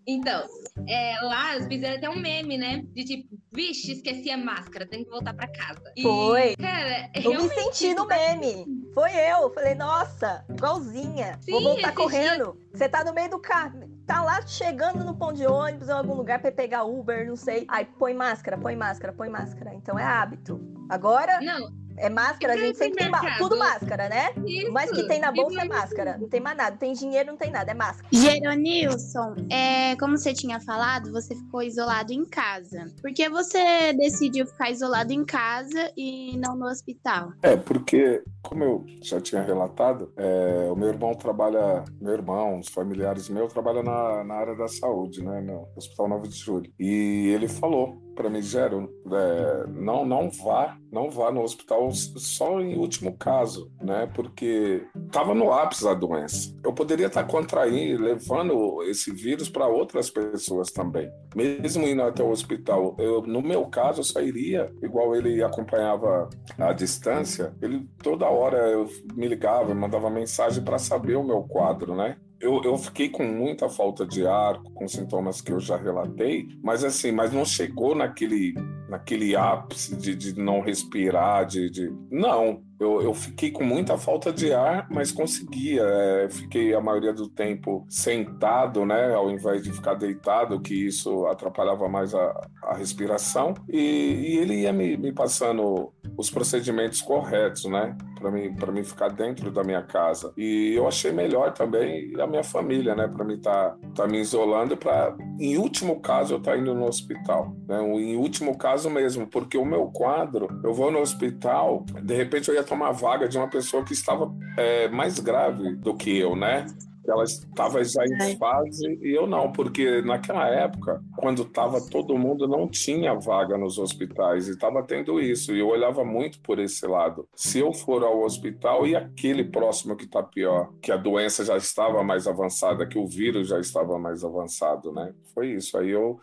Então, 0.08 0.43
é, 0.88 1.19
lá 1.21 1.54
fizeram 1.67 1.97
até 1.97 2.10
um 2.10 2.19
meme, 2.19 2.58
né? 2.58 2.84
De 2.93 3.04
tipo, 3.04 3.38
vixe, 3.54 3.91
esqueci 3.91 4.32
a 4.32 4.38
máscara, 4.38 4.88
tenho 4.88 5.06
que 5.06 5.12
voltar 5.12 5.34
pra 5.34 5.47
casa. 5.47 5.91
E, 5.95 6.01
Foi. 6.01 6.56
Cara, 6.56 7.10
eu 7.13 7.43
me 7.43 7.49
senti 7.49 7.93
no 7.93 8.08
meme. 8.08 8.65
Foi 8.93 9.12
eu. 9.12 9.54
Falei, 9.54 9.75
nossa, 9.75 10.45
igualzinha. 10.49 11.38
Sim, 11.41 11.51
Vou 11.51 11.62
voltar 11.62 11.93
correndo. 11.93 12.58
Você 12.73 12.89
tá 12.89 13.04
no 13.04 13.13
meio 13.13 13.30
do 13.30 13.39
carro 13.39 13.94
tá 14.06 14.22
lá 14.22 14.46
chegando 14.46 15.04
no 15.04 15.15
ponto 15.15 15.36
de 15.36 15.46
ônibus 15.46 15.89
em 15.89 15.91
algum 15.91 16.13
lugar 16.13 16.39
para 16.39 16.52
pegar 16.52 16.84
Uber, 16.84 17.28
não 17.28 17.36
sei. 17.36 17.65
Aí 17.68 17.86
põe 17.86 18.13
máscara, 18.13 18.58
põe 18.58 18.76
máscara, 18.76 19.13
põe 19.13 19.30
máscara. 19.30 19.74
Então 19.74 19.98
é 19.98 20.04
hábito. 20.04 20.60
Agora. 20.89 21.39
Não. 21.41 21.86
É 21.98 22.10
máscara, 22.10 22.56
a 22.56 22.58
gente 22.58 22.78
sempre 22.78 23.04
tem 23.04 23.10
máscara. 23.10 23.38
Tudo 23.38 23.58
máscara, 23.58 24.10
né? 24.10 24.34
Isso. 24.46 24.72
Mas 24.72 24.91
que 24.91 25.08
tem 25.08 25.18
na 25.18 25.32
bolsa 25.32 25.62
é 25.62 25.65
máscara. 25.65 26.18
Não 26.18 26.28
tem 26.28 26.41
mais 26.41 26.58
nada. 26.58 26.76
Tem 26.76 26.91
dinheiro, 26.91 27.30
não 27.30 27.38
tem 27.38 27.50
nada. 27.50 27.72
É 27.72 27.74
máscara. 27.74 28.10
Geronilson, 28.12 29.36
é, 29.50 29.96
como 29.96 30.18
você 30.18 30.34
tinha 30.34 30.60
falado, 30.60 31.10
você 31.12 31.34
ficou 31.34 31.63
isolado 31.63 32.12
em 32.12 32.26
casa. 32.26 32.88
Por 33.02 33.13
que 33.13 33.30
você 33.30 33.94
decidiu 33.94 34.46
ficar 34.46 34.72
isolado 34.72 35.13
em 35.13 35.24
casa 35.24 35.89
e 35.96 36.38
não 36.38 36.58
no 36.58 36.65
hospital? 36.65 37.32
É, 37.41 37.56
porque, 37.56 38.22
como 38.47 38.63
eu 38.63 38.86
já 39.01 39.19
tinha 39.19 39.41
relatado, 39.41 40.12
é, 40.15 40.69
o 40.71 40.75
meu 40.75 40.89
irmão 40.89 41.13
trabalha, 41.13 41.84
meu 41.99 42.13
irmão, 42.13 42.60
os 42.60 42.69
familiares 42.69 43.29
meus 43.29 43.51
trabalham 43.51 43.84
na, 43.84 44.23
na 44.23 44.36
área 44.36 44.55
da 44.55 44.67
saúde, 44.67 45.23
né? 45.23 45.41
No 45.41 45.67
Hospital 45.75 46.10
9 46.10 46.27
de 46.27 46.36
Julho. 46.36 46.71
E 46.79 47.31
ele 47.34 47.47
falou 47.47 48.05
para 48.15 48.29
mim, 48.29 48.41
Gero, 48.41 48.89
é, 49.12 49.67
não, 49.67 50.05
não 50.05 50.31
vá, 50.31 50.77
não 50.91 51.10
vá 51.10 51.31
no 51.31 51.41
hospital 51.41 51.91
só 51.91 52.62
em 52.62 52.77
último 52.77 53.15
caso, 53.17 53.69
né? 53.81 54.10
Porque 54.15 54.88
estava 55.05 55.36
no 55.36 55.51
ápice 55.51 55.84
da 55.84 55.93
doença. 55.93 56.55
Eu 56.63 56.73
poderia 56.73 57.08
estar 57.08 57.25
contraindo, 57.25 58.01
levando 58.01 58.81
esse 58.84 59.12
vírus 59.12 59.49
para 59.49 59.67
outras 59.67 60.10
pessoas 60.10 60.71
também. 60.71 61.12
Mesmo 61.36 61.86
indo 61.86 62.01
até 62.01 62.23
o 62.23 62.31
hospital, 62.31 62.95
eu, 62.97 63.21
no 63.21 63.41
meu 63.41 63.65
caso, 63.65 63.99
eu 63.99 64.05
só 64.05 64.21
iria, 64.21 64.71
igual 64.81 65.13
ele 65.15 65.43
acompanhava 65.43 66.29
à 66.58 66.71
distância, 66.71 67.53
ele 67.62 67.86
toda 68.01 68.29
hora 68.36 68.58
eu 68.69 68.88
me 69.15 69.28
ligava, 69.28 69.74
mandava 69.74 70.10
mensagem 70.10 70.63
para 70.63 70.78
saber 70.78 71.15
o 71.15 71.24
meu 71.24 71.43
quadro, 71.43 71.95
né? 71.95 72.17
Eu, 72.39 72.62
eu 72.63 72.78
fiquei 72.78 73.10
com 73.10 73.24
muita 73.24 73.69
falta 73.69 74.06
de 74.06 74.28
ar, 74.28 74.62
com 74.74 74.88
sintomas 74.88 75.41
que 75.41 75.52
eu 75.52 75.60
já 75.60 75.78
relatei, 75.78 76.48
mas 76.62 76.84
assim, 76.84 77.12
mas 77.12 77.32
não 77.32 77.45
chegou 77.45 77.95
naquele, 77.95 78.54
naquele 78.89 79.36
ápice 79.36 79.95
de, 79.95 80.13
de 80.13 80.39
não 80.39 80.60
respirar, 80.60 81.45
de, 81.45 81.69
de... 81.69 81.91
Não, 82.12 82.62
eu, 82.80 83.02
eu 83.02 83.13
fiquei 83.13 83.52
com 83.52 83.63
muita 83.63 83.98
falta 83.98 84.34
de 84.34 84.52
ar, 84.54 84.88
mas 84.91 85.12
conseguia. 85.12 85.82
É, 85.82 86.30
fiquei 86.30 86.74
a 86.74 86.82
maioria 86.82 87.13
do 87.13 87.30
tempo 87.30 87.86
sentado, 87.89 88.86
né, 88.86 89.13
ao 89.13 89.32
invés 89.32 89.63
de 89.63 89.71
ficar 89.71 89.93
deitado, 89.93 90.60
que 90.60 90.74
isso 90.74 91.26
atrapalhava 91.28 91.88
mais 91.88 92.13
a, 92.13 92.50
a 92.63 92.76
respiração. 92.76 93.54
E, 93.69 93.80
e, 93.80 94.38
ele 94.38 94.62
ia 94.62 94.74
me, 94.74 94.98
me 94.98 95.13
passando 95.13 95.93
os 96.17 96.30
procedimentos 96.30 97.01
corretos, 97.01 97.65
né, 97.65 97.95
para 98.19 98.32
mim, 98.32 98.54
para 98.54 98.71
mim 98.71 98.84
ficar 98.84 99.10
dentro 99.10 99.51
da 99.51 99.63
minha 99.63 99.82
casa. 99.82 100.34
E 100.38 100.73
eu 100.75 100.88
achei 100.88 101.12
melhor 101.12 101.54
também 101.54 102.13
a 102.19 102.28
minha 102.28 102.43
família, 102.43 102.95
né, 102.95 103.08
para 103.08 103.25
mim 103.25 103.36
estar 103.36 103.71
tá, 103.71 103.78
tá 103.95 104.08
me 104.08 104.19
isolando, 104.19 104.78
para, 104.78 105.15
em 105.39 105.58
último 105.58 105.99
caso, 105.99 106.34
eu 106.34 106.38
estar 106.38 106.51
tá 106.51 106.58
indo 106.58 106.73
no 106.73 106.86
hospital. 106.86 107.56
Né, 107.67 107.82
em 107.82 108.15
último 108.15 108.58
caso 108.58 108.89
mesmo, 108.89 109.28
porque 109.28 109.58
o 109.58 109.65
meu 109.65 109.88
quadro, 109.88 110.47
eu 110.63 110.73
vou 110.73 110.91
no 110.91 110.99
hospital, 110.99 111.86
de 112.04 112.15
repente 112.15 112.49
eu 112.49 112.56
ia 112.56 112.63
tomar 112.63 112.91
vaga 112.91 113.28
de 113.28 113.38
uma 113.38 113.47
pessoa 113.47 113.84
que 113.84 113.93
estava 113.93 114.32
é, 114.58 114.88
mais 114.89 115.19
grave 115.19 115.75
do 115.75 115.95
que 115.95 116.17
eu, 116.17 116.36
né? 116.36 116.65
Ela 117.12 117.24
estava 117.24 117.84
já 117.84 118.04
em 118.06 118.38
fase 118.38 119.00
e 119.02 119.15
eu 119.15 119.28
não, 119.28 119.52
porque 119.52 120.02
naquela 120.02 120.48
época, 120.48 121.02
quando 121.18 121.44
estava 121.44 121.82
todo 121.82 122.18
mundo, 122.18 122.48
não 122.48 122.68
tinha 122.68 123.13
vaga 123.13 123.58
nos 123.58 123.78
hospitais 123.78 124.48
e 124.48 124.52
estava 124.52 124.84
tendo 124.84 125.20
isso. 125.20 125.54
E 125.54 125.60
eu 125.60 125.68
olhava 125.68 126.04
muito 126.04 126.39
por 126.39 126.60
esse 126.60 126.86
lado. 126.86 127.28
Se 127.36 127.60
eu 127.60 127.74
for 127.74 128.04
ao 128.04 128.24
hospital 128.24 128.86
e 128.88 128.96
aquele 128.96 129.44
próximo 129.44 129.96
que 129.96 130.06
está 130.06 130.24
pior, 130.24 130.72
que 130.82 130.91
a 130.91 130.98
doença 130.98 131.44
já 131.46 131.58
estava 131.58 132.04
mais 132.04 132.28
avançada, 132.28 132.86
que 132.86 132.98
o 132.98 133.08
vírus 133.08 133.48
já 133.48 133.60
estava 133.60 133.98
mais 133.98 134.24
avançado, 134.24 134.91
né? 134.91 135.13
Foi 135.34 135.52
isso. 135.52 135.78
Aí 135.78 135.89
eu, 135.89 136.20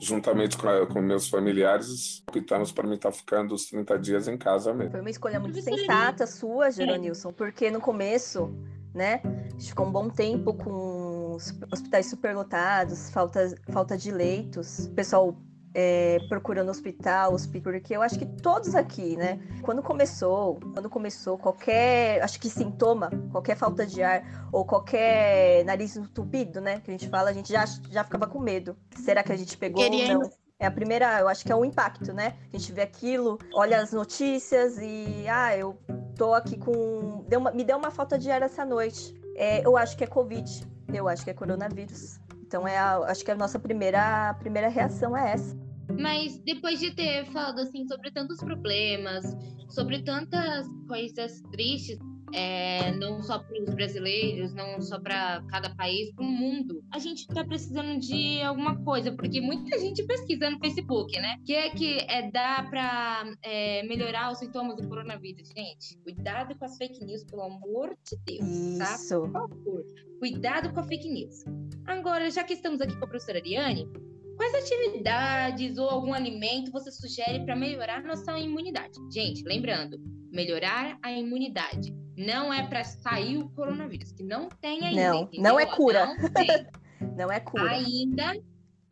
juntamente 0.00 0.56
com, 0.56 0.68
com 0.92 1.00
meus 1.00 1.28
familiares, 1.28 2.22
optamos 2.28 2.72
para 2.72 2.86
mim 2.86 2.94
estar 2.94 3.10
tá 3.10 3.16
ficando 3.16 3.54
os 3.54 3.66
30 3.66 3.98
dias 3.98 4.28
em 4.28 4.36
casa 4.36 4.72
mesmo. 4.72 4.92
Foi 4.92 5.00
uma 5.00 5.10
escolha 5.10 5.40
muito 5.40 5.60
sensata 5.60 6.26
sua, 6.26 6.70
Geronilson, 6.70 7.32
porque 7.32 7.70
no 7.70 7.80
começo 7.80 8.54
né? 8.94 9.20
A 9.24 9.50
gente 9.50 9.68
ficou 9.68 9.86
um 9.86 9.92
bom 9.92 10.08
tempo 10.08 10.54
com 10.54 11.36
hospitais 11.72 12.06
superlotados, 12.06 13.10
falta, 13.10 13.54
falta 13.70 13.96
de 13.98 14.10
leitos, 14.10 14.88
pessoal 14.94 15.36
é, 15.74 16.18
procurando 16.28 16.70
hospital, 16.70 17.34
hospital, 17.34 17.72
porque 17.72 17.96
eu 17.96 18.00
acho 18.00 18.16
que 18.16 18.24
todos 18.24 18.74
aqui, 18.76 19.16
né? 19.16 19.40
Quando 19.62 19.82
começou, 19.82 20.60
quando 20.72 20.88
começou 20.88 21.36
qualquer, 21.36 22.22
acho 22.22 22.40
que 22.40 22.48
sintoma, 22.48 23.10
qualquer 23.32 23.56
falta 23.56 23.84
de 23.84 24.00
ar 24.00 24.48
ou 24.52 24.64
qualquer 24.64 25.64
nariz 25.64 25.96
entupido, 25.96 26.60
né? 26.60 26.80
Que 26.80 26.92
a 26.92 26.94
gente 26.94 27.08
fala, 27.08 27.30
a 27.30 27.32
gente 27.32 27.52
já, 27.52 27.64
já 27.90 28.04
ficava 28.04 28.28
com 28.28 28.38
medo. 28.38 28.76
Será 29.04 29.24
que 29.24 29.32
a 29.32 29.36
gente 29.36 29.56
pegou 29.58 29.82
Queria 29.82 30.16
ou 30.16 30.20
não? 30.20 30.30
É 30.60 30.66
a 30.66 30.70
primeira, 30.70 31.18
eu 31.18 31.28
acho 31.28 31.44
que 31.44 31.50
é 31.50 31.56
o 31.56 31.64
impacto, 31.64 32.12
né? 32.12 32.36
A 32.52 32.56
gente 32.56 32.72
vê 32.72 32.82
aquilo, 32.82 33.38
olha 33.52 33.80
as 33.80 33.92
notícias 33.92 34.78
e, 34.78 35.26
ah, 35.28 35.56
eu 35.56 35.76
tô 36.16 36.34
aqui 36.34 36.56
com. 36.56 37.24
Deu 37.28 37.40
uma, 37.40 37.50
me 37.50 37.64
deu 37.64 37.76
uma 37.76 37.90
falta 37.90 38.18
de 38.18 38.30
ar 38.30 38.42
essa 38.42 38.64
noite. 38.64 39.14
É, 39.36 39.64
eu 39.66 39.76
acho 39.76 39.96
que 39.96 40.04
é 40.04 40.06
Covid, 40.06 40.48
eu 40.92 41.08
acho 41.08 41.24
que 41.24 41.30
é 41.30 41.34
coronavírus. 41.34 42.18
Então, 42.46 42.68
é 42.68 42.78
a, 42.78 42.98
acho 42.98 43.24
que 43.24 43.30
a 43.30 43.34
nossa 43.34 43.58
primeira, 43.58 44.30
a 44.30 44.34
primeira 44.34 44.68
reação 44.68 45.16
é 45.16 45.32
essa. 45.32 45.56
Mas 45.98 46.38
depois 46.38 46.78
de 46.78 46.92
ter 46.92 47.24
falado 47.26 47.60
assim 47.60 47.86
sobre 47.86 48.10
tantos 48.10 48.38
problemas, 48.38 49.24
sobre 49.68 50.02
tantas 50.02 50.66
coisas 50.86 51.42
tristes, 51.50 51.98
é, 52.32 52.92
não 52.92 53.22
só 53.22 53.38
para 53.38 53.62
os 53.62 53.74
brasileiros, 53.74 54.52
não 54.54 54.80
só 54.80 54.98
para 54.98 55.42
cada 55.48 55.74
país, 55.74 56.12
para 56.12 56.24
o 56.24 56.28
mundo, 56.28 56.82
a 56.90 56.98
gente 56.98 57.20
está 57.20 57.44
precisando 57.44 57.98
de 57.98 58.40
alguma 58.42 58.76
coisa, 58.84 59.12
porque 59.12 59.40
muita 59.40 59.78
gente 59.78 60.02
pesquisa 60.04 60.50
no 60.50 60.58
Facebook, 60.58 61.18
né? 61.18 61.38
Que 61.44 61.54
é 61.54 61.70
que 61.70 61.98
é, 62.08 62.30
dá 62.30 62.66
para 62.68 63.32
é, 63.42 63.82
melhorar 63.84 64.32
os 64.32 64.38
sintomas 64.38 64.76
do 64.76 64.88
coronavírus. 64.88 65.48
Gente, 65.48 65.98
cuidado 66.02 66.56
com 66.56 66.64
as 66.64 66.76
fake 66.76 67.04
news, 67.04 67.24
pelo 67.24 67.42
amor 67.42 67.96
de 68.04 68.16
Deus, 68.24 68.78
tá? 68.78 68.94
Isso. 68.94 69.20
Por 69.20 69.30
favor, 69.30 69.84
cuidado 70.18 70.72
com 70.72 70.80
a 70.80 70.84
fake 70.84 71.08
news. 71.08 71.44
Agora, 71.86 72.30
já 72.30 72.42
que 72.44 72.54
estamos 72.54 72.80
aqui 72.80 72.96
com 72.96 73.04
a 73.04 73.08
professora 73.08 73.38
Ariane, 73.38 73.88
Quais 74.36 74.52
atividades 74.52 75.78
ou 75.78 75.88
algum 75.88 76.12
alimento 76.12 76.72
você 76.72 76.90
sugere 76.90 77.44
para 77.44 77.54
melhorar 77.54 78.02
nossa 78.02 78.36
imunidade? 78.38 78.98
Gente, 79.12 79.44
lembrando, 79.44 79.96
melhorar 80.32 80.98
a 81.02 81.12
imunidade. 81.12 81.94
Não 82.16 82.52
é 82.52 82.66
para 82.66 82.84
sair 82.84 83.38
o 83.38 83.48
coronavírus, 83.50 84.12
que 84.12 84.22
não 84.22 84.48
tem 84.48 84.84
ainda. 84.84 85.08
Não, 85.08 85.22
entendeu? 85.22 85.42
não 85.42 85.60
é 85.60 85.66
cura. 85.66 86.06
Não. 86.06 86.14
Não 87.16 87.30
é 87.30 87.38
cura. 87.38 87.70
ainda, 87.70 88.34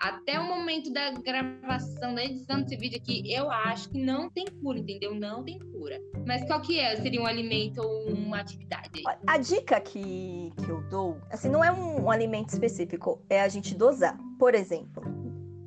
até 0.02 0.38
o 0.38 0.44
momento 0.44 0.92
da 0.92 1.12
gravação, 1.12 2.14
da 2.14 2.24
edição 2.24 2.60
desse 2.60 2.76
vídeo 2.76 2.98
aqui, 2.98 3.32
eu 3.32 3.48
acho 3.50 3.88
que 3.88 3.98
não 3.98 4.28
tem 4.28 4.44
cura, 4.60 4.80
entendeu? 4.80 5.14
Não 5.14 5.44
tem 5.44 5.60
cura. 5.60 6.00
Mas 6.26 6.44
qual 6.44 6.60
que 6.60 6.78
é? 6.78 6.96
Seria 6.96 7.22
um 7.22 7.26
alimento 7.26 7.80
ou 7.80 8.08
uma 8.08 8.40
atividade? 8.40 8.90
A 9.26 9.38
dica 9.38 9.80
que, 9.80 10.52
que 10.56 10.68
eu 10.68 10.82
dou, 10.90 11.20
assim, 11.30 11.48
não 11.48 11.62
é 11.62 11.70
um, 11.70 12.02
um 12.02 12.10
alimento 12.10 12.50
específico, 12.50 13.24
é 13.30 13.40
a 13.40 13.48
gente 13.48 13.74
dosar. 13.76 14.18
Por 14.38 14.54
exemplo, 14.56 15.04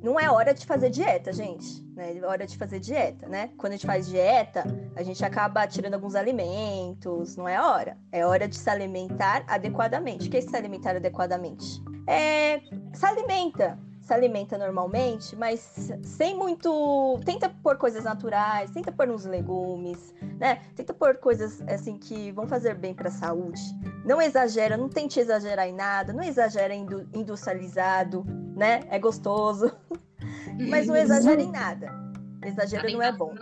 não 0.06 0.20
é 0.20 0.30
hora 0.30 0.54
de 0.54 0.64
fazer 0.64 0.88
dieta, 0.88 1.32
gente. 1.32 1.82
Né? 1.96 2.16
É 2.16 2.24
hora 2.24 2.46
de 2.46 2.56
fazer 2.56 2.78
dieta, 2.78 3.28
né? 3.28 3.50
Quando 3.58 3.72
a 3.72 3.76
gente 3.76 3.86
faz 3.86 4.06
dieta, 4.06 4.64
a 4.94 5.02
gente 5.02 5.24
acaba 5.24 5.66
tirando 5.66 5.94
alguns 5.94 6.14
alimentos. 6.14 7.36
Não 7.36 7.48
é 7.48 7.60
hora. 7.60 7.98
É 8.12 8.24
hora 8.24 8.46
de 8.46 8.56
se 8.56 8.70
alimentar 8.70 9.44
adequadamente. 9.48 10.28
O 10.28 10.30
que 10.30 10.36
é 10.36 10.40
se 10.40 10.54
alimentar 10.54 10.94
adequadamente? 10.94 11.82
É, 12.06 12.60
se 12.92 13.04
alimenta. 13.04 13.76
Se 14.06 14.14
alimenta 14.14 14.56
normalmente, 14.56 15.34
mas 15.34 15.90
sem 16.04 16.36
muito. 16.36 17.18
Tenta 17.24 17.48
pôr 17.48 17.76
coisas 17.76 18.04
naturais, 18.04 18.70
tenta 18.70 18.92
pôr 18.92 19.10
uns 19.10 19.24
legumes, 19.24 20.14
né? 20.38 20.60
Tenta 20.76 20.94
pôr 20.94 21.16
coisas 21.16 21.60
assim 21.62 21.98
que 21.98 22.30
vão 22.30 22.46
fazer 22.46 22.76
bem 22.76 22.94
para 22.94 23.08
a 23.08 23.10
saúde. 23.10 23.60
Não 24.04 24.22
exagera, 24.22 24.76
não 24.76 24.88
tente 24.88 25.18
exagerar 25.18 25.66
em 25.66 25.74
nada, 25.74 26.12
não 26.12 26.22
exagera 26.22 26.72
em 26.72 26.82
indu- 26.82 27.08
industrializado, 27.12 28.24
né? 28.54 28.84
É 28.90 28.96
gostoso, 28.96 29.72
mas 30.70 30.86
não 30.86 30.94
exagera 30.94 31.42
em 31.42 31.50
nada. 31.50 31.92
Exagero 32.44 32.88
não 32.92 33.02
é 33.02 33.10
bom. 33.10 33.34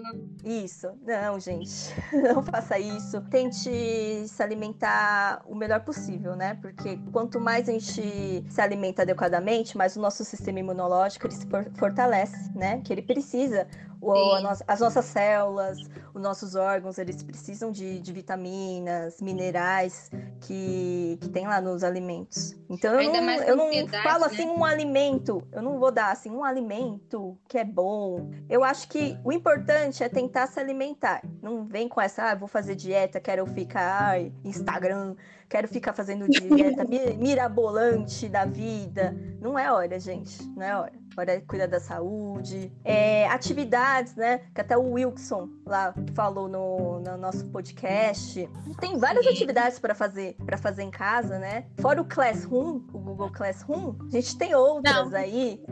Isso, 0.47 0.89
não, 1.03 1.41
gente, 1.41 1.73
não 2.13 2.43
faça 2.43 2.79
isso. 2.79 3.19
Tente 3.31 4.29
se 4.29 4.43
alimentar 4.43 5.43
o 5.47 5.55
melhor 5.55 5.81
possível, 5.81 6.37
né? 6.37 6.59
Porque 6.61 6.99
quanto 7.11 7.41
mais 7.41 7.67
a 7.67 7.73
gente 7.73 8.45
se 8.51 8.61
alimenta 8.61 9.03
adequadamente, 9.03 9.75
mais 9.77 9.97
o 9.97 10.01
nosso 10.03 10.23
sistema 10.23 10.59
imunológico 10.61 11.27
ele 11.27 11.35
se 11.35 11.47
for- 11.47 11.71
fortalece, 11.77 12.53
né? 12.55 12.83
Que 12.85 12.93
ele 12.93 13.01
precisa. 13.01 13.67
O- 14.07 14.41
nossa- 14.41 14.65
as 14.67 14.81
nossas 14.81 15.05
células, 15.07 15.79
os 16.13 16.23
nossos 16.23 16.55
órgãos, 16.55 16.99
eles 16.99 17.23
precisam 17.23 17.71
de, 17.71 17.99
de 18.01 18.13
vitaminas, 18.13 19.21
minerais 19.21 20.11
que, 20.41 21.19
que 21.21 21.29
tem 21.29 21.47
lá 21.47 21.61
nos 21.61 21.83
alimentos. 21.83 22.55
Então 22.69 23.01
eu 23.01 23.13
não, 23.13 23.31
eu 23.49 23.57
não 23.57 23.89
falo 24.03 24.21
né? 24.21 24.27
assim 24.27 24.47
um 24.49 24.65
alimento, 24.65 25.43
eu 25.53 25.63
não 25.63 25.79
vou 25.79 25.91
dar 25.91 26.11
assim 26.13 26.31
um 26.31 26.45
alimento 26.45 27.37
que 27.49 27.59
é 27.59 27.65
bom. 27.65 28.31
Eu 28.49 28.63
acho 28.63 28.89
que 28.89 29.19
o 29.25 29.33
importante 29.33 30.03
é 30.03 30.09
tentar 30.09 30.47
se 30.47 30.59
alimentar. 30.61 31.23
Não 31.43 31.65
vem 31.65 31.89
com 31.89 32.01
essa, 32.01 32.31
ah, 32.31 32.35
vou 32.35 32.49
fazer 32.49 32.75
dieta, 32.75 33.21
quero 33.21 33.47
ficar 33.47 34.11
ai, 34.11 34.33
Instagram, 34.45 35.15
quero 35.55 35.69
ficar 35.69 35.93
fazendo 35.93 36.29
dieta 36.29 36.85
mi- 36.85 37.15
mirabolante 37.17 38.29
da 38.29 38.45
vida. 38.45 39.15
Não 39.41 39.57
é 39.57 39.71
hora, 39.71 40.01
gente, 40.01 40.43
não 40.49 40.63
é 40.67 40.77
hora. 40.77 40.93
Hora 41.17 41.33
é 41.35 41.41
cuidar 41.43 41.69
da 41.69 41.79
saúde. 41.79 42.73
É, 42.85 43.29
atividades, 43.29 44.17
né? 44.17 44.41
Que 44.53 44.61
até 44.63 44.77
o 44.77 44.95
Wilson 44.95 45.49
lá 45.65 45.95
falou 46.13 46.49
no, 46.49 46.99
no 46.99 47.17
nosso 47.17 47.47
podcast. 47.51 48.51
Tem 48.81 48.99
várias 48.99 49.25
atividades 49.29 49.79
para 49.79 49.95
fazer 49.95 50.35
para 50.45 50.59
fazer 50.59 50.83
em 50.83 50.91
casa, 50.91 51.39
né? 51.39 51.67
Fora 51.81 52.03
o 52.03 52.05
Classroom, 52.05 52.81
o 52.93 52.99
Google 52.99 53.31
Classroom, 53.31 53.95
a 54.09 54.11
gente 54.11 54.37
tem 54.37 54.57
outras 54.57 55.09
Não. 55.13 55.17
aí. 55.17 55.63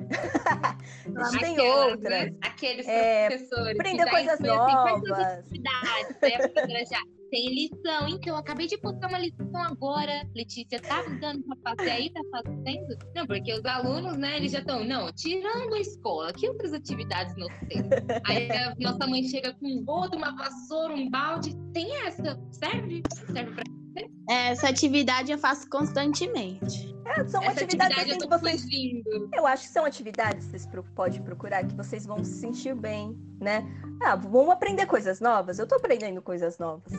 a 1.16 1.24
gente 1.24 1.40
tem 1.40 1.54
Aquelas, 1.58 1.90
outras. 1.90 2.10
né? 2.10 2.34
Aqueles 2.40 2.86
É, 2.86 3.28
professores. 3.30 3.80
aprender 3.80 4.10
coisas 4.10 4.38
foi 4.38 4.48
assim, 4.48 4.58
quais 4.58 4.84
são 4.84 4.94
as 4.94 5.02
novas. 5.08 5.38
atividades? 5.40 6.88
Já 6.88 7.00
tem 7.32 7.54
lição. 7.54 8.06
Então, 8.08 8.34
eu 8.34 8.36
acabei 8.36 8.66
de 8.66 8.76
postar 8.76 9.08
uma 9.08 9.18
lição 9.18 9.56
agora. 9.56 10.28
Letícia, 10.36 10.80
tá 10.80 11.02
dando 11.18 11.42
pra 11.42 11.74
fazer 11.74 11.90
aí? 11.90 12.10
Tá 12.10 12.20
fazendo? 12.30 12.98
Não, 13.16 13.26
porque 13.26 13.52
os 13.54 13.64
alunos, 13.64 14.18
né, 14.18 14.36
eles 14.36 14.52
já 14.52 14.58
estão, 14.58 14.84
não, 14.84 15.10
tirando 15.12 15.74
a 15.74 15.80
escola, 15.80 16.32
que 16.32 16.46
outras 16.46 16.74
atividades 16.74 17.34
nós 17.36 17.52
temos? 17.68 17.88
Aí 18.26 18.50
a 18.52 18.74
nossa 18.78 19.06
mãe 19.06 19.24
chega 19.24 19.54
com 19.54 19.66
um 19.66 19.82
rodo, 19.84 20.16
uma 20.18 20.36
vassoura, 20.36 20.94
um 20.94 21.08
balde. 21.08 21.56
Tem 21.72 21.90
essa? 22.06 22.38
Serve? 22.50 23.02
Serve 23.32 23.54
pra 23.54 23.64
Essa 24.28 24.68
atividade 24.68 25.32
eu 25.32 25.38
faço 25.38 25.68
constantemente. 25.70 26.91
É, 27.04 27.26
são 27.26 27.42
essa 27.42 27.64
atividades 27.64 27.98
atividade? 27.98 28.10
Eu 28.10 28.18
que 28.18 28.38
vocês 28.38 28.62
fugindo. 28.62 29.30
Eu 29.34 29.46
acho 29.46 29.64
que 29.64 29.68
são 29.72 29.84
atividades 29.84 30.46
que 30.46 30.50
vocês 30.50 30.68
podem 30.94 31.22
procurar 31.22 31.66
que 31.66 31.74
vocês 31.74 32.06
vão 32.06 32.22
se 32.24 32.34
sentir 32.34 32.74
bem, 32.74 33.16
né? 33.40 33.64
Ah, 34.02 34.16
vamos 34.16 34.50
aprender 34.50 34.86
coisas 34.86 35.20
novas? 35.20 35.58
Eu 35.58 35.66
tô 35.66 35.74
aprendendo 35.76 36.22
coisas 36.22 36.58
novas. 36.58 36.92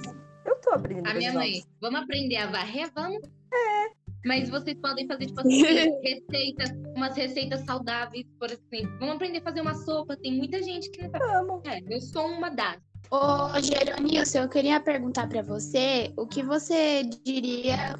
Eu 0.45 0.56
tô 0.62 0.72
aprendendo 0.72 1.08
A 1.08 1.14
minha 1.14 1.32
novas. 1.34 1.49
mãe, 1.49 1.64
vamos 1.82 2.01
aprender 2.01 2.38
a 2.38 2.47
varrer? 2.47 2.91
Vamos. 2.93 3.22
É. 3.54 3.93
Mas 4.26 4.49
vocês 4.49 4.78
podem 4.80 5.06
fazer, 5.06 5.26
tipo 5.28 5.39
assim, 5.41 5.64
receitas, 6.01 6.72
umas 6.95 7.16
receitas 7.16 7.62
saudáveis, 7.66 8.26
por 8.39 8.49
exemplo. 8.49 8.97
Vamos 8.99 9.16
aprender 9.16 9.39
a 9.39 9.41
fazer 9.41 9.62
uma 9.62 9.76
sopa. 9.76 10.16
Tem 10.18 10.34
muita 10.38 10.62
gente 10.64 10.89
que 10.91 11.01
não 11.01 11.10
sabe. 11.10 11.26
Vamos. 11.26 11.62
É, 11.66 11.80
eu 11.89 12.01
sou 12.01 12.28
uma 12.28 12.49
das. 12.49 12.78
Ô, 13.14 13.61
Geronilson, 13.61 14.39
eu 14.39 14.49
queria 14.49 14.80
perguntar 14.80 15.30
pra 15.30 15.43
você 15.43 16.11
o 16.18 16.26
que 16.26 16.41
você 16.41 17.03
diria 17.24 17.95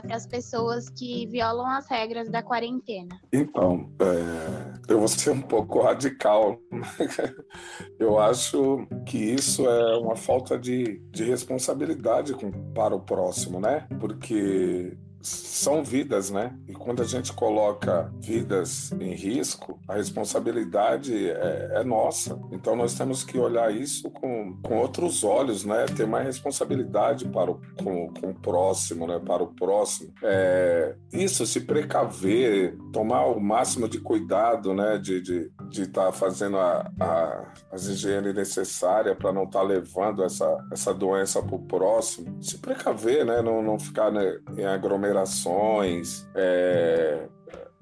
para 0.00 0.16
as 0.16 0.26
pessoas 0.26 0.88
que 0.88 1.26
violam 1.26 1.66
as 1.66 1.86
regras 1.86 2.30
da 2.30 2.42
quarentena. 2.42 3.14
Então, 3.30 3.90
é, 4.00 4.90
eu 4.90 4.98
vou 5.00 5.06
ser 5.08 5.32
um 5.32 5.42
pouco 5.42 5.82
radical. 5.82 6.58
Eu 7.98 8.18
acho 8.18 8.86
que 9.04 9.18
isso 9.18 9.68
é 9.68 9.98
uma 9.98 10.16
falta 10.16 10.58
de, 10.58 10.98
de 11.10 11.24
responsabilidade 11.24 12.32
com- 12.32 12.50
para 12.72 12.94
o 12.94 13.00
próximo, 13.00 13.60
né? 13.60 13.86
Porque 14.00 14.96
são 15.24 15.82
vidas, 15.82 16.30
né? 16.30 16.54
E 16.68 16.72
quando 16.72 17.02
a 17.02 17.06
gente 17.06 17.32
coloca 17.32 18.12
vidas 18.20 18.92
em 18.92 19.14
risco, 19.14 19.80
a 19.88 19.94
responsabilidade 19.94 21.30
é, 21.30 21.72
é 21.76 21.84
nossa. 21.84 22.38
Então 22.52 22.76
nós 22.76 22.94
temos 22.94 23.24
que 23.24 23.38
olhar 23.38 23.74
isso 23.74 24.10
com, 24.10 24.56
com 24.62 24.76
outros 24.78 25.24
olhos, 25.24 25.64
né? 25.64 25.86
Ter 25.86 26.06
mais 26.06 26.26
responsabilidade 26.26 27.26
para 27.28 27.50
o, 27.50 27.60
com, 27.82 28.12
com 28.12 28.30
o 28.30 28.34
próximo, 28.34 29.06
né? 29.06 29.18
Para 29.18 29.42
o 29.42 29.54
próximo. 29.54 30.12
É, 30.22 30.94
isso, 31.12 31.46
se 31.46 31.60
precaver, 31.60 32.76
tomar 32.92 33.26
o 33.26 33.40
máximo 33.40 33.88
de 33.88 34.00
cuidado, 34.00 34.74
né? 34.74 34.98
De 34.98 35.18
estar 35.18 35.63
de, 35.74 35.82
estar 35.82 36.12
fazendo 36.12 36.56
a, 36.56 36.90
a, 37.00 37.52
as 37.72 37.86
higiene 37.86 38.32
necessárias 38.32 39.16
para 39.16 39.32
não 39.32 39.44
estar 39.44 39.62
levando 39.62 40.22
essa, 40.22 40.64
essa 40.70 40.94
doença 40.94 41.42
para 41.42 41.56
o 41.56 41.66
próximo. 41.66 42.42
Se 42.42 42.58
precaver, 42.58 43.24
né? 43.24 43.42
Não, 43.42 43.62
não 43.62 43.78
ficar 43.78 44.12
né, 44.12 44.38
em 44.56 44.64
aglomerações. 44.64 46.26
É, 46.34 47.28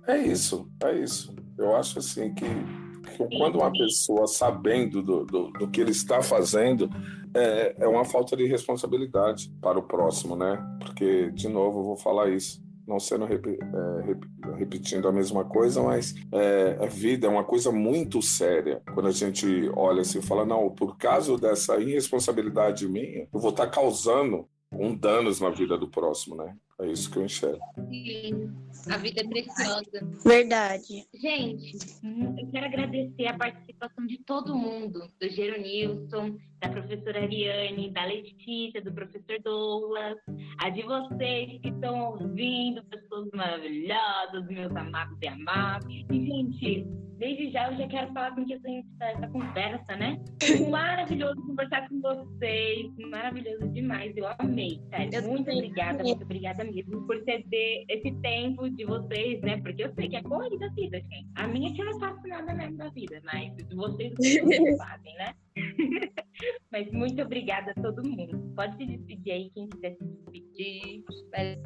é 0.06 0.18
isso, 0.18 0.68
é 0.82 0.92
isso. 0.92 1.34
Eu 1.58 1.76
acho 1.76 1.98
assim 1.98 2.32
que, 2.34 2.44
que 2.44 3.38
quando 3.38 3.56
uma 3.56 3.70
pessoa 3.70 4.26
sabendo 4.26 5.02
do, 5.02 5.24
do, 5.24 5.50
do 5.50 5.68
que 5.68 5.80
ele 5.80 5.90
está 5.90 6.22
fazendo, 6.22 6.88
é, 7.34 7.74
é 7.78 7.88
uma 7.88 8.04
falta 8.04 8.36
de 8.36 8.46
responsabilidade 8.46 9.52
para 9.60 9.78
o 9.78 9.82
próximo, 9.82 10.36
né? 10.36 10.62
Porque, 10.80 11.30
de 11.30 11.48
novo, 11.48 11.80
eu 11.80 11.84
vou 11.84 11.96
falar 11.96 12.30
isso. 12.30 12.61
Não 12.86 12.98
sendo 12.98 13.24
rep, 13.24 13.46
é, 13.46 14.06
rep, 14.06 14.24
repetindo 14.56 15.08
a 15.08 15.12
mesma 15.12 15.44
coisa, 15.44 15.82
mas 15.82 16.14
é, 16.32 16.78
a 16.80 16.86
vida 16.86 17.26
é 17.26 17.30
uma 17.30 17.44
coisa 17.44 17.70
muito 17.70 18.20
séria. 18.20 18.82
Quando 18.94 19.08
a 19.08 19.12
gente 19.12 19.70
olha 19.74 20.02
assim 20.02 20.18
e 20.18 20.22
fala, 20.22 20.44
não, 20.44 20.70
por 20.70 20.96
causa 20.96 21.36
dessa 21.36 21.78
irresponsabilidade 21.78 22.88
minha, 22.88 23.28
eu 23.32 23.40
vou 23.40 23.50
estar 23.50 23.68
causando 23.68 24.48
um 24.72 24.94
danos 24.96 25.40
na 25.40 25.50
vida 25.50 25.76
do 25.76 25.88
próximo, 25.88 26.34
né? 26.34 26.56
É 26.80 26.86
isso 26.86 27.10
que 27.10 27.18
eu 27.18 27.24
enxergo. 27.24 27.60
Sim, 27.88 28.50
a 28.90 28.96
vida 28.96 29.20
é 29.20 29.24
preciosa. 29.24 30.08
Verdade. 30.24 31.06
Gente, 31.14 31.76
eu 32.02 32.50
quero 32.50 32.66
agradecer 32.66 33.26
a 33.26 33.36
participação 33.36 34.06
de 34.06 34.18
todo 34.24 34.56
mundo, 34.56 35.06
do 35.20 35.28
Geronilson, 35.28 36.36
da 36.62 36.68
professora 36.68 37.20
Ariane, 37.20 37.90
da 37.90 38.04
Letícia, 38.04 38.80
do 38.80 38.92
professor 38.92 39.36
Douglas, 39.42 40.16
a 40.58 40.70
de 40.70 40.82
vocês 40.82 41.60
que 41.60 41.68
estão 41.68 42.12
ouvindo, 42.12 42.84
pessoas 42.84 43.28
maravilhosas, 43.34 44.46
meus 44.48 44.74
amados 44.76 45.18
e 45.20 45.26
amados. 45.26 45.88
E, 46.08 46.24
gente, 46.24 46.86
desde 47.18 47.50
já 47.50 47.68
eu 47.68 47.78
já 47.78 47.88
quero 47.88 48.12
falar 48.12 48.32
com 48.36 48.42
essa, 48.42 49.04
essa 49.04 49.28
conversa, 49.28 49.96
né? 49.96 50.22
Maravilhoso 50.70 51.42
conversar 51.42 51.88
com 51.88 52.00
vocês, 52.00 52.86
maravilhoso 53.10 53.68
demais, 53.70 54.16
eu 54.16 54.26
amei, 54.38 54.80
sério. 54.88 55.28
Muito 55.28 55.50
obrigada, 55.50 56.04
muito 56.04 56.22
obrigada 56.22 56.62
mesmo 56.62 57.04
por 57.08 57.18
ceder 57.24 57.84
esse 57.88 58.12
tempo 58.20 58.70
de 58.70 58.84
vocês, 58.84 59.40
né? 59.40 59.60
Porque 59.62 59.82
eu 59.82 59.92
sei 59.94 60.08
que 60.08 60.16
é 60.16 60.22
corrida 60.22 60.58
da 60.58 60.74
vida, 60.74 61.00
gente. 61.00 61.28
A 61.34 61.48
minha 61.48 61.74
que 61.74 61.82
não 61.82 61.98
faço 61.98 62.26
nada 62.28 62.54
mesmo 62.54 62.76
da 62.76 62.88
vida, 62.90 63.20
mas 63.24 63.52
vocês 63.74 64.14
vocês 64.14 64.78
fazem, 64.78 65.14
né? 65.16 65.34
Mas 66.70 66.90
muito 66.90 67.20
obrigada 67.22 67.72
a 67.76 67.80
todo 67.80 68.02
mundo. 68.02 68.52
Pode 68.56 68.76
se 68.76 68.86
despedir 68.86 69.32
aí, 69.32 69.50
quem 69.50 69.68
quiser 69.68 69.94
se 69.96 70.04
despedir. 70.04 71.04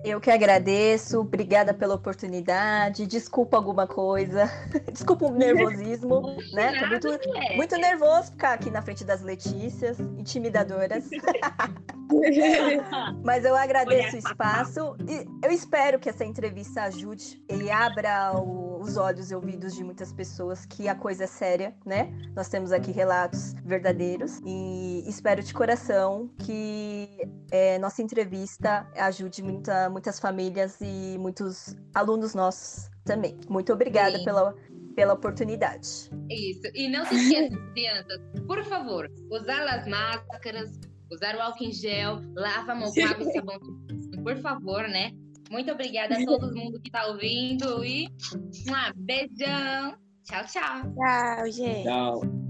Eu 0.05 0.21
que 0.21 0.31
agradeço, 0.31 1.21
obrigada 1.21 1.73
pela 1.73 1.95
oportunidade. 1.95 3.07
Desculpa 3.07 3.57
alguma 3.57 3.87
coisa, 3.87 4.45
desculpa 4.93 5.27
o 5.27 5.33
nervosismo, 5.33 6.37
né? 6.53 6.73
Tô 6.81 6.87
muito, 6.89 7.09
muito 7.57 7.77
nervoso 7.77 8.33
ficar 8.33 8.55
aqui 8.55 8.71
na 8.71 8.83
frente 8.83 9.05
das 9.05 9.23
Letícias, 9.23 9.99
intimidadoras. 10.01 11.09
Mas 13.25 13.45
eu 13.45 13.57
agradeço 13.57 14.17
o 14.17 14.19
espaço 14.19 14.97
e 15.09 15.27
eu 15.45 15.51
espero 15.51 15.99
que 15.99 16.09
essa 16.09 16.25
entrevista 16.25 16.83
ajude 16.83 17.43
e 17.51 17.71
abra 17.71 18.33
o, 18.39 18.81
os 18.81 18.97
olhos 18.97 19.31
e 19.31 19.35
ouvidos 19.35 19.75
de 19.75 19.83
muitas 19.83 20.13
pessoas 20.13 20.65
que 20.67 20.89
a 20.89 20.95
coisa 20.95 21.25
é 21.25 21.27
séria, 21.27 21.75
né? 21.85 22.13
Nós 22.35 22.49
temos 22.49 22.73
aqui 22.73 22.93
relatos 22.93 23.55
verdadeiros 23.65 24.41
e 24.45 25.05
espero 25.09 25.43
de 25.43 25.53
coração 25.53 26.31
que 26.39 27.09
é, 27.51 27.79
nossa 27.79 28.03
entrevista 28.03 28.87
ajude 28.97 29.43
muita, 29.43 29.91
muitas 29.91 30.21
famílias 30.21 30.79
e 30.81 31.17
muitos 31.19 31.77
alunos 31.95 32.35
nossos 32.35 32.91
também. 33.05 33.39
Muito 33.49 33.73
obrigada 33.73 34.23
pela, 34.25 34.55
pela 34.95 35.15
oportunidade. 35.15 36.11
Isso. 36.31 36.63
E 36.75 36.89
não 36.89 37.05
se 37.07 37.15
esqueçam, 37.15 37.73
crianças, 37.73 38.21
por 38.47 38.63
favor, 38.65 39.11
usar 39.31 39.63
as 39.69 39.87
máscaras, 39.87 40.79
usar 41.11 41.37
o 41.37 41.41
álcool 41.41 41.65
em 41.65 41.73
gel, 41.73 42.21
lava 42.35 42.73
a 42.73 42.75
mão 42.75 42.93
com 42.93 43.05
água 43.05 43.29
e 43.29 43.33
sabão, 43.33 43.59
por 44.23 44.37
favor, 44.39 44.89
né? 44.89 45.13
Muito 45.51 45.71
obrigada 45.71 46.17
a 46.17 46.25
todo 46.25 46.55
mundo 46.55 46.81
que 46.81 46.89
está 46.89 47.07
ouvindo 47.07 47.85
e 47.85 48.09
um 48.09 49.05
beijão. 49.05 49.97
Tchau, 50.25 50.45
tchau. 50.45 50.93
Tchau, 50.95 51.51
gente. 51.53 51.85
Tchau. 51.85 52.46